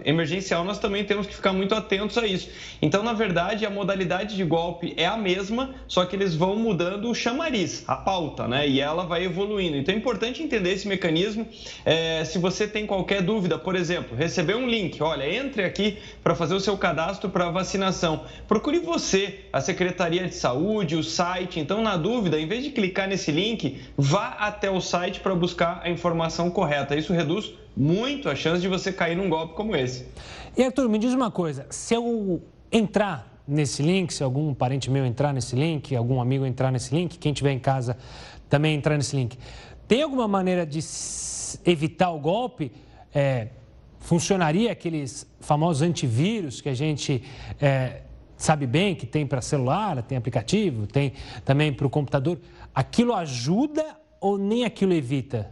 emergencial 0.04 0.64
também 0.78 1.04
temos 1.04 1.26
que 1.26 1.34
ficar 1.34 1.52
muito 1.52 1.74
atentos 1.74 2.16
a 2.18 2.26
isso. 2.26 2.48
Então 2.80 3.02
na 3.02 3.12
verdade 3.12 3.66
a 3.66 3.70
modalidade 3.70 4.36
de 4.36 4.44
golpe 4.44 4.94
é 4.96 5.06
a 5.06 5.16
mesma, 5.16 5.74
só 5.86 6.04
que 6.04 6.16
eles 6.16 6.34
vão 6.34 6.56
mudando 6.56 7.10
o 7.10 7.14
chamariz, 7.14 7.84
a 7.86 7.96
pauta, 7.96 8.46
né? 8.46 8.68
E 8.68 8.80
ela 8.80 9.04
vai 9.04 9.24
evoluindo. 9.24 9.76
Então 9.76 9.94
é 9.94 9.98
importante 9.98 10.42
entender 10.42 10.72
esse 10.72 10.86
mecanismo. 10.86 11.46
É, 11.84 12.24
se 12.24 12.38
você 12.38 12.66
tem 12.66 12.86
qualquer 12.86 13.22
dúvida, 13.22 13.58
por 13.58 13.74
exemplo, 13.74 14.16
receber 14.16 14.56
um 14.56 14.68
link, 14.68 15.02
olha, 15.02 15.28
entre 15.28 15.64
aqui 15.64 15.98
para 16.22 16.34
fazer 16.34 16.54
o 16.54 16.60
seu 16.60 16.76
cadastro 16.76 17.30
para 17.30 17.50
vacinação. 17.50 18.24
Procure 18.46 18.78
você, 18.78 19.40
a 19.52 19.60
Secretaria 19.60 20.26
de 20.26 20.34
Saúde, 20.34 20.96
o 20.96 21.02
site. 21.02 21.60
Então, 21.60 21.82
na 21.82 21.96
dúvida, 21.96 22.38
em 22.38 22.46
vez 22.46 22.64
de 22.64 22.70
clicar 22.70 23.08
nesse 23.08 23.30
link, 23.30 23.80
vá 23.96 24.28
até 24.38 24.70
o 24.70 24.80
site 24.80 25.20
para 25.20 25.34
buscar 25.34 25.80
a 25.82 25.90
informação 25.90 26.50
correta. 26.50 26.96
Isso 26.96 27.12
reduz 27.12 27.52
muito 27.76 28.28
a 28.28 28.34
chance 28.34 28.60
de 28.60 28.68
você 28.68 28.92
cair 28.92 29.16
num 29.16 29.28
golpe 29.28 29.54
como 29.54 29.74
esse. 29.74 30.06
E 30.56 30.62
Arthur, 30.62 30.88
me 30.88 30.98
diz 30.98 31.12
uma 31.12 31.30
coisa: 31.30 31.66
se 31.70 31.94
eu 31.94 32.42
entrar 32.70 33.42
nesse 33.46 33.82
link, 33.82 34.12
se 34.14 34.22
algum 34.22 34.54
parente 34.54 34.90
meu 34.90 35.04
entrar 35.04 35.32
nesse 35.32 35.56
link, 35.56 35.94
algum 35.94 36.20
amigo 36.20 36.46
entrar 36.46 36.70
nesse 36.70 36.94
link, 36.94 37.18
quem 37.18 37.32
estiver 37.32 37.52
em 37.52 37.58
casa 37.58 37.96
também 38.48 38.76
entrar 38.76 38.96
nesse 38.96 39.16
link, 39.16 39.36
tem 39.88 40.02
alguma 40.02 40.28
maneira 40.28 40.64
de 40.64 40.78
evitar 41.64 42.10
o 42.10 42.20
golpe, 42.20 42.70
é, 43.12 43.48
funcionaria 43.98 44.70
aqueles 44.70 45.26
famosos 45.40 45.82
antivírus 45.82 46.60
que 46.60 46.68
a 46.68 46.74
gente 46.74 47.22
é, 47.60 48.02
sabe 48.36 48.66
bem 48.66 48.94
que 48.94 49.06
tem 49.06 49.26
para 49.26 49.40
celular, 49.40 50.02
tem 50.02 50.16
aplicativo, 50.16 50.86
tem 50.86 51.14
também 51.44 51.72
para 51.72 51.86
o 51.86 51.90
computador. 51.90 52.38
Aquilo 52.72 53.12
ajuda 53.12 53.84
ou 54.20 54.38
nem 54.38 54.64
aquilo 54.64 54.92
evita? 54.92 55.50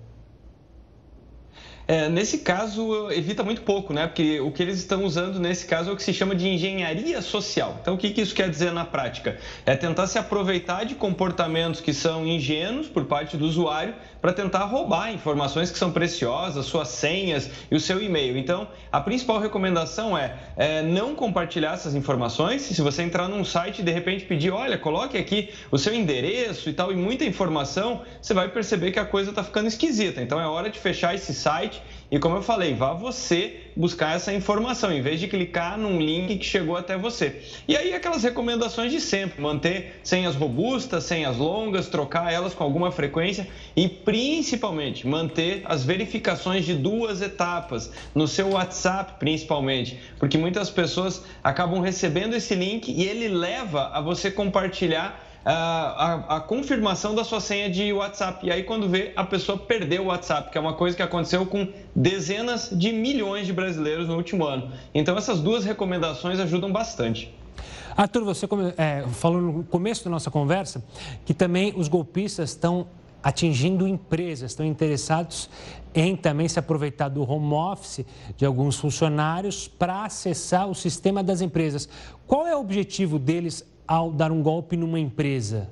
É, 1.86 2.08
nesse 2.08 2.38
caso, 2.38 3.10
evita 3.10 3.42
muito 3.42 3.62
pouco, 3.62 3.92
né? 3.92 4.06
Porque 4.06 4.40
o 4.40 4.52
que 4.52 4.62
eles 4.62 4.78
estão 4.78 5.04
usando 5.04 5.40
nesse 5.40 5.66
caso 5.66 5.90
é 5.90 5.92
o 5.92 5.96
que 5.96 6.02
se 6.02 6.14
chama 6.14 6.34
de 6.34 6.48
engenharia 6.48 7.20
social. 7.20 7.78
Então, 7.80 7.94
o 7.94 7.98
que, 7.98 8.10
que 8.10 8.20
isso 8.20 8.34
quer 8.34 8.48
dizer 8.48 8.72
na 8.72 8.84
prática? 8.84 9.36
É 9.66 9.74
tentar 9.74 10.06
se 10.06 10.18
aproveitar 10.18 10.84
de 10.84 10.94
comportamentos 10.94 11.80
que 11.80 11.92
são 11.92 12.26
ingênuos 12.26 12.86
por 12.86 13.04
parte 13.06 13.36
do 13.36 13.44
usuário 13.44 13.94
para 14.20 14.32
tentar 14.32 14.64
roubar 14.66 15.12
informações 15.12 15.72
que 15.72 15.78
são 15.78 15.90
preciosas, 15.90 16.66
suas 16.66 16.88
senhas 16.88 17.50
e 17.68 17.74
o 17.74 17.80
seu 17.80 18.00
e-mail. 18.00 18.38
Então, 18.38 18.68
a 18.90 19.00
principal 19.00 19.40
recomendação 19.40 20.16
é, 20.16 20.36
é 20.56 20.82
não 20.82 21.16
compartilhar 21.16 21.74
essas 21.74 21.96
informações. 21.96 22.62
Se 22.62 22.80
você 22.80 23.02
entrar 23.02 23.26
num 23.26 23.44
site 23.44 23.80
e 23.80 23.82
de 23.82 23.90
repente 23.90 24.24
pedir, 24.24 24.52
olha, 24.52 24.78
coloque 24.78 25.18
aqui 25.18 25.52
o 25.72 25.76
seu 25.76 25.92
endereço 25.92 26.70
e 26.70 26.72
tal, 26.72 26.92
e 26.92 26.96
muita 26.96 27.24
informação, 27.24 28.02
você 28.20 28.32
vai 28.32 28.48
perceber 28.48 28.92
que 28.92 29.00
a 29.00 29.04
coisa 29.04 29.30
está 29.30 29.42
ficando 29.42 29.66
esquisita. 29.66 30.22
Então, 30.22 30.40
é 30.40 30.46
hora 30.46 30.70
de 30.70 30.78
fechar 30.78 31.14
esse 31.16 31.34
site 31.34 31.81
e 32.12 32.18
como 32.18 32.36
eu 32.36 32.42
falei, 32.42 32.74
vá 32.74 32.92
você 32.92 33.60
buscar 33.74 34.14
essa 34.14 34.30
informação, 34.34 34.92
em 34.92 35.00
vez 35.00 35.18
de 35.18 35.26
clicar 35.26 35.78
num 35.78 35.98
link 35.98 36.36
que 36.36 36.44
chegou 36.44 36.76
até 36.76 36.94
você. 36.94 37.40
E 37.66 37.74
aí 37.74 37.94
aquelas 37.94 38.22
recomendações 38.22 38.92
de 38.92 39.00
sempre, 39.00 39.40
manter 39.40 39.98
senhas 40.04 40.34
robustas, 40.34 41.04
senhas 41.04 41.38
longas, 41.38 41.88
trocar 41.88 42.30
elas 42.30 42.52
com 42.52 42.62
alguma 42.62 42.92
frequência 42.92 43.48
e 43.74 43.88
principalmente 43.88 45.06
manter 45.06 45.62
as 45.64 45.84
verificações 45.84 46.66
de 46.66 46.74
duas 46.74 47.22
etapas 47.22 47.90
no 48.14 48.28
seu 48.28 48.50
WhatsApp, 48.50 49.14
principalmente, 49.18 49.98
porque 50.18 50.36
muitas 50.36 50.68
pessoas 50.68 51.24
acabam 51.42 51.80
recebendo 51.80 52.34
esse 52.34 52.54
link 52.54 52.92
e 52.92 53.04
ele 53.04 53.28
leva 53.28 53.88
a 53.90 54.02
você 54.02 54.30
compartilhar 54.30 55.31
a, 55.44 56.36
a, 56.36 56.40
confirmação 56.40 57.14
da 57.14 57.24
sua 57.24 57.40
senha 57.40 57.68
de 57.68 57.92
WhatsApp. 57.92 58.46
E 58.46 58.50
aí, 58.50 58.62
quando 58.62 58.88
vê, 58.88 59.12
a 59.16 59.24
pessoa 59.24 59.58
perdeu 59.58 60.04
o 60.04 60.06
WhatsApp, 60.06 60.50
que 60.50 60.58
é 60.58 60.60
uma 60.60 60.74
coisa 60.74 60.96
que 60.96 61.02
aconteceu 61.02 61.44
com 61.46 61.68
dezenas 61.94 62.70
de 62.72 62.92
milhões 62.92 63.46
de 63.46 63.52
brasileiros 63.52 64.08
no 64.08 64.16
último 64.16 64.44
ano. 64.44 64.70
Então, 64.94 65.16
essas 65.16 65.40
duas 65.40 65.64
recomendações 65.64 66.38
ajudam 66.38 66.70
bastante. 66.70 67.34
Arthur, 67.96 68.24
você 68.24 68.46
é, 68.76 69.04
falou 69.08 69.40
no 69.40 69.64
começo 69.64 70.04
da 70.04 70.10
nossa 70.10 70.30
conversa 70.30 70.82
que 71.26 71.34
também 71.34 71.74
os 71.76 71.88
golpistas 71.88 72.50
estão 72.50 72.86
atingindo 73.22 73.86
empresas, 73.86 74.50
estão 74.50 74.66
interessados 74.66 75.48
em 75.94 76.16
também 76.16 76.48
se 76.48 76.58
aproveitar 76.58 77.08
do 77.08 77.22
home 77.28 77.52
office 77.52 78.04
de 78.36 78.44
alguns 78.44 78.76
funcionários 78.76 79.68
para 79.68 80.04
acessar 80.04 80.68
o 80.68 80.74
sistema 80.74 81.22
das 81.22 81.40
empresas. 81.40 81.88
Qual 82.26 82.46
é 82.46 82.56
o 82.56 82.60
objetivo 82.60 83.18
deles 83.18 83.64
ao 83.92 84.10
dar 84.10 84.32
um 84.32 84.42
golpe 84.42 84.74
numa 84.74 84.98
empresa? 84.98 85.68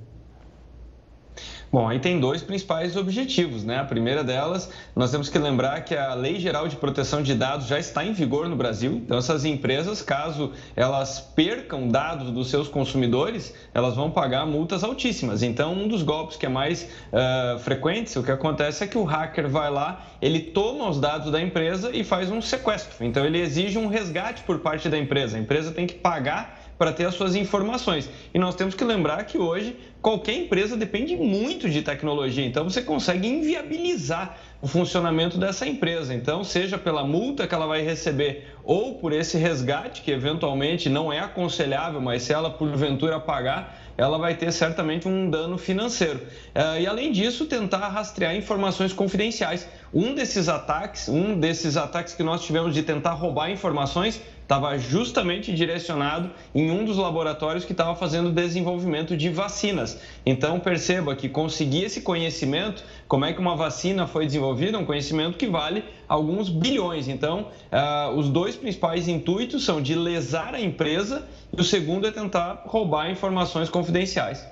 Bom, 1.72 1.88
aí 1.88 1.98
tem 1.98 2.20
dois 2.20 2.42
principais 2.42 2.94
objetivos, 2.94 3.64
né? 3.64 3.78
A 3.78 3.84
primeira 3.84 4.22
delas, 4.22 4.70
nós 4.94 5.10
temos 5.10 5.30
que 5.30 5.38
lembrar 5.38 5.80
que 5.84 5.94
a 5.94 6.12
Lei 6.12 6.38
Geral 6.38 6.68
de 6.68 6.76
Proteção 6.76 7.22
de 7.22 7.34
Dados 7.34 7.66
já 7.66 7.78
está 7.78 8.04
em 8.04 8.12
vigor 8.12 8.46
no 8.46 8.56
Brasil. 8.56 8.92
Então, 8.92 9.16
essas 9.16 9.46
empresas, 9.46 10.02
caso 10.02 10.52
elas 10.76 11.18
percam 11.18 11.88
dados 11.88 12.30
dos 12.30 12.50
seus 12.50 12.68
consumidores, 12.68 13.54
elas 13.72 13.94
vão 13.94 14.10
pagar 14.10 14.44
multas 14.44 14.84
altíssimas. 14.84 15.42
Então, 15.42 15.72
um 15.72 15.88
dos 15.88 16.02
golpes 16.02 16.36
que 16.36 16.44
é 16.44 16.48
mais 16.48 16.82
uh, 16.82 17.58
frequente, 17.60 18.18
o 18.18 18.22
que 18.22 18.32
acontece 18.32 18.84
é 18.84 18.86
que 18.86 18.98
o 18.98 19.04
hacker 19.04 19.48
vai 19.48 19.70
lá, 19.70 20.04
ele 20.20 20.40
toma 20.40 20.90
os 20.90 21.00
dados 21.00 21.32
da 21.32 21.40
empresa 21.40 21.90
e 21.96 22.04
faz 22.04 22.30
um 22.30 22.42
sequestro. 22.42 23.02
Então, 23.02 23.24
ele 23.24 23.38
exige 23.38 23.78
um 23.78 23.86
resgate 23.86 24.42
por 24.42 24.58
parte 24.58 24.90
da 24.90 24.98
empresa. 24.98 25.38
A 25.38 25.40
empresa 25.40 25.70
tem 25.70 25.86
que 25.86 25.94
pagar 25.94 26.59
para 26.80 26.94
ter 26.94 27.04
as 27.04 27.14
suas 27.14 27.36
informações. 27.36 28.08
E 28.32 28.38
nós 28.38 28.54
temos 28.54 28.74
que 28.74 28.82
lembrar 28.82 29.22
que 29.24 29.36
hoje 29.36 29.76
qualquer 30.00 30.32
empresa 30.32 30.78
depende 30.78 31.14
muito 31.14 31.68
de 31.68 31.82
tecnologia, 31.82 32.42
então 32.42 32.64
você 32.64 32.80
consegue 32.80 33.28
inviabilizar 33.28 34.38
o 34.62 34.66
funcionamento 34.66 35.36
dessa 35.36 35.66
empresa. 35.66 36.14
Então, 36.14 36.42
seja 36.42 36.78
pela 36.78 37.04
multa 37.04 37.46
que 37.46 37.54
ela 37.54 37.66
vai 37.66 37.82
receber 37.82 38.54
ou 38.64 38.94
por 38.94 39.12
esse 39.12 39.36
resgate, 39.36 40.00
que 40.00 40.10
eventualmente 40.10 40.88
não 40.88 41.12
é 41.12 41.18
aconselhável, 41.18 42.00
mas 42.00 42.22
se 42.22 42.32
ela 42.32 42.48
porventura 42.48 43.20
pagar, 43.20 43.78
ela 43.98 44.16
vai 44.16 44.34
ter 44.34 44.50
certamente 44.50 45.06
um 45.06 45.28
dano 45.28 45.58
financeiro. 45.58 46.20
Eh, 46.54 46.82
e 46.82 46.86
além 46.86 47.12
disso, 47.12 47.44
tentar 47.44 47.88
rastrear 47.88 48.34
informações 48.34 48.94
confidenciais. 48.94 49.68
Um 49.92 50.14
desses 50.14 50.48
ataques, 50.48 51.08
um 51.08 51.38
desses 51.38 51.76
ataques 51.76 52.14
que 52.14 52.22
nós 52.22 52.42
tivemos 52.42 52.72
de 52.72 52.82
tentar 52.82 53.12
roubar 53.12 53.50
informações, 53.50 54.20
estava 54.50 54.76
justamente 54.76 55.54
direcionado 55.54 56.28
em 56.52 56.72
um 56.72 56.84
dos 56.84 56.96
laboratórios 56.96 57.64
que 57.64 57.70
estava 57.70 57.94
fazendo 57.94 58.32
desenvolvimento 58.32 59.16
de 59.16 59.28
vacinas. 59.28 60.00
Então 60.26 60.58
perceba 60.58 61.14
que 61.14 61.28
conseguir 61.28 61.84
esse 61.84 62.00
conhecimento, 62.00 62.82
como 63.06 63.24
é 63.24 63.32
que 63.32 63.38
uma 63.38 63.54
vacina 63.54 64.08
foi 64.08 64.26
desenvolvida, 64.26 64.76
um 64.76 64.84
conhecimento 64.84 65.38
que 65.38 65.46
vale 65.46 65.84
alguns 66.08 66.48
bilhões. 66.48 67.06
Então, 67.06 67.46
uh, 67.70 68.10
os 68.18 68.28
dois 68.28 68.56
principais 68.56 69.06
intuitos 69.06 69.64
são 69.64 69.80
de 69.80 69.94
lesar 69.94 70.52
a 70.52 70.60
empresa 70.60 71.28
e 71.56 71.60
o 71.60 71.64
segundo 71.64 72.08
é 72.08 72.10
tentar 72.10 72.64
roubar 72.66 73.08
informações 73.08 73.70
confidenciais. 73.70 74.44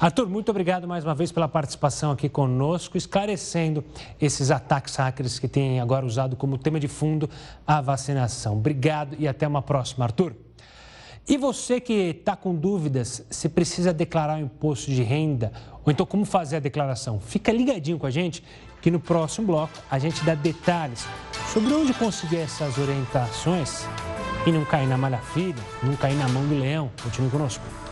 Arthur, 0.00 0.28
muito 0.28 0.50
obrigado 0.50 0.88
mais 0.88 1.04
uma 1.04 1.14
vez 1.14 1.30
pela 1.30 1.48
participação 1.48 2.10
aqui 2.10 2.28
conosco, 2.28 2.96
esclarecendo 2.96 3.84
esses 4.20 4.50
ataques 4.50 4.96
hackers 4.96 5.38
que 5.38 5.46
têm 5.46 5.80
agora 5.80 6.04
usado 6.04 6.36
como 6.36 6.58
tema 6.58 6.80
de 6.80 6.88
fundo 6.88 7.30
a 7.66 7.80
vacinação. 7.80 8.54
Obrigado 8.54 9.16
e 9.18 9.28
até 9.28 9.46
uma 9.46 9.62
próxima, 9.62 10.04
Arthur. 10.04 10.34
E 11.26 11.38
você 11.38 11.80
que 11.80 11.92
está 11.92 12.36
com 12.36 12.54
dúvidas 12.54 13.24
se 13.30 13.48
precisa 13.48 13.92
declarar 13.92 14.36
o 14.36 14.40
imposto 14.40 14.90
de 14.90 15.02
renda 15.02 15.52
ou 15.84 15.92
então 15.92 16.04
como 16.04 16.24
fazer 16.24 16.56
a 16.56 16.60
declaração, 16.60 17.20
fica 17.20 17.52
ligadinho 17.52 17.98
com 17.98 18.06
a 18.06 18.10
gente 18.10 18.42
que 18.82 18.90
no 18.90 19.00
próximo 19.00 19.46
bloco 19.46 19.72
a 19.90 19.98
gente 19.98 20.22
dá 20.24 20.34
detalhes 20.34 21.06
sobre 21.52 21.72
onde 21.72 21.94
conseguir 21.94 22.38
essas 22.38 22.76
orientações 22.76 23.86
e 24.46 24.52
não 24.52 24.64
cair 24.64 24.86
na 24.86 24.98
malha 24.98 25.18
filha, 25.18 25.62
não 25.82 25.96
cair 25.96 26.16
na 26.16 26.28
mão 26.28 26.44
do 26.46 26.58
leão. 26.58 26.90
Continue 27.02 27.30
conosco. 27.30 27.83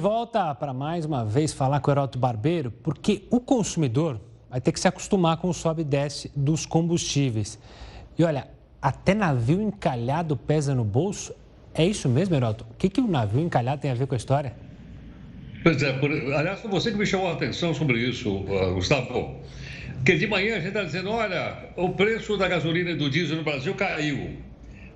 Volta 0.00 0.54
para 0.54 0.72
mais 0.72 1.04
uma 1.04 1.26
vez 1.26 1.52
falar 1.52 1.78
com 1.80 1.90
o 1.90 1.92
Heroto 1.92 2.18
Barbeiro, 2.18 2.70
porque 2.70 3.24
o 3.28 3.38
consumidor 3.38 4.18
vai 4.48 4.58
ter 4.58 4.72
que 4.72 4.80
se 4.80 4.88
acostumar 4.88 5.36
com 5.36 5.50
o 5.50 5.52
sobe 5.52 5.82
e 5.82 5.84
desce 5.84 6.32
dos 6.34 6.64
combustíveis. 6.64 7.58
E 8.18 8.24
olha, 8.24 8.48
até 8.80 9.12
navio 9.12 9.60
encalhado 9.60 10.38
pesa 10.38 10.74
no 10.74 10.84
bolso. 10.84 11.34
É 11.74 11.84
isso 11.84 12.08
mesmo, 12.08 12.34
Heroto? 12.34 12.64
O 12.70 12.76
que, 12.78 12.88
que 12.88 12.98
o 12.98 13.06
navio 13.06 13.42
encalhado 13.42 13.82
tem 13.82 13.90
a 13.90 13.94
ver 13.94 14.06
com 14.06 14.14
a 14.14 14.16
história? 14.16 14.54
Pois 15.62 15.82
é, 15.82 15.92
por... 15.92 16.10
aliás, 16.10 16.60
foi 16.60 16.70
você 16.70 16.92
que 16.92 16.96
me 16.96 17.04
chamou 17.04 17.28
a 17.28 17.34
atenção 17.34 17.74
sobre 17.74 17.98
isso, 17.98 18.30
uh, 18.30 18.72
Gustavo. 18.72 19.36
Porque 19.96 20.16
de 20.16 20.26
manhã 20.26 20.54
a 20.54 20.60
gente 20.60 20.68
está 20.68 20.82
dizendo: 20.82 21.10
olha, 21.10 21.68
o 21.76 21.90
preço 21.90 22.38
da 22.38 22.48
gasolina 22.48 22.92
e 22.92 22.96
do 22.96 23.10
diesel 23.10 23.36
no 23.36 23.44
Brasil 23.44 23.74
caiu 23.74 24.38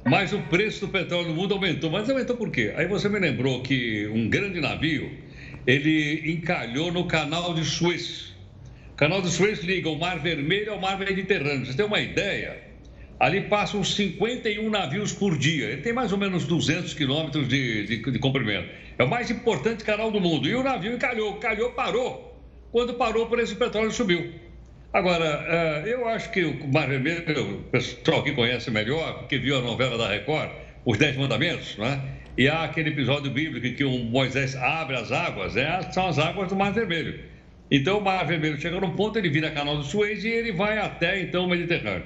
mas 0.04 0.32
o 0.32 0.38
preço 0.42 0.86
do 0.86 0.92
petróleo 0.92 1.28
no 1.28 1.34
mundo 1.34 1.54
aumentou. 1.54 1.90
Mas 1.90 2.08
aumentou 2.08 2.36
por 2.36 2.50
quê? 2.50 2.74
Aí 2.76 2.86
você 2.86 3.08
me 3.08 3.18
lembrou 3.18 3.62
que 3.62 4.06
um 4.08 4.28
grande 4.28 4.60
navio, 4.60 5.10
ele 5.66 6.30
encalhou 6.30 6.92
no 6.92 7.06
canal 7.06 7.54
de 7.54 7.64
Suez. 7.64 8.34
O 8.92 8.96
canal 8.96 9.22
de 9.22 9.30
Suez 9.30 9.60
liga 9.64 9.88
o 9.88 9.98
Mar 9.98 10.18
Vermelho 10.18 10.72
ao 10.72 10.80
Mar 10.80 10.98
Mediterrâneo. 10.98 11.66
Você 11.66 11.74
tem 11.74 11.86
uma 11.86 12.00
ideia? 12.00 12.62
Ali 13.18 13.42
passam 13.42 13.82
51 13.82 14.68
navios 14.68 15.12
por 15.12 15.38
dia. 15.38 15.70
Ele 15.70 15.80
tem 15.82 15.92
mais 15.92 16.12
ou 16.12 16.18
menos 16.18 16.44
200 16.44 16.92
quilômetros 16.92 17.48
de, 17.48 17.86
de, 17.86 18.10
de 18.10 18.18
comprimento. 18.18 18.68
É 18.98 19.04
o 19.04 19.08
mais 19.08 19.30
importante 19.30 19.84
canal 19.84 20.10
do 20.10 20.20
mundo. 20.20 20.46
E 20.46 20.54
o 20.54 20.62
navio 20.62 20.92
encalhou. 20.92 21.34
Calhou, 21.36 21.70
parou. 21.70 22.38
Quando 22.70 22.94
parou, 22.94 23.24
o 23.24 23.28
preço 23.28 23.54
do 23.54 23.58
petróleo 23.58 23.90
subiu. 23.90 24.32
Agora, 24.94 25.44
eh, 25.48 25.92
eu 25.92 26.06
acho 26.06 26.30
que 26.30 26.44
o 26.44 26.68
Mar 26.72 26.86
Vermelho, 26.86 27.56
o 27.56 27.62
pessoal 27.64 28.22
que 28.22 28.30
conhece 28.30 28.70
melhor, 28.70 29.18
porque 29.18 29.38
viu 29.38 29.58
a 29.58 29.60
novela 29.60 29.98
da 29.98 30.06
Record, 30.08 30.50
Os 30.84 30.96
Dez 30.96 31.16
Mandamentos, 31.16 31.76
né? 31.76 32.00
E 32.38 32.48
há 32.48 32.62
aquele 32.62 32.90
episódio 32.90 33.28
bíblico 33.28 33.66
em 33.66 33.74
que 33.74 33.82
o 33.82 33.90
Moisés 33.90 34.54
abre 34.54 34.94
as 34.94 35.10
águas, 35.10 35.56
né? 35.56 35.82
são 35.90 36.06
as 36.06 36.16
águas 36.20 36.48
do 36.48 36.54
Mar 36.54 36.72
Vermelho. 36.72 37.18
Então, 37.72 37.98
o 37.98 38.00
Mar 38.00 38.24
Vermelho 38.24 38.60
chega 38.60 38.78
num 38.78 38.94
ponto, 38.94 39.18
ele 39.18 39.28
vira 39.28 39.50
canal 39.50 39.76
do 39.76 39.82
Suez 39.82 40.24
e 40.24 40.28
ele 40.28 40.52
vai 40.52 40.78
até, 40.78 41.20
então, 41.20 41.46
o 41.46 41.48
Mediterrâneo. 41.48 42.04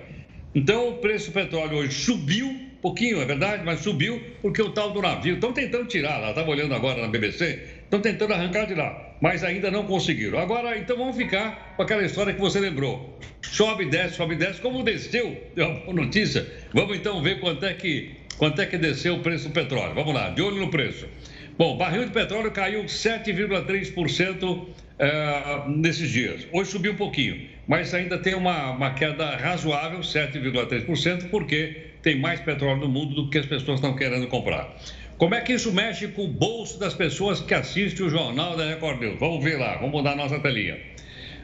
Então, 0.54 0.88
o 0.88 0.94
preço 0.94 1.30
do 1.30 1.34
petróleo 1.34 1.76
hoje 1.76 1.92
subiu 1.92 2.68
pouquinho, 2.80 3.20
é 3.20 3.24
verdade, 3.24 3.62
mas 3.64 3.80
subiu 3.80 4.22
porque 4.40 4.62
o 4.62 4.70
tal 4.70 4.92
do 4.92 5.02
navio. 5.02 5.34
Estão 5.34 5.52
tentando 5.52 5.86
tirar 5.86 6.18
lá, 6.18 6.30
estava 6.30 6.50
olhando 6.50 6.74
agora 6.74 7.00
na 7.00 7.08
BBC, 7.08 7.77
estão 7.88 8.00
tentando 8.00 8.34
arrancar 8.34 8.66
de 8.66 8.74
lá, 8.74 9.14
mas 9.20 9.42
ainda 9.42 9.70
não 9.70 9.84
conseguiram. 9.84 10.38
Agora, 10.38 10.78
então 10.78 10.96
vamos 10.96 11.16
ficar 11.16 11.74
com 11.74 11.82
aquela 11.82 12.04
história 12.04 12.34
que 12.34 12.40
você 12.40 12.60
lembrou. 12.60 13.18
Sobe, 13.40 13.86
desce, 13.86 14.16
sobe, 14.16 14.36
desce, 14.36 14.60
como 14.60 14.82
desceu, 14.82 15.36
deu 15.54 15.82
notícia. 15.92 16.46
Vamos 16.72 16.98
então 16.98 17.22
ver 17.22 17.40
quanto 17.40 17.64
é 17.64 17.72
que, 17.72 18.12
quanto 18.36 18.60
é 18.60 18.66
que 18.66 18.76
desceu 18.76 19.14
o 19.14 19.20
preço 19.20 19.48
do 19.48 19.54
petróleo. 19.54 19.94
Vamos 19.94 20.14
lá, 20.14 20.28
de 20.28 20.42
olho 20.42 20.56
no 20.56 20.70
preço. 20.70 21.08
Bom, 21.56 21.76
barril 21.78 22.04
de 22.04 22.10
petróleo 22.10 22.50
caiu 22.50 22.84
7,3% 22.84 24.66
é, 24.98 25.62
nesses 25.68 26.10
dias. 26.10 26.46
Hoje 26.52 26.70
subiu 26.70 26.92
um 26.92 26.96
pouquinho, 26.96 27.48
mas 27.66 27.94
ainda 27.94 28.18
tem 28.18 28.34
uma, 28.34 28.70
uma 28.72 28.90
queda 28.90 29.34
razoável, 29.34 30.00
7,3%, 30.00 31.30
porque 31.30 31.88
tem 32.02 32.18
mais 32.20 32.38
petróleo 32.40 32.80
no 32.80 32.88
mundo 32.88 33.14
do 33.14 33.30
que 33.30 33.38
as 33.38 33.46
pessoas 33.46 33.78
estão 33.78 33.96
querendo 33.96 34.28
comprar. 34.28 34.76
Como 35.18 35.34
é 35.34 35.40
que 35.40 35.52
isso 35.52 35.72
mexe 35.72 36.06
com 36.06 36.26
o 36.26 36.28
bolso 36.28 36.78
das 36.78 36.94
pessoas 36.94 37.40
que 37.40 37.52
assistem 37.52 38.06
o 38.06 38.08
jornal 38.08 38.56
da 38.56 38.64
Record 38.64 39.00
News? 39.00 39.18
Vamos 39.18 39.42
ver 39.42 39.58
lá, 39.58 39.74
vamos 39.74 39.90
mudar 39.90 40.12
a 40.12 40.16
nossa 40.16 40.38
telinha. 40.38 40.78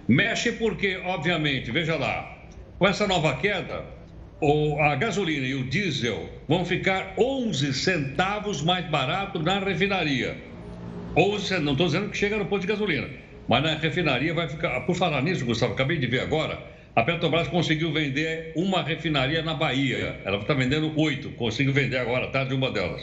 Mexe 0.06 0.52
porque, 0.52 0.96
obviamente, 0.98 1.72
veja 1.72 1.96
lá, 1.96 2.38
com 2.78 2.86
essa 2.86 3.08
nova 3.08 3.34
queda, 3.34 3.84
a 4.80 4.94
gasolina 4.94 5.44
e 5.44 5.54
o 5.56 5.64
diesel 5.64 6.30
vão 6.46 6.64
ficar 6.64 7.14
11 7.18 7.74
centavos 7.74 8.62
mais 8.62 8.86
barato 8.86 9.40
na 9.40 9.58
refinaria. 9.58 10.36
11, 11.16 11.58
não 11.58 11.72
estou 11.72 11.86
dizendo 11.86 12.10
que 12.10 12.16
chega 12.16 12.36
no 12.36 12.46
posto 12.46 12.62
de 12.62 12.68
gasolina, 12.68 13.08
mas 13.48 13.60
na 13.60 13.74
refinaria 13.74 14.32
vai 14.32 14.48
ficar. 14.48 14.82
Por 14.82 14.94
falar 14.94 15.20
nisso, 15.20 15.44
Gustavo, 15.44 15.72
acabei 15.72 15.98
de 15.98 16.06
ver 16.06 16.20
agora, 16.20 16.64
a 16.94 17.02
Petrobras 17.02 17.48
conseguiu 17.48 17.92
vender 17.92 18.52
uma 18.54 18.84
refinaria 18.84 19.42
na 19.42 19.54
Bahia. 19.54 20.20
Ela 20.24 20.38
está 20.38 20.54
vendendo 20.54 20.96
oito, 20.96 21.30
conseguiu 21.30 21.72
vender 21.72 21.96
agora, 21.96 22.28
tarde, 22.28 22.50
tá, 22.50 22.54
uma 22.54 22.70
delas. 22.70 23.02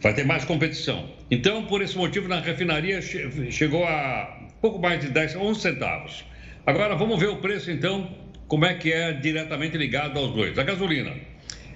Vai 0.00 0.14
ter 0.14 0.24
mais 0.24 0.44
competição. 0.44 1.08
Então, 1.30 1.64
por 1.64 1.82
esse 1.82 1.96
motivo, 1.96 2.28
na 2.28 2.40
refinaria 2.40 3.00
chegou 3.02 3.84
a 3.84 4.38
pouco 4.60 4.78
mais 4.78 5.00
de 5.00 5.08
10, 5.08 5.36
11 5.36 5.60
centavos. 5.60 6.24
Agora, 6.64 6.94
vamos 6.94 7.18
ver 7.18 7.28
o 7.28 7.36
preço, 7.36 7.70
então, 7.70 8.14
como 8.46 8.64
é 8.64 8.74
que 8.74 8.92
é 8.92 9.12
diretamente 9.12 9.76
ligado 9.76 10.18
aos 10.18 10.32
dois. 10.32 10.58
A 10.58 10.62
gasolina, 10.62 11.14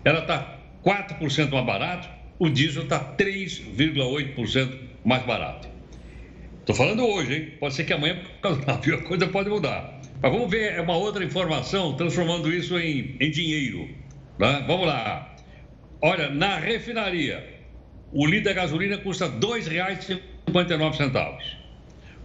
ela 0.04 0.20
está 0.20 0.58
4% 0.84 1.50
mais 1.50 1.66
barato, 1.66 2.08
o 2.38 2.48
diesel 2.48 2.84
está 2.84 3.00
3,8% 3.16 4.78
mais 5.04 5.24
barato. 5.24 5.68
Estou 6.60 6.74
falando 6.74 7.04
hoje, 7.04 7.34
hein? 7.34 7.52
Pode 7.58 7.74
ser 7.74 7.84
que 7.84 7.92
amanhã, 7.92 8.16
por 8.16 8.40
causa 8.40 8.60
do 8.60 8.66
navio, 8.66 8.94
a 8.94 9.02
coisa 9.02 9.26
pode 9.26 9.50
mudar. 9.50 10.00
Mas 10.22 10.32
vamos 10.32 10.48
ver 10.48 10.80
uma 10.80 10.96
outra 10.96 11.24
informação, 11.24 11.96
transformando 11.96 12.52
isso 12.52 12.78
em, 12.78 13.16
em 13.20 13.30
dinheiro. 13.30 13.88
Né? 14.38 14.64
Vamos 14.66 14.86
lá. 14.86 15.34
Olha, 16.00 16.30
na 16.30 16.58
refinaria, 16.58 17.44
o 18.12 18.26
litro 18.26 18.44
da 18.44 18.52
gasolina 18.52 18.98
custa 18.98 19.26
R$ 19.26 19.32
2,59. 19.40 21.38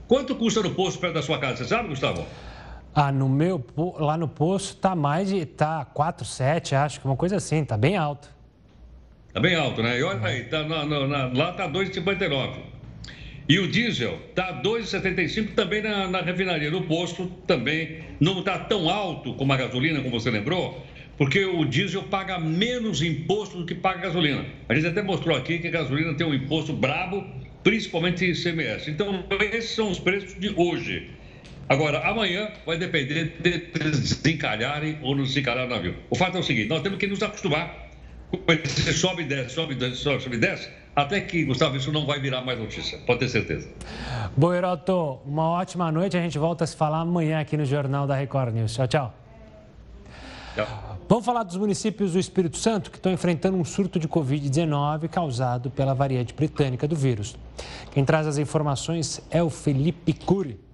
Quanto 0.07 0.35
custa 0.35 0.61
no 0.61 0.71
posto 0.71 0.99
perto 0.99 1.13
da 1.15 1.21
sua 1.21 1.37
casa? 1.39 1.57
Você 1.57 1.65
sabe, 1.65 1.89
Gustavo? 1.89 2.25
Ah, 2.93 3.11
no 3.11 3.29
meu, 3.29 3.63
lá 3.99 4.17
no 4.17 4.27
posto 4.27 4.75
tá 4.77 4.95
mais 4.95 5.29
de, 5.29 5.45
tá 5.45 5.85
4, 5.85 6.25
7, 6.25 6.75
acho 6.75 6.99
que 6.99 7.05
uma 7.05 7.15
coisa 7.15 7.35
assim, 7.35 7.63
tá 7.63 7.77
bem 7.77 7.95
alto. 7.95 8.29
Tá 9.33 9.39
bem 9.39 9.55
alto, 9.55 9.83
né? 9.83 9.99
E 9.99 10.03
olha 10.03 10.25
aí, 10.25 10.45
tá 10.45 10.63
na, 10.63 10.83
na, 10.83 11.27
lá 11.27 11.53
tá 11.53 11.69
2,59. 11.69 12.57
E 13.49 13.59
o 13.59 13.67
diesel 13.67 14.17
tá 14.33 14.61
2,75 14.61 15.53
também 15.53 15.81
na, 15.81 16.07
na 16.07 16.21
refinaria. 16.21 16.71
No 16.71 16.81
posto 16.83 17.27
também 17.45 17.99
não 18.19 18.41
tá 18.41 18.57
tão 18.59 18.89
alto 18.89 19.33
como 19.35 19.53
a 19.53 19.57
gasolina, 19.57 20.01
como 20.01 20.19
você 20.19 20.31
lembrou, 20.31 20.83
porque 21.17 21.43
o 21.45 21.65
diesel 21.65 22.03
paga 22.03 22.37
menos 22.39 23.01
imposto 23.01 23.57
do 23.57 23.65
que 23.65 23.73
paga 23.73 23.99
a 23.99 24.01
gasolina. 24.03 24.45
A 24.69 24.75
gente 24.75 24.87
até 24.87 25.01
mostrou 25.01 25.35
aqui 25.35 25.57
que 25.59 25.67
a 25.67 25.71
gasolina 25.71 26.13
tem 26.13 26.27
um 26.27 26.33
imposto 26.33 26.73
brabo, 26.73 27.25
principalmente 27.63 28.23
em 28.23 28.31
ICMS. 28.31 28.91
Então, 28.91 29.23
esses 29.51 29.71
são 29.71 29.89
os 29.89 29.99
preços 29.99 30.39
de 30.39 30.53
hoje. 30.55 31.09
Agora, 31.67 32.07
amanhã 32.07 32.49
vai 32.65 32.77
depender 32.77 33.35
de 33.41 33.57
desencalharem 33.57 34.99
ou 35.01 35.15
não 35.15 35.23
desencalhar 35.23 35.65
o 35.65 35.69
navio. 35.69 35.95
O 36.09 36.15
fato 36.15 36.37
é 36.37 36.39
o 36.39 36.43
seguinte: 36.43 36.69
nós 36.69 36.81
temos 36.81 36.97
que 36.97 37.07
nos 37.07 37.21
acostumar 37.21 37.89
com 38.31 38.53
esse 38.53 38.93
sobe 38.93 39.23
e 39.23 39.25
desce, 39.25 39.55
sobe 39.55 39.73
e 39.73 39.77
desce, 39.77 39.97
sobe 39.97 40.35
e 40.35 40.37
desce, 40.37 40.69
até 40.95 41.19
que, 41.21 41.43
Gustavo, 41.45 41.77
isso 41.77 41.91
não 41.91 42.05
vai 42.05 42.19
virar 42.19 42.41
mais 42.41 42.59
notícia, 42.59 42.97
pode 43.05 43.19
ter 43.19 43.29
certeza. 43.29 43.69
Bom, 44.35 44.53
Heroto, 44.53 45.19
uma 45.25 45.49
ótima 45.49 45.91
noite. 45.91 46.17
A 46.17 46.21
gente 46.21 46.37
volta 46.37 46.63
a 46.63 46.67
se 46.67 46.75
falar 46.75 47.01
amanhã 47.01 47.39
aqui 47.39 47.57
no 47.57 47.65
Jornal 47.65 48.07
da 48.07 48.15
Record 48.15 48.53
News. 48.53 48.73
Tchau, 48.73 48.87
tchau. 48.87 49.26
Vamos 51.07 51.25
falar 51.25 51.43
dos 51.43 51.55
municípios 51.55 52.13
do 52.13 52.19
Espírito 52.19 52.57
Santo 52.57 52.91
que 52.91 52.97
estão 52.97 53.11
enfrentando 53.11 53.57
um 53.57 53.63
surto 53.63 53.97
de 53.99 54.07
Covid-19 54.07 55.07
causado 55.07 55.69
pela 55.69 55.93
variante 55.93 56.33
britânica 56.33 56.87
do 56.87 56.95
vírus. 56.95 57.35
Quem 57.91 58.03
traz 58.03 58.27
as 58.27 58.37
informações 58.37 59.21
é 59.31 59.41
o 59.41 59.49
Felipe 59.49 60.13
Cury. 60.13 60.66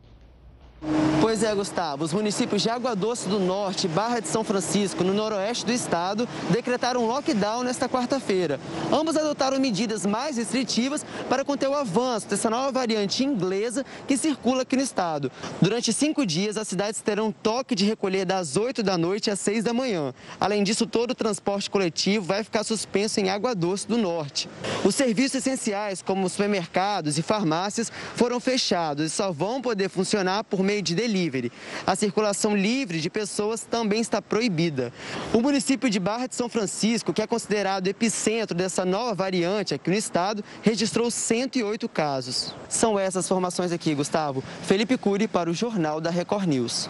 Pois 1.21 1.41
é, 1.41 1.55
Gustavo. 1.55 2.03
Os 2.03 2.11
municípios 2.11 2.61
de 2.61 2.69
Água 2.69 2.93
Doce 2.95 3.29
do 3.29 3.39
Norte 3.39 3.85
e 3.85 3.89
Barra 3.89 4.19
de 4.19 4.27
São 4.27 4.43
Francisco, 4.43 5.03
no 5.03 5.13
noroeste 5.13 5.65
do 5.65 5.71
estado, 5.71 6.27
decretaram 6.49 7.07
lockdown 7.07 7.63
nesta 7.63 7.87
quarta-feira. 7.87 8.59
Ambos 8.91 9.15
adotaram 9.15 9.57
medidas 9.59 10.05
mais 10.05 10.35
restritivas 10.35 11.05
para 11.29 11.45
conter 11.45 11.69
o 11.69 11.73
avanço 11.73 12.27
dessa 12.27 12.49
nova 12.49 12.71
variante 12.71 13.23
inglesa 13.23 13.85
que 14.05 14.17
circula 14.17 14.63
aqui 14.63 14.75
no 14.75 14.81
estado. 14.81 15.31
Durante 15.61 15.93
cinco 15.93 16.25
dias, 16.25 16.57
as 16.57 16.67
cidades 16.67 16.99
terão 16.99 17.31
toque 17.31 17.73
de 17.73 17.85
recolher 17.85 18.25
das 18.25 18.57
8 18.57 18.83
da 18.83 18.97
noite 18.97 19.31
às 19.31 19.39
6 19.39 19.63
da 19.63 19.73
manhã. 19.73 20.13
Além 20.39 20.61
disso, 20.63 20.85
todo 20.85 21.11
o 21.11 21.15
transporte 21.15 21.69
coletivo 21.69 22.25
vai 22.25 22.43
ficar 22.43 22.65
suspenso 22.65 23.21
em 23.21 23.29
Água 23.29 23.55
Doce 23.55 23.87
do 23.87 23.97
Norte. 23.97 24.49
Os 24.83 24.95
serviços 24.95 25.35
essenciais, 25.35 26.01
como 26.01 26.27
supermercados 26.27 27.17
e 27.17 27.21
farmácias, 27.21 27.89
foram 28.15 28.41
fechados 28.41 29.05
e 29.05 29.09
só 29.09 29.31
vão 29.31 29.61
poder 29.61 29.87
funcionar 29.87 30.43
por 30.43 30.61
meio 30.61 30.72
de 30.81 30.95
delivery 30.95 31.13
delivery. 31.33 31.51
A 31.85 31.95
circulação 31.95 32.55
livre 32.55 32.99
de 32.99 33.09
pessoas 33.09 33.61
também 33.63 34.01
está 34.01 34.21
proibida. 34.21 34.91
O 35.33 35.41
município 35.41 35.89
de 35.89 35.99
Barra 35.99 36.27
de 36.27 36.35
São 36.35 36.49
Francisco, 36.49 37.13
que 37.13 37.21
é 37.21 37.27
considerado 37.27 37.87
epicentro 37.87 38.55
dessa 38.55 38.85
nova 38.85 39.13
variante 39.13 39.73
aqui 39.73 39.89
no 39.89 39.95
estado, 39.95 40.43
registrou 40.61 41.09
108 41.09 41.87
casos. 41.89 42.53
São 42.67 42.97
essas 42.97 43.27
formações 43.27 43.71
aqui, 43.71 43.93
Gustavo. 43.93 44.43
Felipe 44.63 44.97
Cury 44.97 45.27
para 45.27 45.49
o 45.49 45.53
Jornal 45.53 46.01
da 46.01 46.09
Record 46.09 46.47
News. 46.47 46.89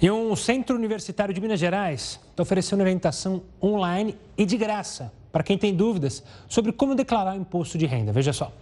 E 0.00 0.10
um 0.10 0.34
centro 0.34 0.74
universitário 0.74 1.32
de 1.32 1.40
Minas 1.40 1.60
Gerais 1.60 2.18
está 2.30 2.42
oferecendo 2.42 2.80
orientação 2.80 3.42
online 3.62 4.16
e 4.36 4.44
de 4.44 4.56
graça 4.56 5.12
para 5.30 5.44
quem 5.44 5.56
tem 5.56 5.74
dúvidas 5.74 6.22
sobre 6.48 6.72
como 6.72 6.94
declarar 6.94 7.34
o 7.34 7.40
imposto 7.40 7.78
de 7.78 7.86
renda. 7.86 8.12
Veja 8.12 8.32
só. 8.32 8.52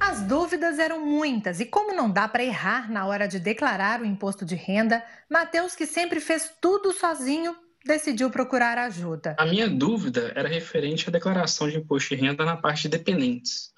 As 0.00 0.22
dúvidas 0.22 0.78
eram 0.78 1.04
muitas 1.04 1.60
e 1.60 1.66
como 1.66 1.94
não 1.94 2.10
dá 2.10 2.26
para 2.26 2.42
errar 2.42 2.90
na 2.90 3.06
hora 3.06 3.28
de 3.28 3.38
declarar 3.38 4.00
o 4.00 4.06
imposto 4.06 4.46
de 4.46 4.54
renda, 4.54 5.04
Matheus, 5.28 5.76
que 5.76 5.86
sempre 5.86 6.20
fez 6.20 6.50
tudo 6.60 6.90
sozinho, 6.90 7.54
decidiu 7.84 8.30
procurar 8.30 8.78
ajuda. 8.78 9.36
A 9.38 9.44
minha 9.44 9.68
dúvida 9.68 10.32
era 10.34 10.48
referente 10.48 11.08
à 11.08 11.12
declaração 11.12 11.68
de 11.68 11.76
imposto 11.76 12.14
de 12.14 12.20
renda 12.20 12.44
na 12.44 12.56
parte 12.56 12.82
de 12.82 12.88
dependentes. 12.88 13.70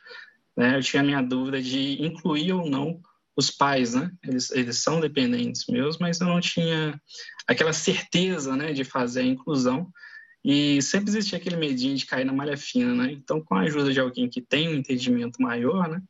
Né? 0.56 0.76
Eu 0.76 0.82
tinha 0.82 1.02
a 1.02 1.04
minha 1.04 1.22
dúvida 1.22 1.60
de 1.60 2.00
incluir 2.00 2.52
ou 2.52 2.70
não 2.70 3.00
os 3.36 3.50
pais, 3.50 3.94
né? 3.94 4.10
Eles, 4.22 4.50
eles 4.50 4.78
são 4.78 5.00
dependentes 5.00 5.64
meus, 5.66 5.98
mas 5.98 6.20
eu 6.20 6.26
não 6.26 6.40
tinha 6.40 7.00
aquela 7.46 7.72
certeza 7.72 8.54
né, 8.54 8.72
de 8.72 8.84
fazer 8.84 9.20
a 9.20 9.26
inclusão. 9.26 9.90
E 10.44 10.82
sempre 10.82 11.10
existia 11.10 11.38
aquele 11.38 11.56
medinho 11.56 11.96
de 11.96 12.04
cair 12.04 12.24
na 12.24 12.32
malha 12.32 12.56
fina, 12.56 12.94
né? 12.94 13.12
Então, 13.12 13.40
com 13.40 13.54
a 13.54 13.60
ajuda 13.60 13.92
de 13.92 14.00
alguém 14.00 14.28
que 14.28 14.42
tem 14.42 14.68
um 14.68 14.74
entendimento 14.74 15.40
maior, 15.40 15.88
né? 15.88 16.02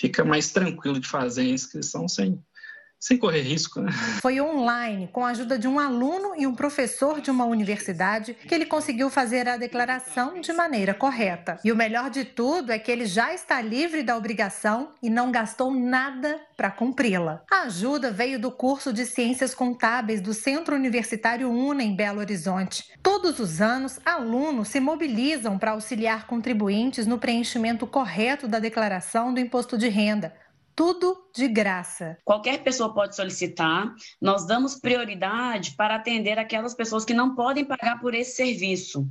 Fica 0.00 0.24
mais 0.24 0.50
tranquilo 0.50 0.98
de 0.98 1.06
fazer 1.06 1.42
a 1.42 1.50
inscrição 1.50 2.08
sem, 2.08 2.42
sem 3.00 3.16
correr 3.16 3.40
risco. 3.40 3.80
Né? 3.80 3.90
Foi 4.20 4.38
online, 4.42 5.08
com 5.10 5.24
a 5.24 5.30
ajuda 5.30 5.58
de 5.58 5.66
um 5.66 5.80
aluno 5.80 6.34
e 6.36 6.46
um 6.46 6.54
professor 6.54 7.20
de 7.22 7.30
uma 7.30 7.46
universidade, 7.46 8.34
que 8.34 8.54
ele 8.54 8.66
conseguiu 8.66 9.08
fazer 9.08 9.48
a 9.48 9.56
declaração 9.56 10.38
de 10.38 10.52
maneira 10.52 10.92
correta. 10.92 11.58
E 11.64 11.72
o 11.72 11.76
melhor 11.76 12.10
de 12.10 12.26
tudo 12.26 12.70
é 12.70 12.78
que 12.78 12.92
ele 12.92 13.06
já 13.06 13.32
está 13.32 13.62
livre 13.62 14.02
da 14.02 14.16
obrigação 14.16 14.90
e 15.02 15.08
não 15.08 15.32
gastou 15.32 15.72
nada 15.72 16.38
para 16.56 16.70
cumpri-la. 16.70 17.42
A 17.50 17.62
ajuda 17.62 18.10
veio 18.10 18.38
do 18.38 18.50
curso 18.50 18.92
de 18.92 19.06
Ciências 19.06 19.54
Contábeis 19.54 20.20
do 20.20 20.34
Centro 20.34 20.76
Universitário 20.76 21.50
UNA 21.50 21.82
em 21.82 21.96
Belo 21.96 22.20
Horizonte. 22.20 22.84
Todos 23.02 23.38
os 23.38 23.62
anos, 23.62 23.98
alunos 24.04 24.68
se 24.68 24.78
mobilizam 24.78 25.58
para 25.58 25.70
auxiliar 25.70 26.26
contribuintes 26.26 27.06
no 27.06 27.18
preenchimento 27.18 27.86
correto 27.86 28.46
da 28.46 28.58
declaração 28.58 29.32
do 29.32 29.40
imposto 29.40 29.78
de 29.78 29.88
renda 29.88 30.34
tudo 30.74 31.16
de 31.34 31.48
graça. 31.48 32.16
Qualquer 32.24 32.62
pessoa 32.62 32.92
pode 32.94 33.16
solicitar. 33.16 33.94
Nós 34.20 34.46
damos 34.46 34.76
prioridade 34.76 35.72
para 35.76 35.96
atender 35.96 36.38
aquelas 36.38 36.74
pessoas 36.74 37.04
que 37.04 37.14
não 37.14 37.34
podem 37.34 37.64
pagar 37.64 38.00
por 38.00 38.14
esse 38.14 38.36
serviço. 38.36 39.10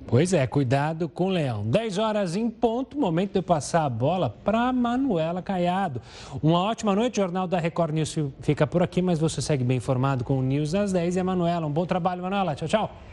Pois 0.06 0.34
é, 0.34 0.46
cuidado 0.46 1.08
com 1.08 1.26
o 1.26 1.30
leão. 1.30 1.64
10 1.66 1.98
horas 1.98 2.36
em 2.36 2.50
ponto, 2.50 2.98
momento 2.98 3.32
de 3.32 3.38
eu 3.38 3.42
passar 3.42 3.84
a 3.84 3.88
bola 3.88 4.28
para 4.28 4.70
Manuela 4.72 5.40
Caiado. 5.40 6.00
Uma 6.42 6.60
ótima 6.60 6.94
noite, 6.94 7.16
Jornal 7.16 7.46
da 7.46 7.58
Record 7.58 7.94
News 7.94 8.14
fica 8.40 8.66
por 8.66 8.82
aqui, 8.82 9.00
mas 9.00 9.18
você 9.18 9.40
segue 9.40 9.64
bem 9.64 9.78
informado 9.78 10.22
com 10.22 10.38
o 10.38 10.42
News 10.42 10.74
às 10.74 10.92
10 10.92 11.16
e 11.16 11.20
a 11.20 11.24
Manuela. 11.24 11.66
Um 11.66 11.72
bom 11.72 11.86
trabalho, 11.86 12.22
Manuela. 12.22 12.54
Tchau, 12.54 12.68
tchau. 12.68 12.94